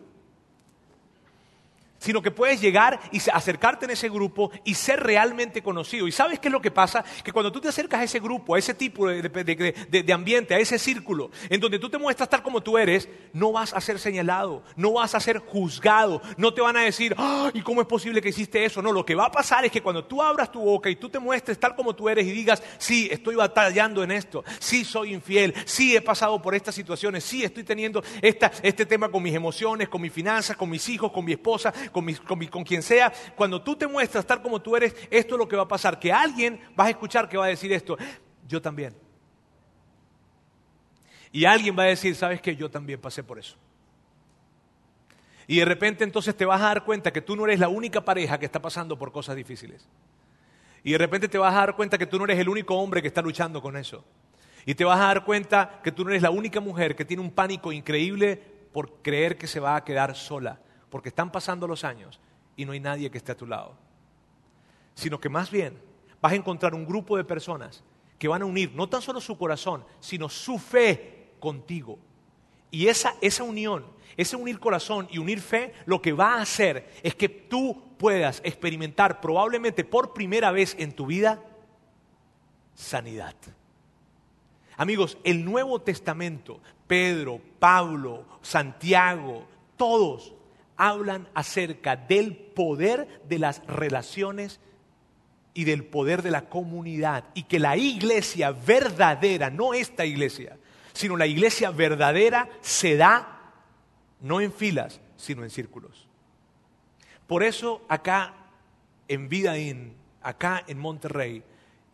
sino 2.03 2.21
que 2.21 2.33
puedes 2.33 2.61
llegar 2.61 3.01
y 3.13 3.21
acercarte 3.33 3.85
en 3.85 3.93
ese 3.93 4.09
grupo 4.09 4.51
y 4.65 4.75
ser 4.75 5.01
realmente 5.01 5.63
conocido. 5.63 6.09
¿Y 6.09 6.13
sabes 6.13 6.41
qué 6.41 6.49
es 6.49 6.53
lo 6.53 6.61
que 6.61 6.73
pasa? 6.73 7.05
Que 7.23 7.31
cuando 7.31 7.53
tú 7.53 7.61
te 7.61 7.69
acercas 7.69 8.01
a 8.01 8.05
ese 8.05 8.19
grupo, 8.19 8.57
a 8.57 8.59
ese 8.59 8.75
tipo 8.75 9.07
de, 9.07 10.13
ambiente, 10.13 10.55
a 10.55 10.59
ese 10.59 10.79
círculo, 10.81 11.31
en 11.49 11.61
donde 11.61 11.79
tú 11.79 11.89
te 11.89 11.99
muestras 11.99 12.29
tal 12.29 12.43
como 12.43 12.61
tú 12.61 12.77
eres, 12.77 13.09
no 13.33 13.53
vas 13.53 13.73
a 13.73 13.81
ser 13.81 14.01
señalado, 14.01 14.65
no 14.75 14.95
vas 14.95 15.15
a 15.15 15.21
ser 15.21 15.39
juzgado, 15.39 16.21
no 16.37 16.53
te 16.53 16.61
van 16.61 16.77
a 16.77 16.83
decir, 16.83 17.15
¿y 17.55 17.63
cómo 17.63 17.81
es 17.81 17.87
posible 17.87 18.21
que 18.21 18.31
hiciste 18.31 18.65
eso? 18.65 18.83
No, 18.83 18.91
lo 18.91 19.07
que 19.07 19.15
va 19.15 19.27
a 19.27 19.33
pasar 19.33 19.65
es 19.65 19.71
que 19.71 19.81
cuando 19.81 20.05
tú 20.05 20.21
abras 20.21 20.51
tu 20.51 20.61
boca 20.61 20.91
y 20.91 20.97
tú 20.97 21.09
te 21.09 21.21
muestres 21.21 21.61
tal 21.61 21.77
como 21.77 21.95
tú 21.95 22.09
eres 22.09 22.27
y 22.27 22.33
digas, 22.33 22.63
sí, 22.79 23.09
estoy 23.13 23.37
batallando 23.37 24.03
en 24.03 24.11
esto, 24.11 24.43
sí 24.59 24.85
soy 24.85 25.15
infiel, 25.15 25.55
sí 25.67 25.95
he 25.95 26.01
pasado 26.01 26.43
por 26.43 26.57
estas 26.57 26.75
situaciones, 26.75 27.23
sí 27.23 27.45
estoy 27.45 27.63
teniendo 27.63 28.03
este 28.21 28.87
tema 28.87 29.09
con 29.09 29.23
mis 29.23 29.35
emociones, 29.35 29.89
con 29.89 30.03
mis 30.03 30.13
finanzas, 30.13 30.57
con 30.57 30.69
mis 30.69 30.89
hijos, 30.89 31.13
con 31.13 31.25
mi 31.25 31.33
esposa, 31.33 31.73
con, 31.93 32.65
quien 32.65 32.83
sea, 32.83 33.13
cuando 33.37 33.63
tú 33.63 33.77
te 33.77 33.87
muestras 33.87 34.27
tal 34.27 34.43
como 34.43 34.61
tú 34.61 34.75
eres, 34.75 34.95
esto 35.11 35.35
es 35.35 35.39
lo 35.39 35.47
que 35.47 35.57
va 35.57 35.63
a 35.63 35.69
pasar, 35.69 35.99
que 35.99 36.13
alguien 36.13 36.61
vas 36.75 36.89
a 36.89 36.91
escuchar 36.91 37.29
que 37.29 37.37
va 37.37 37.45
a 37.45 37.49
decir 37.49 37.73
esto, 37.73 37.97
yo 38.49 38.61
también. 38.61 38.95
Y 41.31 41.45
alguien 41.45 41.79
va 41.79 41.85
a 41.85 41.87
decir, 41.87 42.15
¿sabes 42.15 42.41
qué? 42.41 42.57
Yo 42.57 42.71
también 42.71 43.01
pasé 43.01 43.23
por 43.23 43.39
eso. 43.39 43.57
Y 45.47 45.59
de 45.59 45.65
repente 45.65 46.05
entonces 46.05 46.37
te 46.37 46.45
vas 46.45 46.61
a 46.61 46.67
dar 46.67 46.85
cuenta 46.85 47.13
que 47.13 47.21
tú 47.21 47.37
no 47.37 47.45
eres 47.45 47.61
la 47.61 47.69
única 47.69 48.05
pareja 48.05 48.39
que 48.39 48.47
está 48.47 48.61
pasando 48.61 48.99
por 48.99 49.13
cosas 49.13 49.37
difíciles. 49.37 49.87
Y 50.85 50.93
de 50.93 50.99
repente 50.99 51.29
te 51.29 51.39
vas 51.39 51.55
a 51.55 51.59
dar 51.59 51.77
cuenta 51.77 51.99
que 51.99 52.07
tú 52.07 52.19
no 52.19 52.25
eres 52.25 52.39
el 52.39 52.49
único 52.49 52.75
hombre 52.77 53.03
que 53.03 53.09
está 53.09 53.23
luchando 53.23 53.61
con 53.63 53.77
eso. 53.77 54.05
Y 54.67 54.75
te 54.75 54.85
vas 54.85 55.01
a 55.01 55.05
dar 55.05 55.25
cuenta 55.25 55.81
que 55.83 55.93
tú 55.93 56.05
no 56.05 56.11
eres 56.11 56.23
la 56.23 56.31
única 56.31 56.61
mujer 56.61 56.95
que 56.97 57.05
tiene 57.05 57.23
un 57.23 57.31
pánico 57.31 57.73
increíble 57.73 58.41
por 58.73 59.03
creer 59.03 59.37
que 59.37 59.47
se 59.47 59.61
va 59.61 59.77
a 59.77 59.85
quedar 59.85 60.15
sola 60.15 60.61
porque 60.93 61.09
están 61.09 61.33
pasando 61.33 61.67
los 61.67 61.85
años 61.85 62.21
y 62.55 62.67
no 62.67 62.73
hay 62.73 62.81
nadie 62.81 63.11
que 63.11 63.17
esté 63.17 63.33
a 63.33 63.37
tu 63.37 63.47
lado. 63.47 63.75
Sino 64.95 65.19
que 65.19 65.31
más 65.31 65.51
bien 65.51 65.81
vas 66.21 66.33
a 66.33 66.37
encontrar 66.37 66.75
un 66.75 66.85
grupo 66.85 67.17
de 67.17 67.25
personas 67.25 67.83
que 68.19 68.29
van 68.29 68.43
a 68.43 68.45
unir 68.45 68.73
no 68.75 68.87
tan 68.91 69.01
solo 69.01 69.19
su 69.19 69.39
corazón, 69.39 69.87
sino 70.01 70.29
su 70.29 70.59
fe 70.59 71.31
contigo. 71.41 71.99
Y 72.71 72.89
esa, 72.89 73.15
esa 73.23 73.43
unión, 73.43 73.87
ese 74.19 74.37
unir 74.37 74.61
corazón 74.61 75.09
y 75.11 75.17
unir 75.17 75.41
fe, 75.41 75.73
lo 75.87 76.03
que 76.03 76.13
va 76.13 76.35
a 76.35 76.43
hacer 76.43 76.93
es 77.03 77.15
que 77.15 77.31
tú 77.31 77.97
puedas 77.97 78.43
experimentar 78.45 79.19
probablemente 79.23 79.85
por 79.85 80.13
primera 80.13 80.53
vez 80.53 80.77
en 80.79 80.93
tu 80.93 81.07
vida 81.07 81.43
sanidad. 82.75 83.35
Amigos, 84.77 85.17
el 85.25 85.43
Nuevo 85.43 85.81
Testamento, 85.81 86.61
Pedro, 86.87 87.41
Pablo, 87.59 88.27
Santiago, 88.43 89.47
todos 89.79 90.35
hablan 90.89 91.29
acerca 91.33 91.95
del 91.95 92.35
poder 92.37 93.23
de 93.29 93.39
las 93.39 93.65
relaciones 93.67 94.59
y 95.55 95.63
del 95.63 95.85
poder 95.85 96.23
de 96.23 96.33
la 96.33 96.49
comunidad. 96.49 97.25
Y 97.35 97.45
que 97.45 97.61
la 97.61 97.77
iglesia 97.77 98.51
verdadera, 98.51 99.49
no 99.49 99.75
esta 99.75 100.05
iglesia, 100.05 100.59
sino 100.93 101.17
la 101.17 101.29
iglesia 101.29 101.71
verdadera 101.71 102.49
se 102.61 102.97
da 102.97 103.53
no 104.21 104.41
en 104.41 104.53
filas, 104.53 105.01
sino 105.17 105.45
en 105.45 105.51
círculos. 105.51 106.09
Por 107.29 107.45
eso 107.45 107.83
acá 107.89 108.35
en 109.07 109.29
Vidaín, 109.29 109.95
acá 110.21 110.65
en 110.67 110.81
Monterrey 110.81 111.45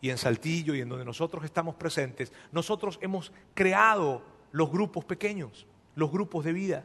y 0.01 0.09
en 0.09 0.17
Saltillo 0.17 0.73
y 0.73 0.81
en 0.81 0.89
donde 0.89 1.05
nosotros 1.05 1.45
estamos 1.45 1.75
presentes, 1.75 2.33
nosotros 2.51 2.97
hemos 3.03 3.31
creado 3.53 4.23
los 4.51 4.71
grupos 4.71 5.05
pequeños, 5.05 5.67
los 5.95 6.11
grupos 6.11 6.43
de 6.43 6.53
vida. 6.53 6.83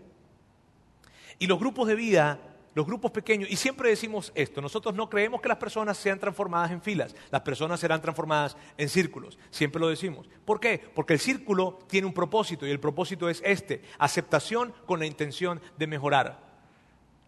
Y 1.38 1.46
los 1.46 1.58
grupos 1.58 1.88
de 1.88 1.94
vida, 1.94 2.38
los 2.74 2.86
grupos 2.86 3.10
pequeños, 3.12 3.50
y 3.50 3.56
siempre 3.56 3.88
decimos 3.88 4.32
esto, 4.34 4.60
nosotros 4.60 4.94
no 4.94 5.08
creemos 5.08 5.40
que 5.40 5.48
las 5.48 5.58
personas 5.58 5.96
sean 5.96 6.18
transformadas 6.18 6.70
en 6.70 6.82
filas, 6.82 7.14
las 7.30 7.42
personas 7.42 7.78
serán 7.80 8.00
transformadas 8.00 8.56
en 8.76 8.88
círculos, 8.88 9.38
siempre 9.50 9.80
lo 9.80 9.88
decimos. 9.88 10.28
¿Por 10.44 10.58
qué? 10.58 10.82
Porque 10.94 11.12
el 11.12 11.20
círculo 11.20 11.78
tiene 11.88 12.06
un 12.06 12.14
propósito 12.14 12.66
y 12.66 12.70
el 12.70 12.80
propósito 12.80 13.28
es 13.28 13.42
este, 13.44 13.82
aceptación 13.98 14.74
con 14.86 14.98
la 14.98 15.06
intención 15.06 15.60
de 15.78 15.86
mejorar. 15.86 16.40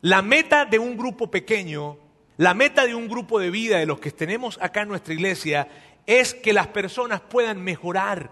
La 0.00 0.22
meta 0.22 0.64
de 0.64 0.78
un 0.78 0.96
grupo 0.96 1.30
pequeño, 1.30 1.98
la 2.36 2.54
meta 2.54 2.86
de 2.86 2.94
un 2.94 3.08
grupo 3.08 3.38
de 3.38 3.50
vida 3.50 3.78
de 3.78 3.86
los 3.86 3.98
que 3.98 4.10
tenemos 4.10 4.58
acá 4.60 4.82
en 4.82 4.88
nuestra 4.88 5.14
iglesia 5.14 5.68
es 6.06 6.34
que 6.34 6.52
las 6.52 6.68
personas 6.68 7.20
puedan 7.20 7.62
mejorar. 7.62 8.30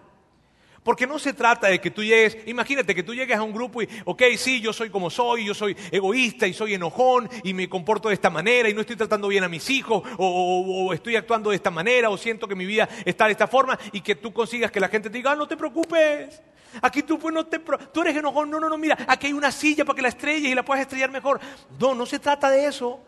Porque 0.84 1.06
no 1.06 1.18
se 1.18 1.32
trata 1.32 1.68
de 1.68 1.80
que 1.80 1.90
tú 1.90 2.04
llegues, 2.04 2.36
imagínate 2.46 2.94
que 2.94 3.02
tú 3.02 3.14
llegues 3.14 3.38
a 3.38 3.42
un 3.42 3.54
grupo 3.54 3.80
y, 3.80 3.88
ok, 4.04 4.22
sí, 4.36 4.60
yo 4.60 4.70
soy 4.70 4.90
como 4.90 5.08
soy, 5.08 5.46
yo 5.46 5.54
soy 5.54 5.74
egoísta 5.90 6.46
y 6.46 6.52
soy 6.52 6.74
enojón 6.74 7.28
y 7.42 7.54
me 7.54 7.70
comporto 7.70 8.08
de 8.08 8.14
esta 8.14 8.28
manera 8.28 8.68
y 8.68 8.74
no 8.74 8.82
estoy 8.82 8.94
tratando 8.94 9.28
bien 9.28 9.42
a 9.44 9.48
mis 9.48 9.70
hijos 9.70 10.02
o, 10.18 10.92
estoy 10.92 11.16
actuando 11.16 11.48
de 11.50 11.56
esta 11.56 11.70
manera 11.70 12.10
o 12.10 12.18
siento 12.18 12.46
que 12.46 12.54
mi 12.54 12.66
vida 12.66 12.86
está 13.06 13.24
de 13.24 13.32
esta 13.32 13.46
forma 13.46 13.78
y 13.92 14.02
que 14.02 14.14
tú 14.14 14.30
consigas 14.34 14.70
que 14.70 14.78
la 14.78 14.88
gente 14.88 15.08
te 15.08 15.16
diga, 15.16 15.32
ah, 15.32 15.36
no 15.36 15.48
te 15.48 15.56
preocupes. 15.56 16.42
Aquí 16.82 17.02
tú 17.02 17.18
pues 17.18 17.32
no 17.32 17.46
te 17.46 17.60
tú 17.60 18.02
eres 18.02 18.16
enojón, 18.16 18.50
no, 18.50 18.60
no, 18.60 18.68
no, 18.68 18.76
mira, 18.76 18.98
aquí 19.08 19.28
hay 19.28 19.32
una 19.32 19.50
silla 19.50 19.86
para 19.86 19.96
que 19.96 20.02
la 20.02 20.08
estrelles 20.08 20.50
y 20.50 20.54
la 20.54 20.66
puedas 20.66 20.82
estrellar 20.82 21.10
mejor. 21.10 21.40
No, 21.80 21.94
no 21.94 22.04
se 22.04 22.18
trata 22.18 22.50
de 22.50 22.66
eso. 22.66 23.00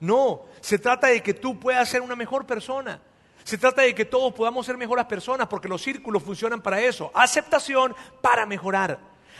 No, 0.00 0.42
se 0.60 0.78
trata 0.78 1.06
de 1.06 1.22
que 1.22 1.32
tú 1.32 1.58
puedas 1.58 1.88
ser 1.88 2.02
una 2.02 2.14
mejor 2.14 2.44
persona. 2.44 3.00
Se 3.46 3.56
trata 3.56 3.82
de 3.82 3.94
que 3.94 4.04
todos 4.04 4.34
podamos 4.34 4.66
ser 4.66 4.76
mejores 4.76 5.04
personas 5.04 5.46
porque 5.46 5.68
los 5.68 5.80
círculos 5.80 6.20
funcionan 6.20 6.60
para 6.60 6.80
eso. 6.80 7.12
Aceptación 7.14 7.94
para 8.20 8.44
mejorar. 8.44 8.98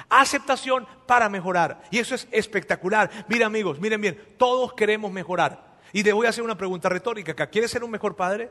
Aceptación 0.08 0.86
para 1.06 1.28
mejorar. 1.28 1.82
Y 1.90 1.98
eso 1.98 2.14
es 2.14 2.28
espectacular. 2.30 3.10
Mira 3.26 3.46
amigos, 3.46 3.80
miren 3.80 4.00
bien, 4.00 4.34
todos 4.38 4.74
queremos 4.74 5.10
mejorar. 5.10 5.60
Y 5.92 6.04
te 6.04 6.12
voy 6.12 6.26
a 6.26 6.28
hacer 6.28 6.44
una 6.44 6.56
pregunta 6.56 6.88
retórica 6.88 7.32
acá. 7.32 7.48
¿Quieres 7.48 7.72
ser 7.72 7.82
un 7.82 7.90
mejor 7.90 8.14
padre? 8.14 8.48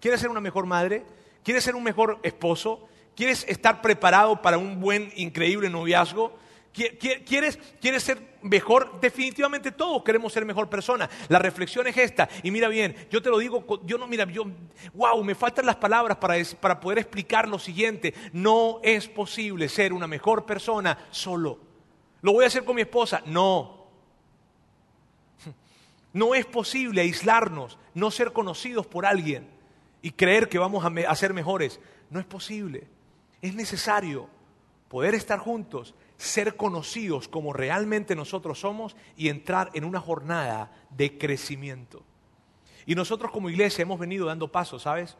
¿Quieres 0.00 0.20
ser 0.20 0.30
una 0.30 0.40
mejor 0.40 0.66
madre? 0.66 1.04
¿Quieres 1.42 1.64
ser 1.64 1.74
un 1.74 1.82
mejor 1.82 2.20
esposo? 2.22 2.88
¿Quieres 3.16 3.44
estar 3.48 3.82
preparado 3.82 4.40
para 4.40 4.56
un 4.56 4.80
buen, 4.80 5.12
increíble 5.16 5.68
noviazgo? 5.68 6.38
¿Quieres, 6.72 7.58
¿Quieres 7.80 8.02
ser 8.02 8.38
mejor? 8.40 8.98
Definitivamente 8.98 9.72
todos 9.72 10.02
queremos 10.02 10.32
ser 10.32 10.46
mejor 10.46 10.70
persona. 10.70 11.08
La 11.28 11.38
reflexión 11.38 11.86
es 11.86 11.96
esta. 11.98 12.30
Y 12.42 12.50
mira 12.50 12.68
bien, 12.68 12.96
yo 13.10 13.20
te 13.20 13.28
lo 13.28 13.38
digo, 13.38 13.64
yo 13.84 13.98
no, 13.98 14.06
mira, 14.06 14.24
yo, 14.24 14.44
wow, 14.94 15.22
me 15.22 15.34
faltan 15.34 15.66
las 15.66 15.76
palabras 15.76 16.16
para, 16.16 16.34
para 16.60 16.80
poder 16.80 16.98
explicar 16.98 17.46
lo 17.46 17.58
siguiente. 17.58 18.14
No 18.32 18.80
es 18.82 19.06
posible 19.06 19.68
ser 19.68 19.92
una 19.92 20.06
mejor 20.06 20.46
persona 20.46 20.96
solo. 21.10 21.58
¿Lo 22.22 22.32
voy 22.32 22.44
a 22.44 22.46
hacer 22.46 22.64
con 22.64 22.76
mi 22.76 22.82
esposa? 22.82 23.22
No. 23.26 23.82
No 26.14 26.34
es 26.34 26.44
posible 26.44 27.00
aislarnos, 27.00 27.78
no 27.94 28.10
ser 28.10 28.34
conocidos 28.34 28.86
por 28.86 29.06
alguien 29.06 29.48
y 30.02 30.10
creer 30.10 30.46
que 30.50 30.58
vamos 30.58 30.84
a 30.84 31.14
ser 31.14 31.32
mejores. 31.32 31.80
No 32.10 32.20
es 32.20 32.26
posible. 32.26 32.86
Es 33.40 33.54
necesario 33.54 34.28
poder 34.88 35.14
estar 35.14 35.38
juntos 35.38 35.94
ser 36.22 36.54
conocidos 36.56 37.26
como 37.26 37.52
realmente 37.52 38.14
nosotros 38.14 38.60
somos 38.60 38.94
y 39.16 39.28
entrar 39.28 39.70
en 39.74 39.84
una 39.84 40.00
jornada 40.00 40.70
de 40.90 41.18
crecimiento. 41.18 42.04
Y 42.86 42.94
nosotros 42.94 43.32
como 43.32 43.50
iglesia 43.50 43.82
hemos 43.82 43.98
venido 43.98 44.26
dando 44.26 44.46
pasos, 44.46 44.82
¿sabes? 44.82 45.16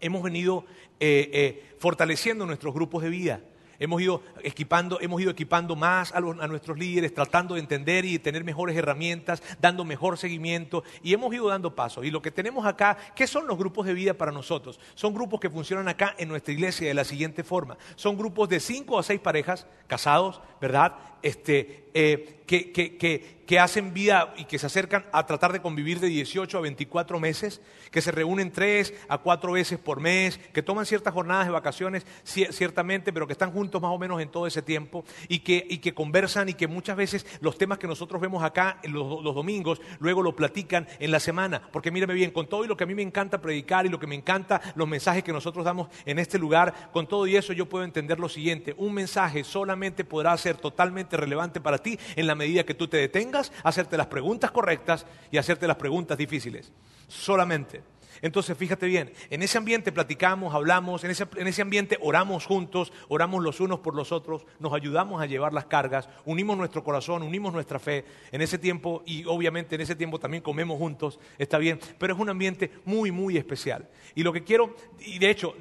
Hemos 0.00 0.22
venido 0.22 0.64
eh, 1.00 1.30
eh, 1.32 1.74
fortaleciendo 1.78 2.46
nuestros 2.46 2.72
grupos 2.72 3.02
de 3.02 3.10
vida. 3.10 3.40
Hemos 3.78 4.00
ido 4.02 4.22
equipando, 4.42 4.98
hemos 5.00 5.20
ido 5.20 5.30
equipando 5.30 5.76
más 5.76 6.12
a, 6.14 6.20
nuestros 6.20 6.78
líderes, 6.78 7.14
tratando 7.14 7.54
de 7.54 7.60
entender 7.60 8.04
y 8.04 8.18
tener 8.18 8.44
mejores 8.44 8.76
herramientas, 8.76 9.42
dando 9.60 9.84
mejor 9.84 10.18
seguimiento 10.18 10.84
y 11.02 11.12
hemos 11.12 11.34
ido 11.34 11.48
dando 11.48 11.74
pasos. 11.74 12.04
Y 12.04 12.10
lo 12.10 12.22
que 12.22 12.30
tenemos 12.30 12.66
acá, 12.66 12.96
¿qué 13.14 13.26
son 13.26 13.46
los 13.46 13.58
grupos 13.58 13.86
de 13.86 13.94
vida 13.94 14.14
para 14.14 14.32
nosotros? 14.32 14.80
Son 14.94 15.14
grupos 15.14 15.40
que 15.40 15.50
funcionan 15.50 15.88
acá 15.88 16.14
en 16.18 16.28
nuestra 16.28 16.52
iglesia 16.52 16.88
de 16.88 16.94
la 16.94 17.04
siguiente 17.04 17.44
forma. 17.44 17.76
Son 17.96 18.16
grupos 18.16 18.48
de 18.48 18.60
cinco 18.60 18.98
a 18.98 19.02
seis 19.02 19.20
parejas 19.20 19.66
casados, 19.86 20.40
¿verdad? 20.60 20.94
Este, 21.22 21.85
eh, 21.98 22.36
que, 22.46 23.58
hacen 23.58 23.94
vida 23.94 24.34
y 24.36 24.44
que 24.44 24.58
se 24.58 24.66
acercan 24.66 25.06
a 25.12 25.24
tratar 25.24 25.52
de 25.52 25.62
convivir 25.62 25.98
de 25.98 26.08
18 26.08 26.58
a 26.58 26.60
24 26.60 27.18
meses, 27.18 27.62
que 27.90 28.02
se 28.02 28.12
reúnen 28.12 28.52
tres 28.52 28.92
a 29.08 29.18
cuatro 29.18 29.52
veces 29.52 29.78
por 29.78 30.00
mes, 30.00 30.38
que 30.52 30.62
toman 30.62 30.84
ciertas 30.84 31.14
jornadas 31.14 31.46
de 31.46 31.52
vacaciones, 31.52 32.06
ciertamente, 32.24 33.12
pero 33.12 33.26
que 33.26 33.32
están 33.32 33.50
juntos 33.50 33.80
más 33.80 33.90
o 33.90 33.98
menos 33.98 34.20
en 34.20 34.28
todo 34.28 34.46
ese 34.46 34.62
tiempo 34.62 35.04
y 35.28 35.38
que, 35.38 35.94
conversan 35.94 36.50
y 36.50 36.54
que 36.54 36.68
muchas 36.68 36.96
veces 36.96 37.24
los 37.40 37.56
temas 37.56 37.78
que 37.78 37.86
nosotros 37.86 38.20
vemos 38.20 38.44
acá 38.44 38.78
los, 38.84 39.24
los 39.24 39.34
domingos, 39.34 39.80
luego 39.98 40.22
lo 40.22 40.36
platican 40.36 40.86
en 40.98 41.10
la 41.10 41.18
semana. 41.18 41.62
Porque 41.72 41.90
mírame 41.90 42.14
bien, 42.14 42.30
con 42.30 42.46
todo 42.48 42.64
y 42.64 42.68
lo 42.68 42.76
que 42.76 42.84
a 42.84 42.86
mí 42.86 42.94
me 42.94 43.02
encanta 43.02 43.40
predicar 43.40 43.86
y 43.86 43.88
lo 43.88 43.98
que 43.98 44.06
me 44.06 44.16
encanta 44.16 44.60
los 44.74 44.86
mensajes 44.86 45.24
que 45.24 45.32
nosotros 45.32 45.64
damos 45.64 45.88
en 46.04 46.18
este 46.18 46.38
lugar, 46.38 46.90
con 46.92 47.08
todo 47.08 47.26
y 47.26 47.36
eso 47.36 47.52
yo 47.52 47.66
puedo 47.66 47.84
entender 47.84 48.20
lo 48.20 48.28
siguiente, 48.28 48.74
un 48.76 48.92
mensaje 48.92 49.44
solamente 49.44 50.04
podrá 50.04 50.36
ser 50.36 50.56
totalmente 50.56 51.16
relevante 51.16 51.60
para 51.60 51.78
ti 51.78 51.85
en 52.16 52.26
la 52.26 52.34
medida 52.34 52.64
que 52.64 52.74
tú 52.74 52.88
te 52.88 52.96
detengas, 52.96 53.52
hacerte 53.62 53.96
las 53.96 54.06
preguntas 54.06 54.50
correctas 54.50 55.06
y 55.30 55.38
hacerte 55.38 55.66
las 55.66 55.76
preguntas 55.76 56.18
difíciles. 56.18 56.72
Solamente. 57.08 57.82
Entonces, 58.22 58.56
fíjate 58.56 58.86
bien, 58.86 59.12
en 59.30 59.42
ese 59.42 59.58
ambiente 59.58 59.92
platicamos, 59.92 60.54
hablamos, 60.54 61.04
en 61.04 61.10
ese, 61.10 61.26
en 61.36 61.46
ese, 61.46 61.62
ambiente 61.62 61.98
oramos 62.00 62.46
juntos, 62.46 62.92
oramos 63.08 63.42
los 63.42 63.60
unos 63.60 63.80
por 63.80 63.94
los 63.94 64.12
otros, 64.12 64.46
nos 64.58 64.72
ayudamos 64.72 65.20
a 65.20 65.26
llevar 65.26 65.52
las 65.52 65.66
cargas, 65.66 66.08
unimos 66.24 66.56
nuestro 66.56 66.82
corazón, 66.82 67.22
unimos 67.22 67.52
nuestra 67.52 67.78
fe 67.78 68.04
en 68.32 68.42
ese 68.42 68.58
tiempo 68.58 69.02
y 69.06 69.24
obviamente 69.24 69.74
en 69.74 69.80
ese 69.80 69.96
tiempo 69.96 70.18
también 70.18 70.42
comemos 70.42 70.78
juntos, 70.78 71.18
está 71.38 71.58
bien, 71.58 71.78
pero 71.98 72.14
es 72.14 72.20
un 72.20 72.28
ambiente 72.28 72.70
muy, 72.84 73.10
muy 73.10 73.36
especial. 73.36 73.88
Y 74.14 74.22
lo 74.22 74.32
que 74.32 74.44
quiero, 74.44 74.74
y 75.00 75.18
de 75.18 75.30
hecho, 75.30 75.54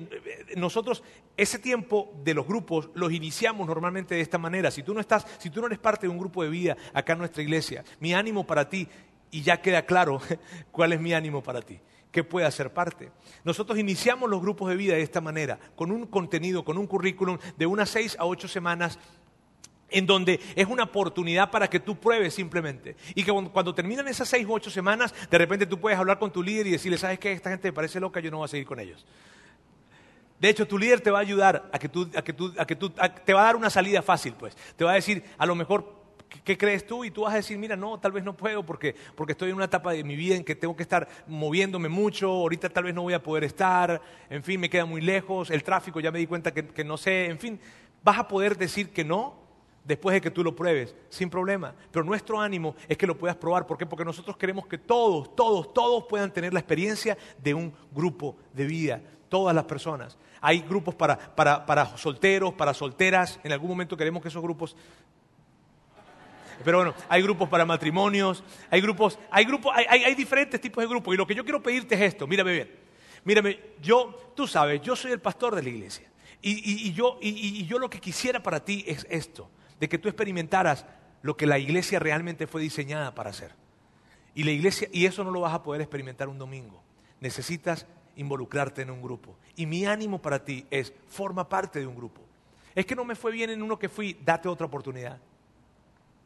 nosotros 0.55 1.03
ese 1.37 1.59
tiempo 1.59 2.13
de 2.23 2.33
los 2.33 2.47
grupos 2.47 2.89
los 2.93 3.11
iniciamos 3.11 3.67
normalmente 3.67 4.15
de 4.15 4.21
esta 4.21 4.37
manera. 4.37 4.71
Si 4.71 4.83
tú 4.83 4.93
no 4.93 5.01
estás, 5.01 5.25
si 5.37 5.49
tú 5.49 5.59
no 5.59 5.67
eres 5.67 5.79
parte 5.79 6.07
de 6.07 6.11
un 6.11 6.17
grupo 6.17 6.43
de 6.43 6.49
vida 6.49 6.77
acá 6.93 7.13
en 7.13 7.19
nuestra 7.19 7.43
iglesia, 7.43 7.83
mi 7.99 8.13
ánimo 8.13 8.45
para 8.45 8.69
ti, 8.69 8.87
y 9.31 9.41
ya 9.41 9.61
queda 9.61 9.85
claro 9.85 10.21
cuál 10.71 10.93
es 10.93 11.01
mi 11.01 11.13
ánimo 11.13 11.43
para 11.43 11.61
ti, 11.61 11.79
que 12.15 12.23
pueda 12.23 12.49
ser 12.49 12.71
parte. 12.71 13.11
Nosotros 13.43 13.77
iniciamos 13.77 14.29
los 14.29 14.39
grupos 14.39 14.69
de 14.69 14.77
vida 14.77 14.93
de 14.93 15.01
esta 15.01 15.19
manera, 15.19 15.59
con 15.75 15.91
un 15.91 16.05
contenido, 16.05 16.63
con 16.63 16.77
un 16.77 16.87
currículum 16.87 17.37
de 17.57 17.65
unas 17.65 17.89
seis 17.89 18.15
a 18.17 18.23
ocho 18.23 18.47
semanas 18.47 18.97
en 19.89 20.05
donde 20.05 20.39
es 20.55 20.65
una 20.65 20.83
oportunidad 20.83 21.51
para 21.51 21.69
que 21.69 21.81
tú 21.81 21.99
pruebes 21.99 22.33
simplemente. 22.33 22.95
Y 23.15 23.25
que 23.25 23.33
cuando, 23.51 23.75
terminan 23.75 24.07
esas 24.07 24.29
seis 24.29 24.47
u 24.47 24.53
ocho 24.53 24.69
semanas, 24.69 25.13
de 25.29 25.37
repente 25.37 25.65
tú 25.65 25.77
puedes 25.77 25.99
hablar 25.99 26.17
con 26.17 26.31
tu 26.31 26.41
líder 26.41 26.67
y 26.67 26.71
decirle, 26.71 26.97
¿sabes 26.97 27.19
qué? 27.19 27.33
Esta 27.33 27.49
gente 27.49 27.67
me 27.67 27.73
parece 27.73 27.99
loca, 27.99 28.21
yo 28.21 28.31
no 28.31 28.37
voy 28.37 28.45
a 28.45 28.47
seguir 28.47 28.65
con 28.65 28.79
ellos. 28.79 29.05
De 30.39 30.47
hecho, 30.47 30.65
tu 30.65 30.77
líder 30.77 31.01
te 31.01 31.11
va 31.11 31.17
a 31.17 31.21
ayudar 31.21 31.69
a 31.69 31.77
que 31.77 31.89
tú, 31.89 32.09
a 32.15 32.21
que 32.21 32.31
tú, 32.31 32.53
a 32.57 32.65
que 32.65 32.77
tú 32.77 32.91
te 33.25 33.33
va 33.33 33.41
a 33.41 33.45
dar 33.45 33.57
una 33.57 33.69
salida 33.69 34.01
fácil, 34.01 34.35
pues. 34.39 34.55
Te 34.77 34.85
va 34.85 34.91
a 34.91 34.95
decir, 34.95 35.21
a 35.37 35.45
lo 35.45 35.53
mejor, 35.53 36.04
¿qué, 36.43 36.57
crees 36.57 36.85
tú? 36.85 37.03
Y 37.03 37.11
tú 37.11 37.21
vas 37.21 37.33
a 37.33 37.37
decir, 37.37 37.57
mira, 37.57 37.75
no, 37.75 37.99
tal 37.99 38.11
vez 38.11 38.23
no 38.23 38.35
puedo 38.35 38.65
porque, 38.65 38.95
porque 39.15 39.31
estoy 39.33 39.49
en 39.49 39.55
una 39.55 39.65
etapa 39.65 39.91
de 39.93 40.03
mi 40.03 40.15
vida 40.15 40.35
en 40.35 40.43
que 40.43 40.55
tengo 40.55 40.75
que 40.75 40.83
estar 40.83 41.07
moviéndome 41.27 41.89
mucho, 41.89 42.29
ahorita 42.29 42.69
tal 42.69 42.85
vez 42.85 42.93
no 42.93 43.03
voy 43.03 43.13
a 43.13 43.23
poder 43.23 43.43
estar, 43.43 44.01
en 44.29 44.43
fin, 44.43 44.59
me 44.59 44.69
queda 44.69 44.85
muy 44.85 45.01
lejos, 45.01 45.49
el 45.49 45.63
tráfico 45.63 45.99
ya 45.99 46.11
me 46.11 46.19
di 46.19 46.27
cuenta 46.27 46.53
que, 46.53 46.67
que 46.67 46.83
no 46.83 46.97
sé, 46.97 47.25
en 47.25 47.39
fin, 47.39 47.59
vas 48.03 48.19
a 48.19 48.27
poder 48.27 48.57
decir 48.57 48.91
que 48.91 49.03
no 49.03 49.45
después 49.85 50.13
de 50.15 50.21
que 50.21 50.31
tú 50.31 50.43
lo 50.43 50.55
pruebes, 50.55 50.95
sin 51.09 51.29
problema. 51.29 51.73
Pero 51.91 52.03
nuestro 52.03 52.41
ánimo 52.41 52.75
es 52.87 52.97
que 52.97 53.07
lo 53.07 53.17
puedas 53.17 53.37
probar. 53.37 53.65
¿Por 53.65 53.77
qué? 53.77 53.85
Porque 53.85 54.03
nosotros 54.03 54.35
queremos 54.35 54.67
que 54.67 54.77
todos, 54.77 55.35
todos, 55.35 55.73
todos 55.73 56.05
puedan 56.09 56.31
tener 56.33 56.53
la 56.53 56.59
experiencia 56.59 57.17
de 57.37 57.53
un 57.53 57.73
grupo 57.91 58.35
de 58.53 58.65
vida. 58.65 59.01
Todas 59.29 59.55
las 59.55 59.65
personas. 59.65 60.17
Hay 60.41 60.59
grupos 60.61 60.93
para, 60.93 61.17
para, 61.35 61.97
solteros, 61.97 62.53
para 62.53 62.73
solteras. 62.73 63.39
En 63.43 63.51
algún 63.51 63.69
momento 63.69 63.97
queremos 63.97 64.21
que 64.21 64.27
esos 64.27 64.43
grupos 64.43 64.75
pero 66.63 66.77
bueno, 66.77 66.93
hay 67.09 67.21
grupos 67.21 67.49
para 67.49 67.65
matrimonios, 67.65 68.43
hay 68.69 68.81
grupos, 68.81 69.19
hay 69.29 69.45
grupos, 69.45 69.73
hay, 69.75 70.15
diferentes 70.15 70.59
tipos 70.59 70.83
de 70.83 70.87
grupos. 70.87 71.13
Y 71.13 71.17
lo 71.17 71.27
que 71.27 71.35
yo 71.35 71.43
quiero 71.43 71.61
pedirte 71.61 71.95
es 71.95 72.01
esto, 72.01 72.27
mírame 72.27 72.53
bien. 72.53 72.71
Mírame, 73.23 73.59
yo, 73.81 74.33
tú 74.35 74.47
sabes, 74.47 74.81
yo 74.81 74.95
soy 74.95 75.11
el 75.11 75.19
pastor 75.19 75.55
de 75.55 75.63
la 75.63 75.69
iglesia. 75.69 76.07
Y, 76.41 76.93
yo, 76.93 77.17
y 77.21 77.65
yo 77.65 77.79
lo 77.79 77.89
que 77.89 77.99
quisiera 77.99 78.43
para 78.43 78.63
ti 78.63 78.83
es 78.87 79.07
esto, 79.09 79.49
de 79.79 79.89
que 79.89 79.97
tú 79.97 80.07
experimentaras 80.07 80.85
lo 81.23 81.35
que 81.35 81.47
la 81.47 81.57
iglesia 81.57 81.97
realmente 81.97 82.45
fue 82.45 82.61
diseñada 82.61 83.15
para 83.15 83.31
hacer. 83.31 83.55
Y 84.35 84.43
la 84.43 84.51
iglesia, 84.51 84.87
y 84.91 85.07
eso 85.07 85.23
no 85.23 85.31
lo 85.31 85.39
vas 85.39 85.53
a 85.53 85.63
poder 85.63 85.81
experimentar 85.81 86.27
un 86.27 86.37
domingo. 86.37 86.83
Necesitas 87.19 87.87
involucrarte 88.15 88.83
en 88.83 88.91
un 88.91 89.01
grupo. 89.01 89.35
Y 89.55 89.65
mi 89.65 89.85
ánimo 89.85 90.21
para 90.21 90.43
ti 90.43 90.67
es, 90.69 90.93
forma 91.07 91.49
parte 91.49 91.79
de 91.79 91.87
un 91.87 91.95
grupo. 91.95 92.21
Es 92.75 92.85
que 92.85 92.95
no 92.95 93.05
me 93.05 93.15
fue 93.15 93.31
bien 93.31 93.49
en 93.49 93.63
uno 93.63 93.79
que 93.79 93.89
fui, 93.89 94.17
date 94.23 94.49
otra 94.49 94.67
oportunidad. 94.67 95.19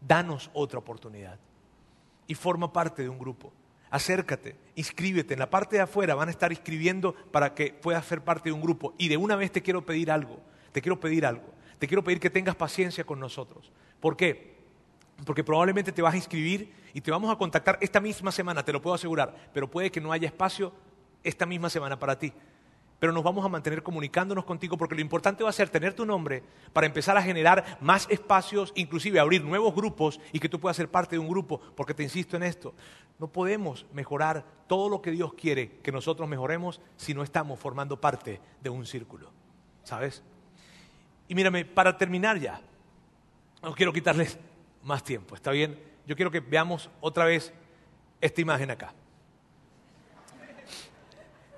Danos 0.01 0.49
otra 0.53 0.79
oportunidad. 0.79 1.39
Y 2.27 2.35
forma 2.35 2.71
parte 2.71 3.01
de 3.01 3.09
un 3.09 3.19
grupo. 3.19 3.51
Acércate, 3.89 4.55
inscríbete. 4.75 5.33
En 5.33 5.39
la 5.39 5.49
parte 5.49 5.77
de 5.77 5.81
afuera 5.81 6.15
van 6.15 6.27
a 6.27 6.31
estar 6.31 6.51
inscribiendo 6.51 7.13
para 7.31 7.53
que 7.55 7.73
puedas 7.73 8.05
ser 8.05 8.21
parte 8.21 8.49
de 8.49 8.53
un 8.53 8.61
grupo. 8.61 8.93
Y 8.97 9.07
de 9.07 9.17
una 9.17 9.35
vez 9.35 9.51
te 9.51 9.61
quiero 9.61 9.85
pedir 9.85 10.11
algo. 10.11 10.39
Te 10.71 10.81
quiero 10.81 10.99
pedir 10.99 11.25
algo. 11.25 11.47
Te 11.79 11.87
quiero 11.87 12.03
pedir 12.03 12.19
que 12.19 12.29
tengas 12.29 12.55
paciencia 12.55 13.03
con 13.03 13.19
nosotros. 13.19 13.71
¿Por 13.99 14.15
qué? 14.15 14.57
Porque 15.25 15.43
probablemente 15.43 15.91
te 15.91 16.01
vas 16.01 16.13
a 16.13 16.17
inscribir 16.17 16.73
y 16.93 17.01
te 17.01 17.11
vamos 17.11 17.31
a 17.31 17.37
contactar 17.37 17.77
esta 17.81 17.99
misma 17.99 18.31
semana, 18.31 18.63
te 18.63 18.73
lo 18.73 18.81
puedo 18.81 18.95
asegurar. 18.95 19.35
Pero 19.53 19.69
puede 19.69 19.91
que 19.91 20.01
no 20.01 20.11
haya 20.11 20.27
espacio 20.27 20.71
esta 21.23 21.45
misma 21.45 21.69
semana 21.69 21.97
para 21.97 22.17
ti. 22.17 22.31
Pero 22.99 23.13
nos 23.13 23.23
vamos 23.23 23.45
a 23.45 23.49
mantener 23.49 23.81
comunicándonos 23.81 24.43
contigo 24.43 24.77
porque 24.77 24.95
lo 24.95 25.01
importante 25.01 25.43
va 25.43 25.49
a 25.49 25.53
ser 25.53 25.69
tener 25.69 25.93
tu 25.93 26.05
nombre 26.05 26.43
para 26.73 26.85
empezar 26.85 27.15
a 27.15 27.21
generar 27.21 27.77
más 27.79 28.07
espacios, 28.09 28.73
inclusive 28.75 29.19
abrir 29.19 29.43
nuevos 29.43 29.73
grupos 29.73 30.19
y 30.33 30.39
que 30.39 30.49
tú 30.49 30.59
puedas 30.59 30.75
ser 30.75 30.89
parte 30.89 31.15
de 31.15 31.19
un 31.19 31.29
grupo. 31.29 31.61
Porque 31.75 31.93
te 31.93 32.03
insisto 32.03 32.35
en 32.35 32.43
esto, 32.43 32.73
no 33.17 33.27
podemos 33.27 33.85
mejorar 33.93 34.45
todo 34.67 34.89
lo 34.89 35.01
que 35.01 35.11
Dios 35.11 35.33
quiere 35.33 35.79
que 35.81 35.93
nosotros 35.93 36.27
mejoremos 36.27 36.81
si 36.97 37.13
no 37.13 37.23
estamos 37.23 37.57
formando 37.59 38.01
parte 38.01 38.41
de 38.61 38.69
un 38.69 38.85
círculo. 38.85 39.31
¿Sabes? 39.83 40.21
Y 41.29 41.35
mírame, 41.35 41.63
para 41.63 41.97
terminar 41.97 42.37
ya, 42.37 42.59
no 43.63 43.73
quiero 43.73 43.93
quitarles 43.93 44.37
más 44.83 45.03
tiempo, 45.03 45.35
¿está 45.35 45.51
bien? 45.51 45.79
Yo 46.05 46.15
quiero 46.15 46.31
que 46.31 46.39
veamos 46.41 46.89
otra 46.99 47.25
vez 47.25 47.53
esta 48.19 48.41
imagen 48.41 48.71
acá. 48.71 48.93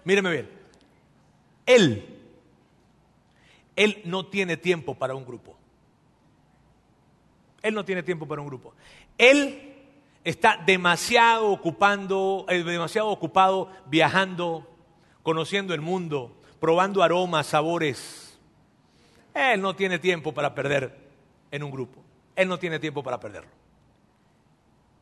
Míreme 0.03 0.31
bien. 0.31 0.60
Él, 1.65 2.05
él 3.75 4.01
no 4.05 4.25
tiene 4.25 4.57
tiempo 4.57 4.95
para 4.95 5.15
un 5.15 5.25
grupo. 5.25 5.57
Él 7.61 7.73
no 7.73 7.85
tiene 7.85 8.03
tiempo 8.03 8.27
para 8.27 8.41
un 8.41 8.47
grupo. 8.47 8.73
Él 9.17 9.75
está 10.23 10.57
demasiado 10.65 11.51
ocupando, 11.51 12.45
eh, 12.49 12.63
demasiado 12.63 13.09
ocupado 13.09 13.71
viajando, 13.85 14.67
conociendo 15.23 15.73
el 15.73 15.81
mundo, 15.81 16.35
probando 16.59 17.03
aromas, 17.03 17.47
sabores. 17.47 18.39
Él 19.33 19.61
no 19.61 19.75
tiene 19.75 19.99
tiempo 19.99 20.33
para 20.33 20.53
perder 20.55 20.97
en 21.51 21.63
un 21.63 21.71
grupo. 21.71 22.03
Él 22.35 22.47
no 22.47 22.57
tiene 22.57 22.79
tiempo 22.79 23.03
para 23.03 23.19
perderlo. 23.19 23.51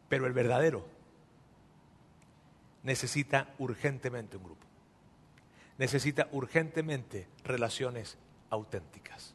Pero 0.10 0.26
el 0.26 0.34
verdadero 0.34 0.86
necesita 2.84 3.54
urgentemente 3.58 4.38
un 4.38 4.44
grupo 4.44 4.69
necesita 5.80 6.28
urgentemente 6.34 7.28
relaciones 7.44 8.18
auténticas. 8.50 9.34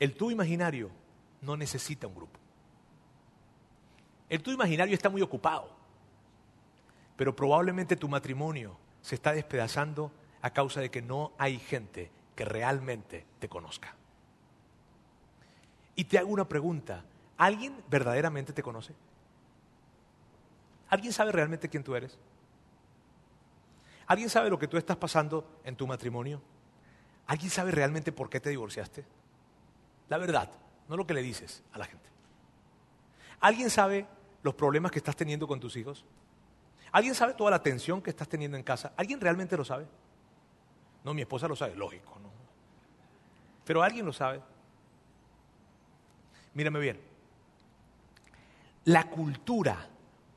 El 0.00 0.14
tú 0.14 0.30
imaginario 0.30 0.90
no 1.40 1.56
necesita 1.56 2.08
un 2.08 2.16
grupo. 2.16 2.38
El 4.28 4.42
tú 4.42 4.50
imaginario 4.50 4.94
está 4.94 5.08
muy 5.08 5.22
ocupado, 5.22 5.70
pero 7.16 7.34
probablemente 7.34 7.96
tu 7.96 8.08
matrimonio 8.08 8.76
se 9.00 9.14
está 9.14 9.32
despedazando 9.32 10.12
a 10.42 10.50
causa 10.50 10.80
de 10.80 10.90
que 10.90 11.00
no 11.00 11.32
hay 11.38 11.58
gente 11.58 12.10
que 12.34 12.44
realmente 12.44 13.24
te 13.38 13.48
conozca. 13.48 13.94
Y 15.94 16.04
te 16.04 16.18
hago 16.18 16.30
una 16.30 16.48
pregunta, 16.48 17.04
¿alguien 17.36 17.82
verdaderamente 17.88 18.52
te 18.52 18.64
conoce? 18.64 18.94
¿Alguien 20.88 21.12
sabe 21.12 21.30
realmente 21.30 21.68
quién 21.68 21.84
tú 21.84 21.94
eres? 21.94 22.18
¿Alguien 24.08 24.30
sabe 24.30 24.50
lo 24.50 24.58
que 24.58 24.68
tú 24.68 24.78
estás 24.78 24.96
pasando 24.96 25.60
en 25.64 25.76
tu 25.76 25.86
matrimonio? 25.86 26.40
¿Alguien 27.26 27.50
sabe 27.50 27.70
realmente 27.70 28.10
por 28.10 28.30
qué 28.30 28.40
te 28.40 28.48
divorciaste? 28.48 29.04
La 30.08 30.16
verdad, 30.16 30.50
no 30.88 30.96
lo 30.96 31.06
que 31.06 31.12
le 31.12 31.20
dices 31.20 31.62
a 31.72 31.78
la 31.78 31.84
gente. 31.84 32.08
¿Alguien 33.40 33.68
sabe 33.68 34.06
los 34.42 34.54
problemas 34.54 34.90
que 34.90 34.98
estás 34.98 35.14
teniendo 35.14 35.46
con 35.46 35.60
tus 35.60 35.76
hijos? 35.76 36.06
¿Alguien 36.90 37.14
sabe 37.14 37.34
toda 37.34 37.50
la 37.50 37.62
tensión 37.62 38.00
que 38.00 38.08
estás 38.08 38.28
teniendo 38.28 38.56
en 38.56 38.62
casa? 38.62 38.94
¿Alguien 38.96 39.20
realmente 39.20 39.58
lo 39.58 39.64
sabe? 39.64 39.86
No, 41.04 41.12
mi 41.12 41.20
esposa 41.20 41.46
lo 41.46 41.54
sabe, 41.54 41.76
lógico, 41.76 42.18
¿no? 42.22 42.30
Pero 43.66 43.82
alguien 43.82 44.06
lo 44.06 44.12
sabe. 44.14 44.40
Mírame 46.54 46.80
bien. 46.80 46.98
La 48.86 49.10
cultura 49.10 49.86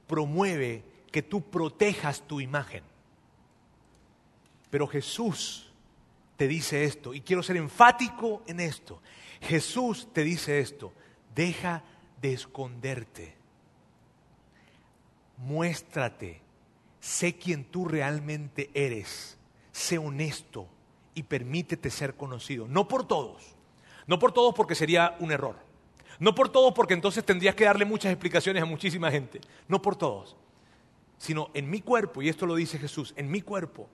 promueve 0.08 0.84
que 1.10 1.22
tú 1.22 1.50
protejas 1.50 2.22
tu 2.28 2.42
imagen. 2.42 2.91
Pero 4.72 4.88
Jesús 4.88 5.70
te 6.38 6.48
dice 6.48 6.86
esto, 6.86 7.14
y 7.14 7.22
quiero 7.22 7.44
ser 7.44 7.58
enfático 7.58 8.42
en 8.48 8.60
esto. 8.60 9.00
Jesús 9.42 10.08
te 10.12 10.24
dice 10.24 10.60
esto, 10.60 10.92
deja 11.36 11.84
de 12.20 12.34
esconderte. 12.34 13.36
Muéstrate, 15.38 16.42
sé 17.00 17.38
quién 17.38 17.66
tú 17.66 17.86
realmente 17.86 18.72
eres, 18.74 19.38
sé 19.72 20.00
honesto 20.00 20.68
y 21.14 21.24
permítete 21.24 21.92
ser 21.92 22.16
conocido. 22.16 22.68
No 22.68 22.88
por 22.88 23.06
todos, 23.06 23.56
no 24.08 24.18
por 24.18 24.32
todos 24.32 24.56
porque 24.56 24.74
sería 24.74 25.16
un 25.20 25.32
error. 25.32 25.58
No 26.18 26.34
por 26.34 26.50
todos 26.50 26.74
porque 26.74 26.94
entonces 26.94 27.26
tendrías 27.26 27.56
que 27.56 27.66
darle 27.66 27.84
muchas 27.84 28.12
explicaciones 28.12 28.64
a 28.64 28.68
muchísima 28.68 29.12
gente. 29.12 29.42
No 29.68 29.82
por 29.82 29.96
todos, 29.96 30.38
sino 31.18 31.50
en 31.54 31.70
mi 31.70 31.82
cuerpo, 31.82 32.22
y 32.22 32.30
esto 32.30 32.46
lo 32.46 32.56
dice 32.56 32.80
Jesús, 32.80 33.14
en 33.18 33.30
mi 33.30 33.42
cuerpo 33.42 33.90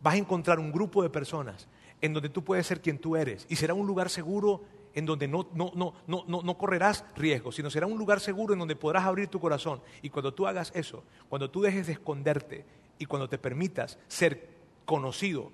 vas 0.00 0.14
a 0.14 0.18
encontrar 0.18 0.58
un 0.58 0.72
grupo 0.72 1.02
de 1.02 1.10
personas 1.10 1.68
en 2.00 2.12
donde 2.12 2.28
tú 2.28 2.42
puedes 2.42 2.66
ser 2.66 2.80
quien 2.80 2.98
tú 2.98 3.16
eres 3.16 3.46
y 3.48 3.56
será 3.56 3.74
un 3.74 3.86
lugar 3.86 4.10
seguro 4.10 4.62
en 4.94 5.06
donde 5.06 5.28
no, 5.28 5.48
no, 5.54 5.72
no, 6.06 6.24
no, 6.26 6.58
correrás 6.58 7.04
riesgo, 7.16 7.52
sino 7.52 7.70
será 7.70 7.86
un 7.86 7.98
lugar 7.98 8.20
seguro 8.20 8.54
en 8.54 8.58
donde 8.58 8.74
podrás 8.74 9.04
abrir 9.04 9.28
tu 9.28 9.38
corazón. 9.38 9.80
Y 10.02 10.10
cuando 10.10 10.34
tú 10.34 10.46
hagas 10.46 10.72
eso, 10.74 11.04
cuando 11.28 11.50
tú 11.50 11.60
dejes 11.60 11.86
de 11.86 11.92
esconderte 11.92 12.64
y 12.98 13.06
cuando 13.06 13.28
te 13.28 13.38
permitas 13.38 13.98
ser 14.08 14.48
conocido 14.84 15.52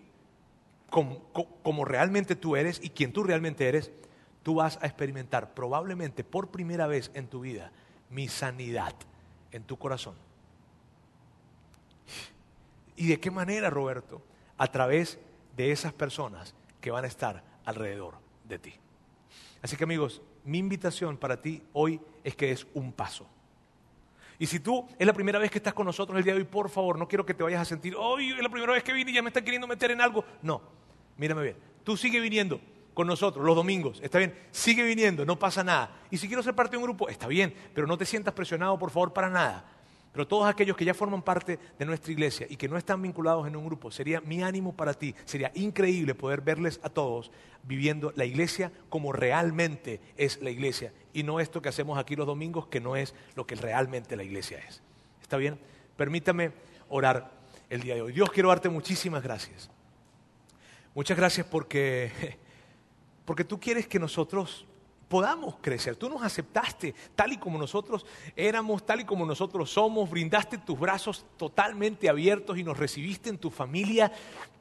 como, 0.88 1.24
como 1.62 1.84
realmente 1.84 2.34
tú 2.34 2.56
eres 2.56 2.80
y 2.82 2.90
quien 2.90 3.12
tú 3.12 3.24
realmente 3.24 3.68
eres, 3.68 3.90
tú 4.42 4.54
vas 4.54 4.78
a 4.80 4.86
experimentar 4.86 5.52
probablemente 5.52 6.24
por 6.24 6.48
primera 6.48 6.86
vez 6.86 7.10
en 7.14 7.26
tu 7.26 7.40
vida 7.40 7.72
mi 8.08 8.28
sanidad 8.28 8.94
en 9.52 9.64
tu 9.64 9.76
corazón. 9.76 10.14
¿Y 12.96 13.08
de 13.08 13.20
qué 13.20 13.30
manera, 13.30 13.68
Roberto? 13.68 14.22
A 14.58 14.66
través 14.68 15.18
de 15.56 15.72
esas 15.72 15.92
personas 15.92 16.54
que 16.80 16.90
van 16.90 17.04
a 17.04 17.08
estar 17.08 17.42
alrededor 17.64 18.14
de 18.44 18.58
ti. 18.58 18.74
Así 19.62 19.76
que 19.76 19.84
amigos, 19.84 20.22
mi 20.44 20.58
invitación 20.58 21.16
para 21.16 21.40
ti 21.40 21.62
hoy 21.72 22.00
es 22.22 22.36
que 22.36 22.52
es 22.52 22.66
un 22.74 22.92
paso. 22.92 23.26
Y 24.38 24.46
si 24.46 24.60
tú 24.60 24.86
es 24.98 25.06
la 25.06 25.12
primera 25.12 25.38
vez 25.38 25.50
que 25.50 25.58
estás 25.58 25.74
con 25.74 25.86
nosotros 25.86 26.18
el 26.18 26.24
día 26.24 26.34
de 26.34 26.40
hoy, 26.40 26.46
por 26.46 26.68
favor, 26.68 26.98
no 26.98 27.08
quiero 27.08 27.24
que 27.24 27.34
te 27.34 27.42
vayas 27.42 27.62
a 27.62 27.64
sentir, 27.64 27.94
hoy 27.96 28.32
es 28.32 28.42
la 28.42 28.50
primera 28.50 28.72
vez 28.72 28.84
que 28.84 28.92
vine 28.92 29.10
y 29.10 29.14
ya 29.14 29.22
me 29.22 29.30
están 29.30 29.44
queriendo 29.44 29.66
meter 29.66 29.90
en 29.90 30.00
algo. 30.00 30.24
No, 30.42 30.60
mírame 31.16 31.42
bien, 31.42 31.56
tú 31.84 31.96
sigue 31.96 32.20
viniendo 32.20 32.60
con 32.92 33.06
nosotros 33.06 33.44
los 33.44 33.56
domingos, 33.56 33.98
está 34.02 34.18
bien, 34.18 34.34
sigue 34.50 34.82
viniendo, 34.82 35.24
no 35.24 35.38
pasa 35.38 35.64
nada. 35.64 36.02
Y 36.10 36.18
si 36.18 36.28
quiero 36.28 36.42
ser 36.42 36.54
parte 36.54 36.72
de 36.72 36.78
un 36.78 36.84
grupo, 36.84 37.08
está 37.08 37.26
bien, 37.26 37.54
pero 37.74 37.86
no 37.86 37.96
te 37.96 38.04
sientas 38.04 38.34
presionado, 38.34 38.78
por 38.78 38.90
favor, 38.90 39.12
para 39.12 39.30
nada. 39.30 39.64
Pero 40.16 40.26
todos 40.26 40.48
aquellos 40.48 40.78
que 40.78 40.86
ya 40.86 40.94
forman 40.94 41.20
parte 41.20 41.58
de 41.78 41.84
nuestra 41.84 42.10
iglesia 42.10 42.46
y 42.48 42.56
que 42.56 42.70
no 42.70 42.78
están 42.78 43.02
vinculados 43.02 43.46
en 43.46 43.54
un 43.54 43.66
grupo, 43.66 43.90
sería 43.90 44.22
mi 44.22 44.42
ánimo 44.42 44.74
para 44.74 44.94
ti, 44.94 45.14
sería 45.26 45.52
increíble 45.54 46.14
poder 46.14 46.40
verles 46.40 46.80
a 46.82 46.88
todos 46.88 47.30
viviendo 47.64 48.14
la 48.16 48.24
iglesia 48.24 48.72
como 48.88 49.12
realmente 49.12 50.00
es 50.16 50.40
la 50.40 50.48
iglesia 50.48 50.94
y 51.12 51.22
no 51.22 51.38
esto 51.38 51.60
que 51.60 51.68
hacemos 51.68 51.98
aquí 51.98 52.16
los 52.16 52.26
domingos 52.26 52.66
que 52.68 52.80
no 52.80 52.96
es 52.96 53.14
lo 53.34 53.46
que 53.46 53.56
realmente 53.56 54.16
la 54.16 54.24
iglesia 54.24 54.56
es. 54.66 54.80
¿Está 55.20 55.36
bien? 55.36 55.58
Permítame 55.98 56.52
orar 56.88 57.30
el 57.68 57.82
día 57.82 57.94
de 57.96 58.00
hoy. 58.00 58.12
Dios, 58.14 58.30
quiero 58.30 58.48
darte 58.48 58.70
muchísimas 58.70 59.22
gracias. 59.22 59.68
Muchas 60.94 61.18
gracias 61.18 61.46
porque, 61.46 62.38
porque 63.26 63.44
tú 63.44 63.60
quieres 63.60 63.86
que 63.86 63.98
nosotros 63.98 64.64
podamos 65.08 65.56
crecer. 65.60 65.96
Tú 65.96 66.08
nos 66.08 66.22
aceptaste 66.22 66.94
tal 67.14 67.32
y 67.32 67.38
como 67.38 67.58
nosotros 67.58 68.06
éramos, 68.34 68.84
tal 68.84 69.00
y 69.00 69.04
como 69.04 69.24
nosotros 69.24 69.70
somos, 69.70 70.10
brindaste 70.10 70.58
tus 70.58 70.78
brazos 70.78 71.24
totalmente 71.36 72.08
abiertos 72.08 72.58
y 72.58 72.64
nos 72.64 72.78
recibiste 72.78 73.30
en 73.30 73.38
tu 73.38 73.50
familia 73.50 74.12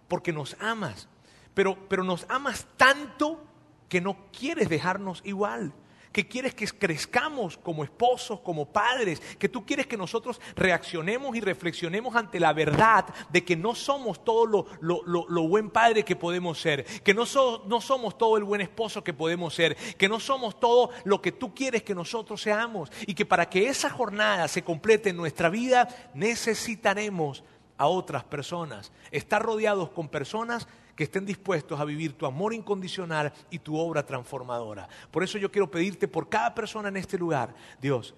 porque 0.08 0.32
nos 0.32 0.56
amas. 0.60 1.08
Pero, 1.54 1.78
pero 1.88 2.04
nos 2.04 2.26
amas 2.30 2.68
tanto 2.78 3.43
que 3.89 4.02
no 4.02 4.18
quieres 4.32 4.70
dejarnos 4.70 5.22
igual 5.24 5.74
que 6.16 6.30
quieres 6.30 6.55
que 6.55 6.66
crezcamos 6.66 7.57
como 7.57 7.84
esposos, 7.84 8.39
como 8.39 8.68
padres, 8.68 9.22
que 9.38 9.49
tú 9.49 9.66
quieres 9.66 9.86
que 9.86 9.97
nosotros 9.97 10.39
reaccionemos 10.55 11.36
y 11.36 11.41
reflexionemos 11.41 12.16
ante 12.16 12.39
la 12.39 12.53
verdad 12.53 13.03
de 13.32 13.43
que 13.43 13.57
no 13.57 13.76
somos 13.76 14.24
todo 14.24 14.45
lo, 14.45 14.66
lo, 14.80 15.47
buen 15.49 15.70
padre 15.70 16.05
que 16.05 16.16
podemos 16.16 16.57
ser, 16.61 16.86
que 17.03 17.13
no, 17.13 17.26
no 17.68 17.82
somos 17.82 18.18
todo 18.18 18.38
el 18.38 18.45
buen 18.45 18.61
esposo 18.61 19.03
que 19.03 19.11
podemos 19.11 19.53
ser, 19.55 19.76
que 19.76 20.07
no 20.07 20.22
somos 20.22 20.57
todo 20.57 20.91
lo 21.03 21.22
que 21.22 21.34
tú 21.34 21.53
quieres 21.53 21.84
que 21.84 21.93
nosotros 21.93 22.41
seamos 22.41 22.93
y 23.05 23.13
que 23.13 23.26
para 23.26 23.49
que 23.49 23.68
esa 23.68 23.89
jornada 23.89 24.47
se 24.47 24.63
complete 24.63 25.09
en 25.09 25.18
nuestra 25.18 25.49
vida 25.49 25.89
necesitaremos 26.13 27.43
a 27.78 27.88
otras 27.88 28.24
personas, 28.24 28.93
estar 29.11 29.43
rodeados 29.43 29.89
con 29.89 30.07
personas 30.07 30.66
que 30.96 31.04
estén 31.04 31.26
dispuestos 31.26 31.80
a 31.80 31.86
vivir 31.86 32.14
tu 32.14 32.26
amor 32.26 32.54
incondicional 32.54 33.34
y 33.50 33.60
tu 33.60 33.78
obra 33.78 34.06
transformadora. 34.06 34.88
Por 35.12 35.24
eso 35.24 35.38
yo 35.38 35.52
quiero 35.52 35.70
pedirte 35.70 36.08
por 36.08 36.30
cada 36.30 36.56
persona 36.56 36.89
en 36.89 36.98
este 36.98 37.18
lugar, 37.18 37.54
Dios, 37.82 38.16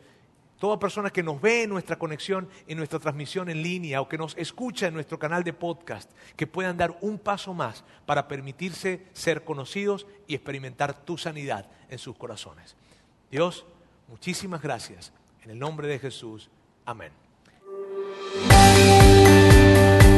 toda 0.60 0.80
persona 0.80 1.10
que 1.10 1.24
nos 1.24 1.40
ve 1.42 1.64
en 1.64 1.70
nuestra 1.70 1.98
conexión, 1.98 2.50
en 2.68 2.78
nuestra 2.78 3.00
transmisión 3.00 3.50
en 3.50 3.62
línea 3.62 4.02
o 4.02 4.10
que 4.10 4.18
nos 4.18 4.36
escucha 4.38 4.88
en 4.88 4.94
nuestro 4.94 5.20
canal 5.20 5.44
de 5.44 5.54
podcast, 5.54 6.12
que 6.36 6.48
puedan 6.48 6.78
dar 6.78 6.98
un 7.02 7.20
paso 7.20 7.54
más 7.54 7.84
para 8.06 8.28
permitirse 8.28 9.06
ser 9.14 9.44
conocidos 9.44 10.08
y 10.28 10.36
experimentar 10.36 11.06
tu 11.06 11.18
sanidad 11.18 11.70
en 11.90 12.00
sus 12.00 12.16
corazones. 12.16 12.76
Dios, 13.32 13.66
muchísimas 14.08 14.62
gracias. 14.62 15.12
En 15.44 15.52
el 15.52 15.60
nombre 15.60 15.88
de 15.88 16.00
Jesús. 16.00 16.50
Amén. 16.86 17.12